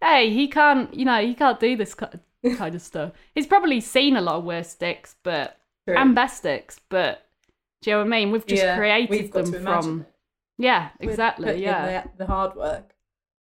hey, 0.00 0.30
he 0.30 0.48
can't. 0.48 0.92
You 0.94 1.04
know, 1.04 1.20
he 1.26 1.34
can't 1.34 1.60
do 1.60 1.76
this 1.76 1.94
kind 1.94 2.74
of 2.74 2.80
stuff. 2.82 3.12
He's 3.34 3.46
probably 3.46 3.80
seen 3.80 4.16
a 4.16 4.20
lot 4.22 4.36
of 4.36 4.44
worse 4.44 4.74
dicks, 4.74 5.16
but 5.22 5.58
True. 5.86 5.96
and 5.96 6.14
best 6.14 6.42
dicks, 6.42 6.80
but 6.88 7.26
do 7.82 7.90
you 7.90 7.96
know 7.96 8.00
what 8.00 8.06
I 8.06 8.10
mean? 8.10 8.30
We've 8.30 8.46
just 8.46 8.62
Yeah, 8.62 8.76
created 8.76 9.10
we've 9.10 9.32
them 9.32 9.52
from. 9.52 10.00
it. 10.02 10.06
Yeah, 10.56 10.90
exactly. 11.00 11.62
Yeah, 11.62 12.04
the, 12.16 12.24
the 12.24 12.26
hard 12.26 12.54
work. 12.56 12.94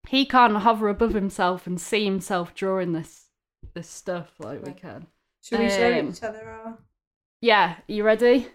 he 0.08 0.24
can't 0.26 0.56
hover 0.56 0.88
above 0.88 1.14
himself 1.14 1.66
and 1.66 1.80
see 1.80 2.04
himself 2.04 2.54
drawing 2.54 2.92
this 2.92 3.26
this 3.74 3.88
stuff 3.88 4.32
like 4.40 4.64
we 4.64 4.72
can. 4.72 5.06
Should 5.42 5.60
we 5.60 5.68
show 5.68 5.92
Um, 6.00 6.08
each 6.08 6.22
other 6.22 6.48
our 6.48 6.78
Yeah, 7.40 7.76
you 7.86 8.02
ready? 8.04 8.48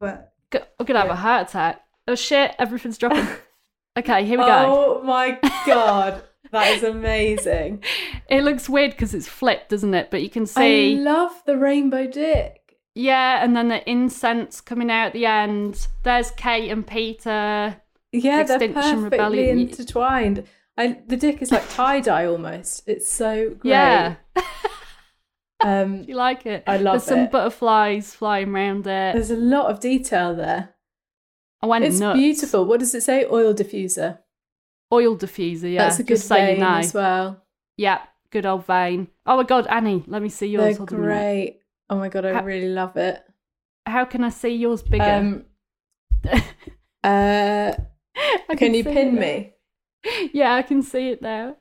work? 0.00 0.31
I'm 0.60 0.66
oh, 0.80 0.84
gonna 0.84 1.00
have 1.00 1.08
Yeah. 1.08 1.14
a 1.14 1.16
heart 1.16 1.48
attack. 1.48 1.82
Oh 2.08 2.14
shit! 2.14 2.54
Everything's 2.58 2.98
dropping. 2.98 3.26
okay, 3.98 4.24
here 4.24 4.38
we 4.38 4.44
go. 4.44 4.98
Oh 5.00 5.02
my 5.04 5.38
god, 5.66 6.22
that 6.50 6.68
is 6.76 6.82
amazing. 6.82 7.82
It 8.28 8.42
looks 8.44 8.68
weird 8.68 8.92
because 8.92 9.14
it's 9.14 9.28
flipped, 9.28 9.68
doesn't 9.70 9.94
it? 9.94 10.10
But 10.10 10.22
you 10.22 10.30
can 10.30 10.46
see. 10.46 10.96
I 10.96 11.00
love 11.00 11.42
the 11.46 11.56
rainbow 11.56 12.06
dick. 12.06 12.58
Yeah, 12.94 13.42
and 13.42 13.56
then 13.56 13.68
the 13.68 13.88
incense 13.90 14.60
coming 14.60 14.90
out 14.90 15.06
at 15.08 15.12
the 15.14 15.24
end. 15.26 15.86
There's 16.02 16.30
Kate 16.32 16.70
and 16.70 16.86
Peter. 16.86 17.76
Yeah, 18.12 18.42
they're 18.42 18.56
Extinction 18.56 19.04
perfectly 19.04 19.04
Rebellion. 19.04 19.58
intertwined. 19.60 20.44
I, 20.76 20.98
the 21.06 21.16
dick 21.16 21.40
is 21.42 21.50
like 21.50 21.68
tie 21.70 22.00
dye 22.00 22.26
almost. 22.26 22.82
It's 22.86 23.06
so 23.10 23.50
great. 23.50 23.70
Yeah, 23.70 24.16
Um, 25.64 26.02
you 26.08 26.14
like 26.16 26.46
it? 26.46 26.64
I 26.66 26.76
love 26.76 26.96
it. 26.96 26.98
There's 26.98 27.04
some 27.04 27.28
butterflies 27.28 28.14
flying 28.14 28.48
around 28.54 28.80
it. 28.80 29.14
there's 29.14 29.30
a 29.30 29.36
lot 29.36 29.70
of 29.70 29.80
detail 29.80 30.34
there. 30.34 30.70
I 31.62 31.66
went 31.66 31.84
It's 31.84 32.00
nuts. 32.00 32.18
beautiful. 32.18 32.64
What 32.64 32.80
does 32.80 32.94
it 32.94 33.02
say? 33.02 33.24
Oil 33.30 33.54
diffuser. 33.54 34.18
Oil 34.92 35.16
diffuser, 35.16 35.72
yeah. 35.72 35.84
That's 35.84 36.00
a 36.00 36.02
good 36.02 36.16
just 36.16 36.28
you 36.30 36.36
vein 36.36 36.60
know. 36.60 36.76
as 36.78 36.92
well. 36.92 37.44
Yeah, 37.76 38.02
good 38.30 38.44
old 38.46 38.66
vein. 38.66 39.08
Oh 39.26 39.36
my 39.36 39.44
god, 39.44 39.66
Annie, 39.68 40.02
let 40.06 40.20
me 40.22 40.28
see 40.28 40.46
yours. 40.48 40.76
They're 40.76 40.86
Hold 40.86 40.92
on 40.92 40.98
a 40.98 41.00
minute. 41.02 41.14
great. 41.14 41.60
Oh 41.88 41.96
my 41.96 42.08
god, 42.08 42.24
I 42.26 42.32
Ha- 42.34 42.40
really 42.40 42.68
love 42.68 42.96
it. 42.96 43.22
How 43.86 44.04
can 44.04 44.24
I 44.24 44.28
see 44.30 44.54
yours 44.56 44.82
bigger? 44.82 45.04
Um, 45.04 45.44
uh, 47.04 47.72
I 48.48 48.54
can 48.56 48.74
you 48.74 48.84
pin 48.84 49.16
it. 49.16 49.20
me? 49.20 49.48
Yeah, 50.32 50.54
I 50.54 50.62
can 50.62 50.82
see 50.82 51.10
it 51.10 51.22
now. 51.22 51.56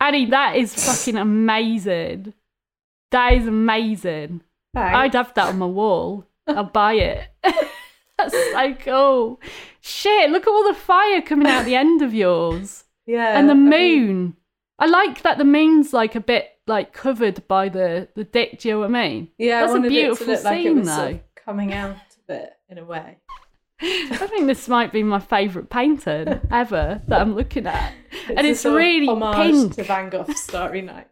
Annie, 0.00 0.24
that 0.26 0.56
is 0.56 0.74
fucking 0.74 1.18
amazing. 1.20 2.32
That 3.14 3.32
is 3.34 3.46
amazing. 3.46 4.42
I'd 4.74 5.14
have 5.14 5.32
that 5.34 5.48
on 5.50 5.58
my 5.58 5.66
wall. 5.66 6.24
I'll 6.48 6.64
buy 6.64 6.94
it. 6.94 7.28
That's 8.18 8.32
so 8.32 8.74
cool. 8.74 9.40
Shit, 9.80 10.30
look 10.30 10.42
at 10.42 10.48
all 10.48 10.66
the 10.66 10.74
fire 10.74 11.22
coming 11.22 11.46
out 11.46 11.64
the 11.64 11.76
end 11.76 12.02
of 12.02 12.12
yours. 12.12 12.82
Yeah, 13.06 13.38
and 13.38 13.48
the 13.48 13.52
I 13.52 13.56
mean- 13.56 14.06
moon. 14.06 14.36
I 14.80 14.86
like 14.86 15.22
that 15.22 15.38
the 15.38 15.44
moon's 15.44 15.92
like 15.92 16.16
a 16.16 16.20
bit 16.20 16.48
like 16.66 16.92
covered 16.92 17.46
by 17.46 17.68
the 17.68 18.08
the 18.16 18.24
dick, 18.24 18.58
do 18.58 18.68
you 18.68 18.74
know 18.74 18.80
what 18.80 18.90
I 18.96 19.08
mean? 19.08 19.28
yeah, 19.38 19.60
That's 19.60 19.74
I 19.74 19.78
a 19.78 19.88
beautiful 19.88 20.26
look 20.26 20.42
like 20.42 20.62
scene 20.64 20.78
was 20.80 20.88
sort 20.88 20.98
though. 20.98 21.10
of 21.14 21.20
coming 21.36 21.72
out 21.72 21.90
of 21.92 22.34
it 22.34 22.52
in 22.68 22.78
a 22.78 22.84
way. 22.84 23.18
I 23.80 24.26
think 24.28 24.48
this 24.48 24.66
might 24.66 24.90
be 24.92 25.04
my 25.04 25.20
favourite 25.20 25.70
painting 25.70 26.40
ever 26.50 27.00
that 27.06 27.20
I'm 27.20 27.36
looking 27.36 27.68
at. 27.68 27.92
and 28.36 28.44
it's 28.44 28.60
sort 28.62 28.72
of 28.74 28.78
really 28.78 29.06
homage 29.06 29.36
pink. 29.36 29.74
to 29.76 29.84
Van 29.84 30.08
Gogh's 30.10 30.40
Starry 30.42 30.82
Night. 30.82 31.06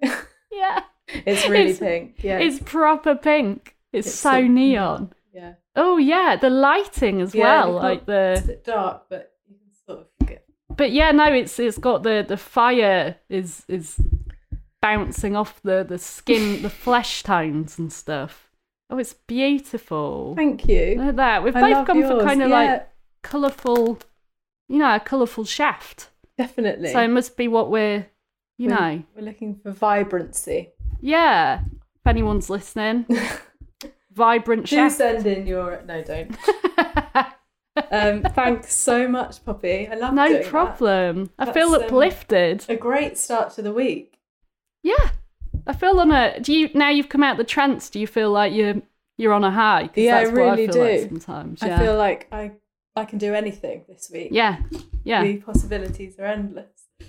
Yeah. 0.51 0.83
it's 1.27 1.49
really 1.49 1.71
It's- 1.71 1.79
pink. 1.79 2.15
Yeah, 2.23 2.39
It's 2.39 2.59
proper 2.61 3.15
pink. 3.15 3.77
It's, 3.93 4.07
It's 4.09 4.17
so 4.17 4.31
so- 4.33 4.41
neon. 4.47 5.13
yeah. 5.33 5.55
Oh 5.77 5.97
yeah, 5.97 6.37
the 6.37 6.51
lighting 6.51 7.21
as 7.21 7.35
Yeah, 7.35 7.65
well. 7.65 7.73
Like 7.75 8.05
the 8.07 8.61
dark, 8.65 9.05
but 9.09 9.33
you 9.49 9.57
can 9.57 9.75
sort 9.87 9.99
of 10.21 10.27
get. 10.27 10.45
But 10.77 10.93
yeah, 10.93 11.11
no, 11.13 11.33
it's 11.33 11.59
it's 11.59 11.79
got 11.79 12.03
the 12.03 12.25
the 12.27 12.37
fire 12.37 13.17
is 13.29 13.65
is 13.69 14.01
bouncing 14.81 15.37
off 15.37 15.61
the 15.63 15.85
the 15.89 15.99
skin, 15.99 16.63
the 16.63 16.71
flesh 16.85 17.23
tones 17.23 17.79
and 17.79 17.93
stuff. 17.93 18.51
Oh, 18.91 18.99
it's 18.99 19.15
beautiful. 19.15 20.35
Thank 20.37 20.69
you. 20.69 20.97
Look 20.99 21.09
at 21.09 21.17
that. 21.17 21.43
We've 21.45 21.57
I 21.57 21.61
both 21.73 21.87
gone 21.87 22.03
for 22.03 22.23
kind 22.25 22.43
of 22.43 22.51
yeah. 22.51 22.55
like 22.73 22.89
colourful, 23.23 23.99
you 24.69 24.79
know, 24.79 24.95
a 24.97 25.01
colourful 25.01 25.45
shaft. 25.45 26.11
Definitely. 26.37 26.93
So 26.93 27.01
it 27.01 27.09
must 27.09 27.37
be 27.39 27.49
what 27.49 27.71
we're, 27.71 28.07
you 28.59 28.69
We're- 28.69 28.81
know, 28.99 29.03
we're 29.17 29.23
looking 29.23 29.55
for 29.55 29.71
vibrancy. 29.71 30.71
Yeah. 31.03 31.61
If 31.65 32.07
anyone's 32.07 32.49
listening, 32.49 33.05
vibrant 34.13 34.67
Do 34.67 34.89
send 34.91 35.27
in 35.27 35.47
your 35.47 35.83
no, 35.87 36.03
don't. 36.03 36.35
um, 37.91 38.23
thanks 38.35 38.75
so 38.75 39.07
much, 39.09 39.45
Poppy. 39.45 39.89
I 39.89 39.95
love 39.95 40.15
no 40.15 40.27
doing 40.29 40.43
that. 40.43 40.51
problem. 40.51 41.31
I 41.39 41.53
feel 41.53 41.75
um, 41.75 41.83
uplifted. 41.83 42.65
A 42.69 42.77
great 42.77 43.19
start 43.19 43.53
to 43.55 43.63
the 43.63 43.73
week. 43.73 44.19
Yeah, 44.83 45.11
I 45.67 45.75
feel 45.75 46.01
on 46.01 46.11
a. 46.11 46.41
Do 46.41 46.53
you 46.53 46.71
now 46.75 46.89
you've 46.89 47.09
come 47.09 47.23
out 47.23 47.37
the 47.37 47.45
trance? 47.45 47.89
Do 47.91 48.01
you 48.01 48.07
feel 48.07 48.31
like 48.31 48.53
you're 48.53 48.83
you're 49.17 49.33
on 49.33 49.45
a 49.45 49.51
high? 49.51 49.87
'Cause 49.89 49.97
Yeah, 49.99 50.17
I 50.17 50.21
that's 50.25 50.31
what 50.33 50.37
really 50.39 50.69
I 50.69 50.73
feel 50.73 50.83
like 50.85 51.01
do. 51.01 51.09
sometimes. 51.09 51.63
I 51.63 51.79
feel 51.79 51.97
like 51.97 52.27
I 52.33 52.53
I 52.97 53.05
can 53.05 53.19
do 53.19 53.33
anything 53.35 53.85
this 53.89 54.11
week. 54.13 54.29
yeah, 54.33 54.59
yeah. 55.05 55.23
The 55.23 55.37
possibilities 55.37 56.19
are 56.19 56.25
endless. 56.27 56.67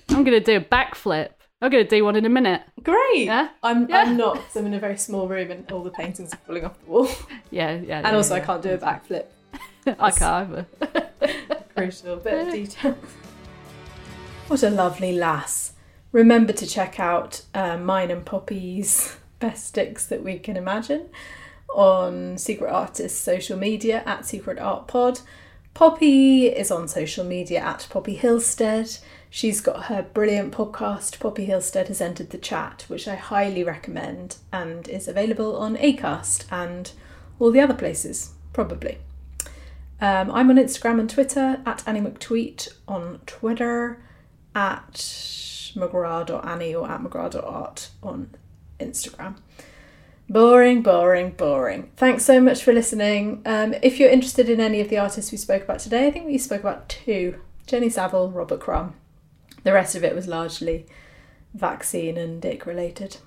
I'm 0.10 0.24
gonna 0.24 0.39
do 0.39 0.58
a 0.58 0.62
backflip. 0.62 1.30
I'm 1.64 1.72
gonna 1.72 1.86
do 1.86 2.03
one 2.03 2.18
in 2.18 2.26
a 2.26 2.30
minute. 2.30 2.61
Great. 2.84 3.26
Yeah? 3.26 3.47
I'm 3.64 3.89
Yeah. 3.89 4.01
I'm 4.01 4.18
not 4.18 4.38
I'm 4.53 4.66
in 4.66 4.74
a 4.74 4.80
very 4.80 4.97
small 4.97 5.30
room 5.30 5.49
and 5.49 5.72
all 5.72 5.82
the 5.82 5.91
paintings 5.91 6.34
are 6.34 6.38
falling 6.45 6.66
off 6.66 6.78
the 6.84 6.91
wall. 6.91 7.07
Yeah, 7.51 7.76
yeah. 7.76 8.01
and 8.03 8.18
also 8.18 8.36
I 8.36 8.41
can't 8.41 8.61
do 8.61 8.72
a 8.72 8.78
backflip. 8.78 9.28
I 9.88 10.11
can't 10.11 10.22
either. 10.82 11.07
Crucial 11.76 12.18
bit 12.18 12.47
of 12.47 12.53
detail. 12.53 12.97
What 14.49 14.61
a 14.61 14.70
lovely 14.70 15.14
lass. 15.14 15.72
Remember 16.11 16.51
to 16.51 16.68
check 16.68 16.99
out 16.99 17.43
uh, 17.53 17.78
mine 17.78 18.11
and 18.11 18.26
Poppy's 18.26 19.16
best 19.39 19.68
sticks 19.68 20.05
that 20.07 20.22
we 20.22 20.39
can 20.39 20.57
imagine 20.57 21.09
on 21.74 22.38
Secret 22.38 22.72
Artist's 22.72 23.20
social 23.20 23.57
media 23.57 24.03
at 24.05 24.26
Secret 24.26 24.59
Art 24.59 24.88
Pod. 24.88 25.22
Poppy 25.74 26.47
is 26.47 26.72
on 26.72 26.89
social 26.89 27.24
media 27.24 27.59
at 27.61 27.88
Poppy 27.89 28.18
Hillstead. 28.18 28.99
She's 29.36 29.61
got 29.61 29.86
her 29.86 30.03
brilliant 30.03 30.53
podcast, 30.53 31.19
Poppy 31.19 31.47
Hillstead 31.47 31.88
Has 31.88 32.01
Entered 32.01 32.29
the 32.29 32.38
Chat, 32.38 32.86
which 32.88 33.07
I 33.07 33.15
highly 33.15 33.63
recommend 33.63 34.38
and 34.51 34.88
is 34.88 35.07
available 35.07 35.57
on 35.57 35.75
Acast 35.77 36.45
and 36.51 36.91
all 37.39 37.49
the 37.49 37.59
other 37.59 37.73
places, 37.73 38.34
probably. 38.53 38.99
Um, 39.99 40.29
I'm 40.29 40.51
on 40.51 40.57
Instagram 40.57 40.99
and 40.99 41.09
Twitter 41.09 41.59
at 41.65 41.81
Annie 41.88 42.01
McTweet 42.01 42.73
on 42.88 43.21
Twitter, 43.25 44.03
at 44.53 44.93
McGrath.Annie 44.93 46.31
or 46.31 46.47
Annie 46.47 46.75
or 46.75 46.91
at 46.91 47.01
McGrath.Art 47.01 47.89
on 48.03 48.36
Instagram. 48.79 49.38
Boring, 50.29 50.84
boring, 50.84 51.31
boring. 51.31 51.89
Thanks 51.97 52.23
so 52.23 52.39
much 52.39 52.63
for 52.63 52.71
listening. 52.71 53.41
Um, 53.47 53.73
if 53.81 53.99
you're 53.99 54.11
interested 54.11 54.47
in 54.47 54.59
any 54.59 54.79
of 54.79 54.89
the 54.89 54.99
artists 54.99 55.31
we 55.31 55.39
spoke 55.39 55.63
about 55.63 55.79
today, 55.79 56.05
I 56.05 56.11
think 56.11 56.27
we 56.27 56.38
spoke 56.38 56.61
about 56.61 56.88
two 56.88 57.41
Jenny 57.65 57.89
Saville, 57.89 58.29
Robert 58.29 58.59
Crumb. 58.59 58.93
The 59.64 59.74
rest 59.74 59.95
of 59.95 60.03
it 60.03 60.16
was 60.16 60.28
largely 60.28 60.86
vaccine 61.53 62.18
and 62.18 62.41
dick 62.41 62.66
related. 62.66 63.18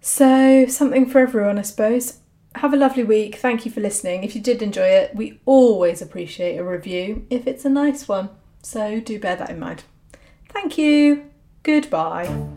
So, 0.00 0.66
something 0.66 1.06
for 1.06 1.18
everyone, 1.20 1.58
I 1.58 1.62
suppose. 1.62 2.18
Have 2.56 2.72
a 2.72 2.76
lovely 2.76 3.04
week. 3.04 3.36
Thank 3.36 3.64
you 3.64 3.70
for 3.70 3.80
listening. 3.80 4.24
If 4.24 4.34
you 4.34 4.40
did 4.40 4.62
enjoy 4.62 4.88
it, 4.88 5.14
we 5.14 5.40
always 5.44 6.00
appreciate 6.00 6.56
a 6.56 6.64
review 6.64 7.26
if 7.30 7.46
it's 7.46 7.64
a 7.64 7.70
nice 7.70 8.08
one. 8.08 8.30
So, 8.62 9.00
do 9.00 9.20
bear 9.20 9.36
that 9.36 9.50
in 9.50 9.60
mind. 9.60 9.84
Thank 10.48 10.78
you. 10.78 11.30
Goodbye. 11.62 12.48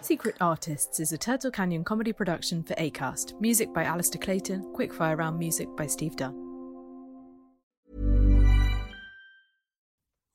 Secret 0.00 0.36
Artists 0.40 1.00
is 1.00 1.12
a 1.12 1.18
Turtle 1.18 1.50
Canyon 1.50 1.84
comedy 1.84 2.12
production 2.12 2.62
for 2.62 2.74
ACAST. 2.74 3.38
Music 3.40 3.74
by 3.74 3.84
Alistair 3.84 4.20
Clayton, 4.20 4.72
Quickfire 4.74 5.18
Round 5.18 5.38
music 5.38 5.68
by 5.76 5.86
Steve 5.86 6.16
Dunn. 6.16 6.47